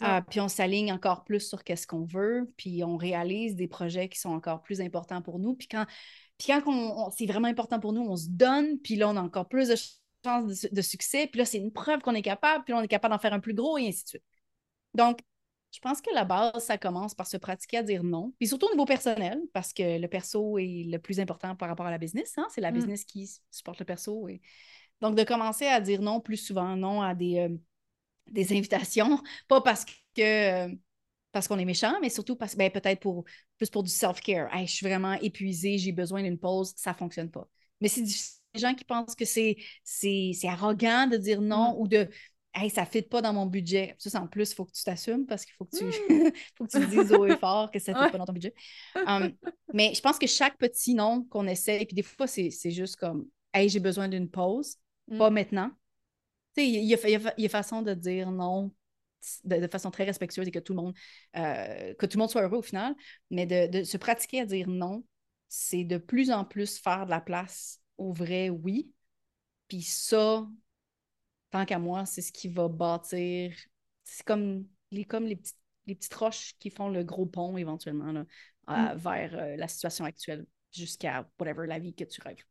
ah, 0.00 0.22
puis 0.28 0.40
on 0.40 0.48
s'aligne 0.48 0.92
encore 0.92 1.24
plus 1.24 1.40
sur 1.40 1.64
qu'est-ce 1.64 1.86
qu'on 1.86 2.04
veut, 2.04 2.52
puis 2.56 2.84
on 2.84 2.96
réalise 2.96 3.56
des 3.56 3.68
projets 3.68 4.08
qui 4.08 4.18
sont 4.18 4.30
encore 4.30 4.62
plus 4.62 4.80
importants 4.80 5.22
pour 5.22 5.38
nous. 5.38 5.54
Puis 5.54 5.68
quand, 5.68 5.86
puis 6.38 6.48
quand 6.48 7.10
c'est 7.10 7.26
vraiment 7.26 7.48
important 7.48 7.80
pour 7.80 7.92
nous, 7.92 8.02
on 8.02 8.16
se 8.16 8.28
donne, 8.28 8.78
puis 8.78 8.96
là, 8.96 9.08
on 9.08 9.16
a 9.16 9.22
encore 9.22 9.48
plus 9.48 9.68
de 9.68 9.76
chances 10.24 10.66
de, 10.70 10.82
succès, 10.82 11.26
puis 11.26 11.38
là, 11.38 11.44
c'est 11.44 11.58
une 11.58 11.72
preuve 11.72 12.00
qu'on 12.00 12.14
est 12.14 12.22
capable, 12.22 12.64
puis 12.64 12.72
là, 12.72 12.80
on 12.80 12.82
est 12.82 12.88
capable 12.88 13.14
d'en 13.14 13.18
faire 13.18 13.32
un 13.32 13.40
plus 13.40 13.54
gros, 13.54 13.78
et 13.78 13.88
ainsi 13.88 14.04
de 14.04 14.08
suite. 14.08 14.24
Donc, 14.94 15.20
je 15.72 15.78
pense 15.78 16.00
que 16.00 16.12
la 16.12 16.24
base, 16.24 16.64
ça 16.64 16.78
commence 16.78 17.14
par 17.14 17.26
se 17.26 17.36
pratiquer 17.36 17.78
à 17.78 17.82
dire 17.82 18.02
non, 18.02 18.32
puis 18.38 18.48
surtout 18.48 18.66
au 18.66 18.72
niveau 18.72 18.84
personnel, 18.84 19.40
parce 19.52 19.72
que 19.72 19.98
le 19.98 20.08
perso 20.08 20.58
est 20.58 20.84
le 20.86 20.98
plus 20.98 21.20
important 21.20 21.54
par 21.56 21.68
rapport 21.68 21.86
à 21.86 21.90
la 21.90 21.98
business. 21.98 22.36
Hein? 22.36 22.46
C'est 22.50 22.60
la 22.60 22.72
mm. 22.72 22.74
business 22.74 23.04
qui 23.04 23.30
supporte 23.50 23.78
le 23.78 23.84
perso. 23.84 24.28
Et... 24.28 24.40
Donc, 25.00 25.16
de 25.16 25.22
commencer 25.22 25.66
à 25.66 25.80
dire 25.80 26.02
non 26.02 26.20
plus 26.20 26.36
souvent, 26.36 26.76
non 26.76 27.02
à 27.02 27.14
des, 27.14 27.38
euh, 27.38 27.56
des 28.30 28.52
invitations, 28.52 29.22
pas 29.48 29.60
parce 29.60 29.84
que 30.16 30.68
parce 31.32 31.46
qu'on 31.46 31.58
est 31.58 31.64
méchant, 31.64 31.94
mais 32.00 32.08
surtout 32.08 32.36
parce 32.36 32.56
ben, 32.56 32.70
peut-être 32.70 33.00
pour 33.00 33.24
plus 33.56 33.70
pour 33.70 33.82
du 33.82 33.90
self-care. 33.90 34.48
je 34.66 34.72
suis 34.72 34.86
vraiment 34.86 35.12
épuisée, 35.14 35.78
j'ai 35.78 35.92
besoin 35.92 36.22
d'une 36.22 36.38
pause, 36.38 36.72
ça 36.76 36.90
ne 36.90 36.96
fonctionne 36.96 37.30
pas. 37.30 37.48
Mais 37.80 37.88
c'est 37.88 38.02
des 38.02 38.60
gens 38.60 38.74
qui 38.74 38.84
pensent 38.84 39.14
que 39.14 39.24
c'est, 39.24 39.56
c'est, 39.84 40.34
arrogant 40.44 41.06
de 41.06 41.16
dire 41.16 41.40
non 41.40 41.74
mm. 41.74 41.80
ou 41.80 41.88
de 41.88 42.08
Hey, 42.52 42.68
ça 42.68 42.80
ne 42.80 42.86
fit 42.86 43.02
pas 43.02 43.22
dans 43.22 43.32
mon 43.32 43.46
budget. 43.46 43.94
Ça, 43.98 44.20
en 44.20 44.26
plus, 44.26 44.50
il 44.50 44.54
faut 44.56 44.64
que 44.64 44.72
tu 44.72 44.82
t'assumes 44.82 45.24
parce 45.24 45.44
qu'il 45.44 45.54
faut 45.54 45.66
que 45.66 45.76
tu 45.76 45.84
mm. 45.84 46.32
faut 46.58 46.66
que 46.66 46.78
tu 46.78 46.86
dises 46.88 47.12
haut 47.12 47.24
et 47.24 47.36
fort 47.36 47.70
que 47.70 47.78
ça 47.78 47.92
ne 47.92 48.04
fit 48.04 48.10
pas 48.10 48.18
dans 48.18 48.26
ton 48.26 48.32
budget. 48.32 48.54
Hum, 49.06 49.32
mais 49.72 49.94
je 49.94 50.00
pense 50.00 50.18
que 50.18 50.26
chaque 50.26 50.58
petit 50.58 50.94
non 50.94 51.22
qu'on 51.30 51.46
essaie, 51.46 51.84
puis 51.86 51.94
des 51.94 52.02
fois, 52.02 52.26
c'est, 52.26 52.50
juste 52.70 52.96
comme 52.96 53.26
Hey, 53.52 53.68
j'ai 53.68 53.78
besoin 53.78 54.08
d'une 54.08 54.28
pause, 54.28 54.76
pas 55.16 55.30
Il 56.56 56.64
y, 56.64 56.94
a, 56.94 57.32
y, 57.38 57.46
a, 57.46 57.48
façon 57.48 57.82
de 57.82 57.94
dire 57.94 58.30
non 58.30 58.72
de, 59.44 59.66
façon 59.68 59.90
très 59.90 60.04
respectueuse 60.04 60.48
et 60.48 60.50
que 60.50 60.58
tout 60.58 60.72
le 60.72 60.82
monde 60.82 60.94
euh, 61.36 61.94
que 61.94 62.06
tout 62.06 62.16
le 62.16 62.20
monde 62.20 62.30
soit 62.30 62.42
heureux 62.42 62.58
au 62.58 62.62
final, 62.62 62.94
mais 63.30 63.46
de, 63.46 63.84
se 63.84 63.96
pratiquer 63.96 64.40
à 64.40 64.46
dire 64.46 64.68
non, 64.68 65.04
c'est 65.48 65.84
de 65.84 65.98
plus 65.98 66.30
en 66.30 66.44
plus 66.44 66.78
faire 66.78 67.06
de 67.06 67.10
la 67.10 67.20
place 67.20 67.80
au 67.98 68.12
vrai 68.12 68.50
oui. 68.50 68.90
Puis 69.68 69.82
ça, 69.82 70.46
tant 71.50 71.64
qu'à 71.64 71.78
moi, 71.78 72.06
c'est 72.06 72.22
ce 72.22 72.32
qui 72.32 72.48
va 72.48 72.68
bâtir. 72.68 73.54
C'est 74.04 74.24
comme 74.24 74.66
les, 74.90 75.04
comme 75.04 75.24
les, 75.24 75.36
petites, 75.36 75.58
les 75.86 75.94
petites 75.94 76.14
roches 76.14 76.54
qui 76.58 76.70
font 76.70 76.88
le 76.88 77.04
gros 77.04 77.26
pont 77.26 77.56
éventuellement 77.56 78.12
là, 78.12 78.24
mm. 78.66 78.96
vers 78.96 79.34
euh, 79.34 79.56
la 79.56 79.68
situation 79.68 80.04
actuelle 80.04 80.46
jusqu'à 80.72 81.28
whatever 81.38 81.66
la 81.66 81.78
vie 81.78 81.94
que 81.94 82.04
tu 82.04 82.20
rêves. 82.20 82.44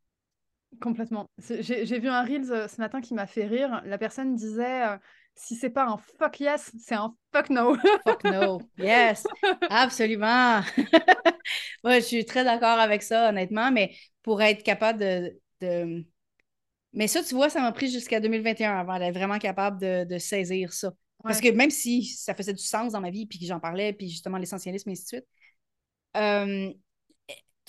Complètement. 0.81 1.29
J'ai 1.39 1.99
vu 1.99 2.07
un 2.07 2.23
Reels 2.23 2.51
euh, 2.51 2.67
ce 2.67 2.79
matin 2.79 3.01
qui 3.01 3.13
m'a 3.13 3.25
fait 3.25 3.45
rire. 3.45 3.81
La 3.85 3.97
personne 3.97 4.35
disait 4.35 4.87
euh, 4.87 4.97
si 5.35 5.55
c'est 5.55 5.71
pas 5.71 5.85
un 5.85 5.97
fuck 5.97 6.39
yes, 6.39 6.71
c'est 6.79 6.95
un 6.95 7.13
fuck 7.33 7.49
no. 7.49 7.75
fuck 8.05 8.23
no. 8.23 8.61
Yes, 8.77 9.25
absolument. 9.69 10.61
Moi, 11.83 11.99
je 11.99 12.05
suis 12.05 12.25
très 12.25 12.43
d'accord 12.43 12.79
avec 12.79 13.01
ça, 13.01 13.29
honnêtement, 13.29 13.71
mais 13.71 13.95
pour 14.21 14.41
être 14.41 14.63
capable 14.63 14.99
de, 14.99 16.05
Mais 16.93 17.07
ça, 17.07 17.23
tu 17.23 17.33
vois, 17.33 17.49
ça 17.49 17.61
m'a 17.61 17.71
pris 17.71 17.89
jusqu'à 17.89 18.19
2021 18.19 18.77
avant 18.77 18.99
d'être 18.99 19.15
vraiment 19.15 19.39
capable 19.39 19.79
de, 19.79 20.17
saisir 20.19 20.71
ça. 20.71 20.93
Parce 21.23 21.41
que 21.41 21.49
même 21.49 21.71
si 21.71 22.05
ça 22.05 22.33
faisait 22.33 22.53
du 22.53 22.63
sens 22.63 22.93
dans 22.93 23.01
ma 23.01 23.09
vie, 23.09 23.25
puis 23.25 23.39
que 23.39 23.45
j'en 23.45 23.59
parlais, 23.59 23.91
puis 23.91 24.07
justement 24.07 24.37
l'essentialisme, 24.37 24.89
et 24.89 24.93
ainsi 24.93 25.03
de 25.03 25.07
suite, 25.07 25.27
euh, 26.15 26.71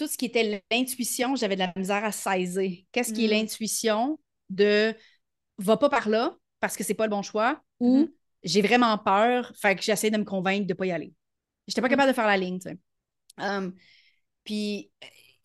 tout 0.00 0.06
ce 0.06 0.16
qui 0.16 0.24
était 0.24 0.64
l'intuition, 0.70 1.36
j'avais 1.36 1.56
de 1.56 1.60
la 1.60 1.72
misère 1.76 2.02
à 2.02 2.10
saisir. 2.10 2.70
Qu'est-ce 2.90 3.12
qui 3.12 3.26
est 3.26 3.28
mm. 3.28 3.32
l'intuition 3.32 4.18
de 4.48 4.94
va 5.58 5.76
pas 5.76 5.90
par 5.90 6.08
là 6.08 6.38
parce 6.58 6.74
que 6.74 6.82
c'est 6.82 6.94
pas 6.94 7.04
le 7.04 7.10
bon 7.10 7.20
choix 7.20 7.62
ou 7.80 7.98
mm-hmm. 7.98 8.12
j'ai 8.44 8.62
vraiment 8.62 8.96
peur, 8.96 9.52
fait 9.60 9.76
que 9.76 9.82
j'essaie 9.82 10.10
de 10.10 10.16
me 10.16 10.24
convaincre 10.24 10.66
de 10.66 10.72
pas 10.72 10.86
y 10.86 10.90
aller. 10.90 11.12
J'étais 11.68 11.82
pas 11.82 11.88
mm. 11.88 11.90
capable 11.90 12.08
de 12.08 12.14
faire 12.14 12.26
la 12.26 12.38
ligne, 12.38 12.58
tu 12.58 12.70
sais. 12.70 12.78
Um, 13.36 13.74
puis 14.42 14.90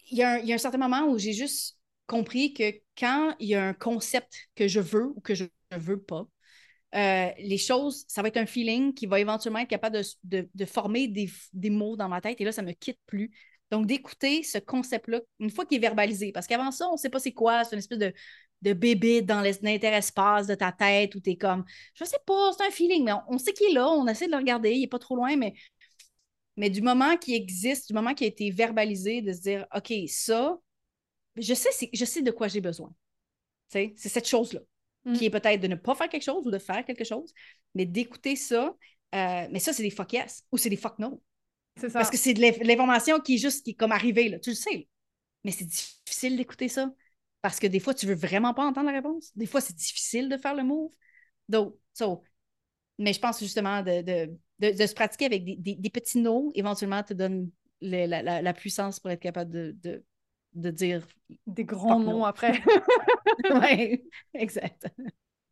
il 0.10 0.18
y, 0.18 0.24
a 0.24 0.38
un 0.38 0.58
certain 0.58 0.78
moment 0.78 1.06
où 1.10 1.18
j'ai 1.18 1.34
juste 1.34 1.78
compris 2.08 2.53
que 2.53 2.72
quand 2.97 3.36
il 3.39 3.49
y 3.49 3.56
a 3.56 3.64
un 3.68 3.74
concept 3.74 4.47
que 4.56 4.70
je 4.70 4.80
veux 4.80 5.08
ou 5.16 5.20
que 5.20 5.36
je 5.36 5.43
ne 5.72 5.78
veux 5.78 6.01
pas, 6.01 6.26
euh, 6.95 7.30
les 7.39 7.58
choses, 7.58 8.06
ça 8.08 8.22
va 8.22 8.30
être 8.30 8.38
un 8.38 8.45
feeling 8.45 8.93
qui 8.93 9.06
va 9.06 9.20
éventuellement 9.20 9.60
être 9.60 9.68
capable 9.68 10.01
de, 10.24 10.66
former 10.66 11.10
des, 11.10 11.30
des, 11.51 11.70
mots 11.70 11.97
dans 11.97 12.08
ma 12.08 12.22
tête 12.22 12.39
et 12.39 12.45
là, 12.45 12.53
ça 12.53 12.62
ne 12.62 12.68
me 12.68 12.74
quitte 12.74 12.99
plus. 13.06 13.32
Donc, 13.72 13.88
d'écouter 13.88 14.43
ce 14.43 14.57
concept-là, 14.57 15.22
une 15.39 15.49
fois 15.49 15.66
qu'il 15.66 15.78
est 15.78 15.82
verbalisé, 15.82 16.32
parce 16.32 16.47
qu'avant 16.47 16.72
ça, 16.72 16.88
on 16.88 16.93
ne 16.93 16.97
sait 16.97 17.09
pas 17.09 17.20
c'est 17.20 17.34
quoi, 17.34 17.63
c'est 17.63 17.76
une 17.76 17.80
espèce 17.80 17.97
de, 17.97 18.13
de 18.61 18.74
bébé 18.74 19.22
dans 19.22 19.41
l'interespace 19.41 20.47
de 20.47 20.55
ta 20.55 20.72
tête 20.72 21.16
où 21.16 21.20
tu 21.20 21.32
es 21.32 21.38
comme, 21.38 21.66
je 21.93 22.03
sais 22.03 22.18
pas, 22.26 22.51
c'est 22.57 22.66
un 22.66 22.72
feeling, 22.72 23.03
mais 23.03 23.11
on, 23.28 23.38
sait 23.38 23.53
qu'il 23.53 23.72
est 23.72 23.74
là, 23.74 23.89
on 23.89 24.07
essaie 24.07 24.28
de 24.28 24.32
le 24.32 24.38
regarder, 24.38 24.72
il 24.72 24.82
n'est 24.82 24.88
pas 24.88 24.99
trop 24.99 25.16
loin, 25.16 25.36
mais, 25.36 25.53
mais 26.57 26.70
du 26.70 26.82
moment 26.82 27.18
qu'il 27.18 27.36
existe, 27.36 27.88
du 27.88 27.93
moment 27.93 28.13
qu'il 28.13 28.26
a 28.26 28.30
été 28.30 28.49
verbalisé, 28.51 29.22
de 29.22 29.34
se 29.34 29.41
dire, 29.41 29.66
OK, 29.76 29.93
ça, 30.07 30.57
je 31.36 31.53
sais, 31.53 31.89
je 31.91 32.05
sais 32.05 32.22
de 32.22 32.32
quoi 32.32 32.47
j'ai 32.47 32.61
besoin. 32.61 32.91
C'est 33.68 33.93
cette 33.97 34.28
chose-là, 34.28 34.61
qui 35.13 35.24
mm. 35.24 35.28
est 35.28 35.30
peut-être 35.30 35.61
de 35.61 35.68
ne 35.68 35.76
pas 35.76 35.95
faire 35.95 36.07
quelque 36.07 36.24
chose 36.24 36.47
ou 36.47 36.51
de 36.51 36.57
faire 36.57 36.86
quelque 36.86 37.03
chose, 37.03 37.34
mais 37.74 37.86
d'écouter 37.86 38.36
ça. 38.36 38.76
Euh, 39.13 39.47
mais 39.51 39.59
ça, 39.59 39.74
c'est 39.74 39.84
des 39.84 39.89
fuck 39.89 40.13
yes 40.13 40.43
ou 40.51 40.57
c'est 40.57 40.70
des 40.70 40.78
fuck 40.78 40.97
no. 40.99 41.22
Parce 41.94 42.10
que 42.10 42.18
c'est 42.18 42.34
de 42.34 42.42
l'information 42.66 43.20
qui 43.20 43.36
est 43.36 43.38
juste 43.38 43.66
qui 43.66 43.72
est 43.72 43.76
comme 43.76 43.92
arrivée, 43.92 44.30
là. 44.30 44.40
tu 44.40 44.52
le 44.52 44.56
sais. 44.56 44.88
Mais 45.44 45.52
c'est 45.52 45.66
difficile 45.66 46.38
d'écouter 46.38 46.70
ça. 46.70 46.92
Parce 47.42 47.60
que 47.60 47.68
des 47.68 47.80
fois, 47.80 47.94
tu 47.94 48.08
veux 48.08 48.16
vraiment 48.16 48.54
pas 48.54 48.66
entendre 48.66 48.88
la 48.88 48.96
réponse. 48.96 49.32
Des 49.36 49.46
fois, 49.46 49.62
c'est 49.62 49.76
difficile 49.76 50.30
de 50.30 50.38
faire 50.38 50.56
le 50.56 50.64
move. 50.64 50.92
Donc, 51.48 51.76
so, 51.94 52.24
mais 52.98 53.14
je 53.14 53.20
pense 53.20 53.40
justement 53.40 53.84
de, 53.84 54.02
de, 54.60 54.86
se 54.86 54.94
pratiquer 54.94 55.26
avec 55.26 55.44
des, 55.44 55.90
petits 55.90 56.20
noms, 56.20 56.52
éventuellement, 56.56 57.04
te 57.04 57.14
donne 57.14 57.52
la, 57.82 58.54
puissance 58.54 59.00
pour 59.00 59.12
être 59.12 59.20
capable 59.20 59.52
de, 59.52 60.04
de, 60.54 60.72
dire. 60.72 61.06
Des 61.46 61.66
grands 61.66 62.00
noms 62.00 62.24
après. 62.24 62.54
oui, 63.52 64.04
exact. 64.34 64.88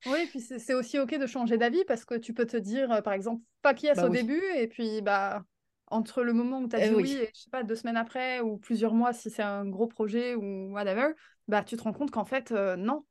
Oui, 0.06 0.26
puis 0.30 0.42
c'est 0.42 0.74
aussi 0.74 1.00
OK 1.00 1.18
de 1.18 1.28
changer 1.28 1.58
d'avis 1.58 1.84
parce 1.86 2.06
que 2.06 2.16
tu 2.16 2.34
peux 2.34 2.46
te 2.46 2.58
dire, 2.58 2.92
euh, 2.92 3.02
par 3.02 3.14
exemple, 3.14 3.42
pas 3.62 3.74
qui 3.74 3.88
bah 3.94 4.06
au 4.06 4.10
début, 4.10 4.42
et 4.58 4.68
puis 4.68 5.02
bah 5.02 5.46
entre 5.88 6.24
le 6.24 6.34
moment 6.34 6.60
où 6.60 6.68
tu 6.68 6.76
as 6.76 6.86
eh 6.86 6.90
dit 6.90 6.96
oui. 6.96 7.12
et 7.14 7.30
je 7.34 7.42
sais 7.42 7.50
pas, 7.50 7.64
deux 7.64 7.76
semaines 7.76 7.98
après 7.98 8.40
ou 8.40 8.58
plusieurs 8.58 8.94
mois 8.94 9.14
si 9.14 9.30
c'est 9.30 9.44
un 9.44 9.66
gros 9.66 9.88
projet 9.88 10.36
ou 10.36 10.72
whatever, 10.72 11.14
bah 11.48 11.64
tu 11.64 11.78
te 11.78 11.84
rends 11.84 11.94
compte 11.94 12.12
qu'en 12.12 12.26
fait, 12.26 12.52
euh, 12.52 12.76
non. 12.76 13.06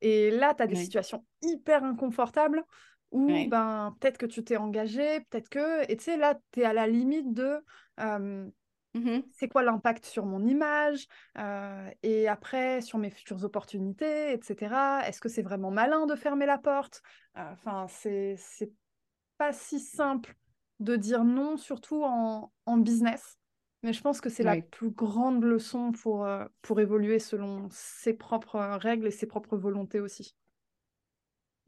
Et 0.00 0.30
là, 0.30 0.54
tu 0.54 0.62
as 0.62 0.66
des 0.66 0.74
situations 0.74 1.24
hyper 1.42 1.84
inconfortables 1.84 2.64
où 3.12 3.28
ben, 3.48 3.96
peut-être 4.00 4.18
que 4.18 4.26
tu 4.26 4.42
t'es 4.42 4.56
engagé, 4.56 5.20
peut-être 5.30 5.48
que. 5.48 5.90
Et 5.90 5.96
tu 5.96 6.04
sais, 6.04 6.16
là, 6.16 6.38
tu 6.50 6.60
es 6.60 6.64
à 6.64 6.72
la 6.72 6.86
limite 6.86 7.32
de. 7.32 7.58
Mmh 7.98 9.20
c'est 9.32 9.48
quoi 9.48 9.62
l'impact 9.62 10.04
sur 10.04 10.26
mon 10.26 10.44
image 10.44 11.06
euh, 11.38 11.90
et 12.02 12.28
après 12.28 12.82
sur 12.82 12.98
mes 12.98 13.08
futures 13.08 13.42
opportunités, 13.42 14.32
etc. 14.32 15.00
Est-ce 15.06 15.20
que 15.20 15.30
c'est 15.30 15.42
vraiment 15.42 15.70
malin 15.70 16.04
de 16.04 16.14
fermer 16.14 16.44
la 16.44 16.58
porte? 16.58 17.02
Enfin, 17.34 17.86
c'est 17.88 18.36
pas 19.38 19.54
si 19.54 19.80
simple 19.80 20.36
de 20.82 20.96
dire 20.96 21.24
non, 21.24 21.56
surtout 21.56 22.02
en, 22.04 22.50
business. 22.78 23.38
Mais 23.82 23.92
je 23.92 24.00
pense 24.00 24.20
que 24.20 24.30
c'est 24.30 24.44
la 24.44 24.60
plus 24.60 24.90
grande 24.90 25.42
leçon 25.42 25.90
pour, 25.92 26.24
euh, 26.24 26.44
pour 26.62 26.80
évoluer 26.80 27.18
selon 27.18 27.68
ses 27.70 28.14
propres 28.14 28.58
règles 28.80 29.08
et 29.08 29.10
ses 29.10 29.26
propres 29.26 29.56
volontés 29.56 29.98
aussi. 29.98 30.36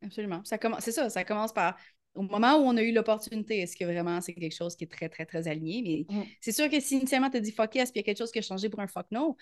Absolument. 0.03 0.43
Ça 0.45 0.59
c'est 0.81 0.93
ça, 0.93 1.11
ça 1.11 1.25
commence 1.25 1.53
par 1.53 1.77
au 2.15 2.23
moment 2.23 2.57
où 2.57 2.63
on 2.63 2.77
a 2.77 2.83
eu 2.83 2.93
l'opportunité, 2.93 3.59
est-ce 3.59 3.77
que 3.77 3.85
vraiment 3.85 4.21
c'est 4.21 4.35
quelque 4.35 4.55
chose 4.55 4.77
qui 4.77 4.85
est 4.85 4.93
très, 4.93 5.09
très, 5.09 5.27
très 5.27 5.49
aligné? 5.49 6.07
Mais 6.09 6.17
mmh. 6.17 6.23
c'est 6.41 6.53
sûr 6.53 6.71
que 6.71 6.79
si 6.81 6.97
initialement 6.97 7.31
tu 7.31 7.39
as 7.39 7.41
dit 7.41 7.51
fuck 7.53 7.75
yes, 7.75 7.91
puis 7.91 8.01
il 8.01 8.03
y 8.03 8.05
a 8.05 8.07
quelque 8.07 8.19
chose 8.19 8.31
qui 8.31 8.39
a 8.39 8.43
changé 8.43 8.69
pour 8.69 8.81
un 8.81 8.87
fuck 8.87 9.07
no, 9.11 9.37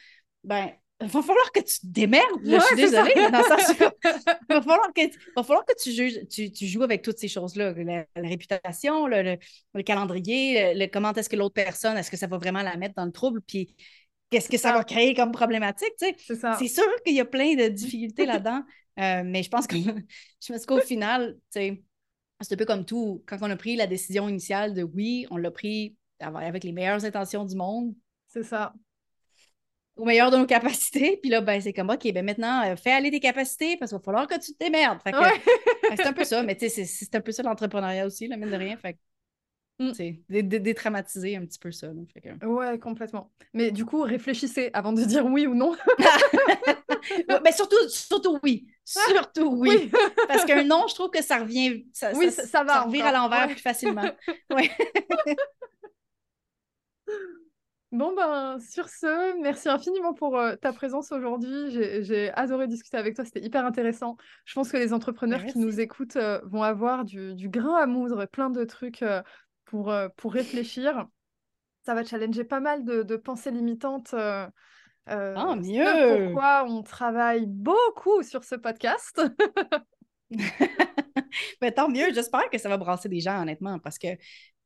ben 0.44 0.72
il 1.03 1.09
va 1.09 1.22
falloir 1.22 1.53
que 1.53 1.61
tu 1.61 1.80
te 1.80 1.86
démerdes. 1.86 2.40
je 2.44 2.61
suis 2.61 2.76
désolée. 2.76 3.14
Dans 3.14 3.42
il 3.42 3.84
va 4.48 4.62
falloir 4.62 4.92
que, 4.94 5.03
va 5.36 5.42
falloir 5.42 5.64
que 5.64 5.74
tu, 5.80 5.90
juges, 5.92 6.26
tu, 6.28 6.66
joues 6.66 6.82
avec 6.82 7.03
toutes 7.03 7.18
ces 7.18 7.28
choses-là. 7.28 7.72
La, 7.72 8.07
réputation, 8.16 9.07
le, 9.07 9.38
calendrier, 9.84 10.74
le, 10.74 10.86
comment 10.86 11.12
est-ce 11.12 11.28
que 11.28 11.36
l'autre 11.36 11.55
personne, 11.55 11.96
est-ce 11.96 12.11
que 12.11 12.16
ça 12.16 12.26
va 12.26 12.38
vraiment 12.38 12.62
la 12.62 12.76
mettre 12.76 12.94
dans 12.94 13.05
le 13.05 13.12
trouble? 13.12 13.40
Puis 13.42 13.74
qu'est-ce 14.30 14.48
que 14.48 14.59
ça 14.59 14.72
va 14.72 14.84
créer 14.84 15.14
comme 15.14 15.32
problématique? 15.32 15.92
C'est 15.98 16.68
sûr 16.68 16.84
qu'il 17.05 17.14
y 17.14 17.20
a 17.20 17.24
plein 17.24 17.55
de 17.55 17.68
difficultés 17.68 18.26
là-dedans. 18.26 18.62
Euh, 18.98 19.22
mais 19.24 19.42
je 19.42 19.48
pense 19.48 19.66
que 19.66 19.74
je 19.78 20.53
pense 20.53 20.66
qu'au 20.66 20.78
final, 20.80 21.38
c'est 21.48 21.82
un 22.38 22.57
peu 22.57 22.66
comme 22.66 22.84
tout. 22.84 23.24
Quand 23.26 23.38
on 23.40 23.50
a 23.50 23.57
pris 23.57 23.74
la 23.74 23.86
décision 23.86 24.28
initiale 24.28 24.74
de 24.74 24.82
oui, 24.82 25.26
on 25.30 25.38
l'a 25.38 25.50
pris 25.50 25.96
avec 26.20 26.62
les 26.62 26.72
meilleures 26.72 27.03
intentions 27.03 27.46
du 27.46 27.57
monde. 27.57 27.94
C'est 28.28 28.42
ça 28.42 28.74
au 30.03 30.05
meilleur 30.05 30.32
de 30.32 30.36
nos 30.36 30.46
capacités. 30.46 31.16
Puis 31.22 31.30
là, 31.30 31.40
ben, 31.40 31.61
c'est 31.61 31.72
comme, 31.72 31.90
OK, 31.90 32.12
ben 32.12 32.24
maintenant, 32.24 32.64
euh, 32.66 32.74
fais 32.74 32.90
aller 32.90 33.12
tes 33.12 33.20
capacités 33.20 33.76
parce 33.76 33.92
qu'il 33.92 33.98
va 33.98 34.05
falloir 34.05 34.26
que 34.26 34.34
tu 34.34 34.53
te 34.53 34.59
démerdes. 34.59 34.98
c'est 35.96 36.07
un 36.07 36.12
peu 36.12 36.24
ça, 36.24 36.42
mais 36.42 36.57
tu 36.57 36.68
sais, 36.68 36.84
c'est 36.84 37.14
un 37.14 37.20
peu 37.20 37.30
ça 37.30 37.44
l'entrepreneuriat 37.44 38.05
aussi, 38.05 38.26
là, 38.26 38.36
mine 38.36 38.50
de 38.50 38.57
rien. 38.57 38.76
Fait 38.76 38.98
mm. 39.78 39.92
détraumatiser 40.59 41.36
un 41.36 41.46
petit 41.46 41.61
peu 41.61 41.70
ça. 41.70 41.86
Là, 41.86 42.48
Ouais, 42.48 42.80
complètement. 42.80 43.30
Mais 43.55 43.70
du 43.70 43.84
coup, 43.84 44.03
réfléchissez 44.03 44.70
avant 44.72 44.92
de 44.92 45.05
dire 45.05 45.24
oui 45.24 45.46
ou 45.46 45.55
non. 45.55 45.76
mais 47.44 47.53
surtout, 47.53 47.88
surtout 47.88 48.40
oui. 48.42 48.66
Surtout 48.84 49.55
oui. 49.57 49.88
Parce 50.26 50.44
qu'un 50.44 50.64
non, 50.64 50.86
je 50.88 50.96
trouve 50.96 51.11
que 51.11 51.22
ça 51.22 51.38
revient. 51.38 51.86
Ça, 51.92 52.11
oui, 52.16 52.32
ça, 52.32 52.64
va. 52.64 52.74
Ça 52.74 52.80
revient 52.82 53.03
à 53.03 53.12
l'envers 53.12 53.46
plus 53.46 53.61
facilement. 53.61 54.11
Ouais. 54.50 54.68
Bon, 57.93 58.14
ben, 58.14 58.59
sur 58.59 58.88
ce, 58.88 59.38
merci 59.43 59.68
infiniment 59.68 60.14
pour 60.14 60.38
euh, 60.38 60.57
ta 60.57 60.72
présence 60.72 61.12
aujourd'hui. 61.12 61.70
J'ai 61.70 62.32
adoré 62.32 62.66
discuter 62.66 62.97
avec 62.97 63.14
toi, 63.14 63.26
c'était 63.26 63.43
hyper 63.43 63.66
intéressant. 63.66 64.16
Je 64.47 64.55
pense 64.55 64.72
que 64.72 64.78
les 64.78 64.95
entrepreneurs 64.95 65.45
qui 65.45 65.59
nous 65.59 65.78
écoutent 65.78 66.16
euh, 66.16 66.40
vont 66.45 66.62
avoir 66.62 67.05
du, 67.05 67.51
grain 67.51 67.76
à 67.76 67.84
moudre, 67.84 68.24
plein 68.24 68.49
de 68.49 68.64
trucs 68.64 69.03
euh, 69.03 69.22
pour, 69.66 69.93
pour 70.16 70.32
réfléchir. 70.32 71.07
Ça 71.84 71.95
va 71.95 72.03
challenger 72.03 72.45
pas 72.45 72.61
mal 72.61 72.82
de, 72.82 73.16
pensées 73.16 73.51
limitantes. 73.51 74.14
oh, 74.14 75.57
mieux! 75.57 76.24
Pourquoi 76.28 76.64
on 76.66 76.82
travaille 76.82 77.45
beaucoup 77.47 78.22
sur 78.22 78.43
ce 78.43 78.55
podcast. 78.55 79.20
Mais 81.61 81.72
tant 81.76 81.90
mieux, 81.90 82.11
j'espère 82.14 82.49
que 82.49 82.57
ça 82.57 82.70
va 82.70 82.78
brasser 82.78 83.11
des 83.11 83.20
gens, 83.20 83.43
honnêtement, 83.43 83.78
parce 83.78 83.99
que 83.99 84.09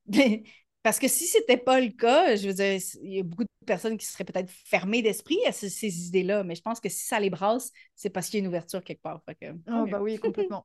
Parce 0.87 1.01
que 1.01 1.09
si 1.09 1.27
ce 1.27 1.39
n'était 1.39 1.57
pas 1.57 1.81
le 1.81 1.89
cas, 1.89 2.37
je 2.37 2.47
veux 2.47 2.55
dire, 2.55 2.81
il 3.03 3.13
y 3.13 3.19
a 3.19 3.25
beaucoup 3.25 3.43
de 3.43 3.51
personnes 3.67 3.99
qui 3.99 4.07
seraient 4.07 4.23
peut-être 4.23 4.49
fermées 4.49 5.03
d'esprit 5.03 5.37
à 5.45 5.51
ces, 5.51 6.07
idées-là, 6.07 6.45
mais 6.45 6.55
je 6.55 6.63
pense 6.63 6.79
que 6.79 6.89
si 6.89 7.05
ça 7.05 7.19
les 7.19 7.29
brasse, 7.29 7.73
c'est 7.97 8.09
parce 8.09 8.29
qu'il 8.29 8.39
y 8.39 8.41
a 8.41 8.45
une 8.45 8.47
ouverture 8.47 8.85
quelque 8.85 9.03
part. 9.03 9.21
oh, 9.27 9.87
bah 9.91 9.99
oui, 10.01 10.17
complètement. 10.23 10.65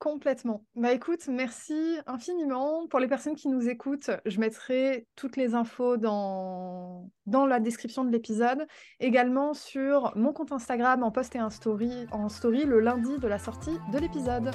complètement. 0.00 0.66
Bah 0.74 0.92
écoute, 0.92 1.28
merci 1.28 1.98
infiniment. 2.08 2.88
Pour 2.88 2.98
les 2.98 3.06
personnes 3.06 3.36
qui 3.36 3.46
nous 3.46 3.68
écoutent, 3.68 4.10
je 4.26 4.40
mettrai 4.40 5.06
toutes 5.14 5.36
les 5.36 5.54
infos 5.54 5.96
dans, 5.96 7.08
dans 7.26 7.46
la 7.46 7.60
description 7.60 8.02
de 8.02 8.10
l'épisode. 8.10 8.66
Également 8.98 9.54
sur 9.54 10.12
mon 10.16 10.32
compte 10.32 10.50
Instagram 10.50 11.04
en 11.04 11.12
post 11.12 11.36
et 11.36 11.40
en 11.40 11.50
story, 11.50 11.92
en 12.10 12.28
story 12.28 12.64
le 12.64 12.80
lundi 12.80 13.16
de 13.20 13.28
la 13.28 13.38
sortie 13.38 13.78
de 13.92 13.98
l'épisode. 14.00 14.50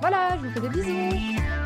Voilà, 0.00 0.36
je 0.36 0.48
vous 0.48 0.50
fais 0.52 0.60
des 0.62 0.68
bisous. 0.68 1.65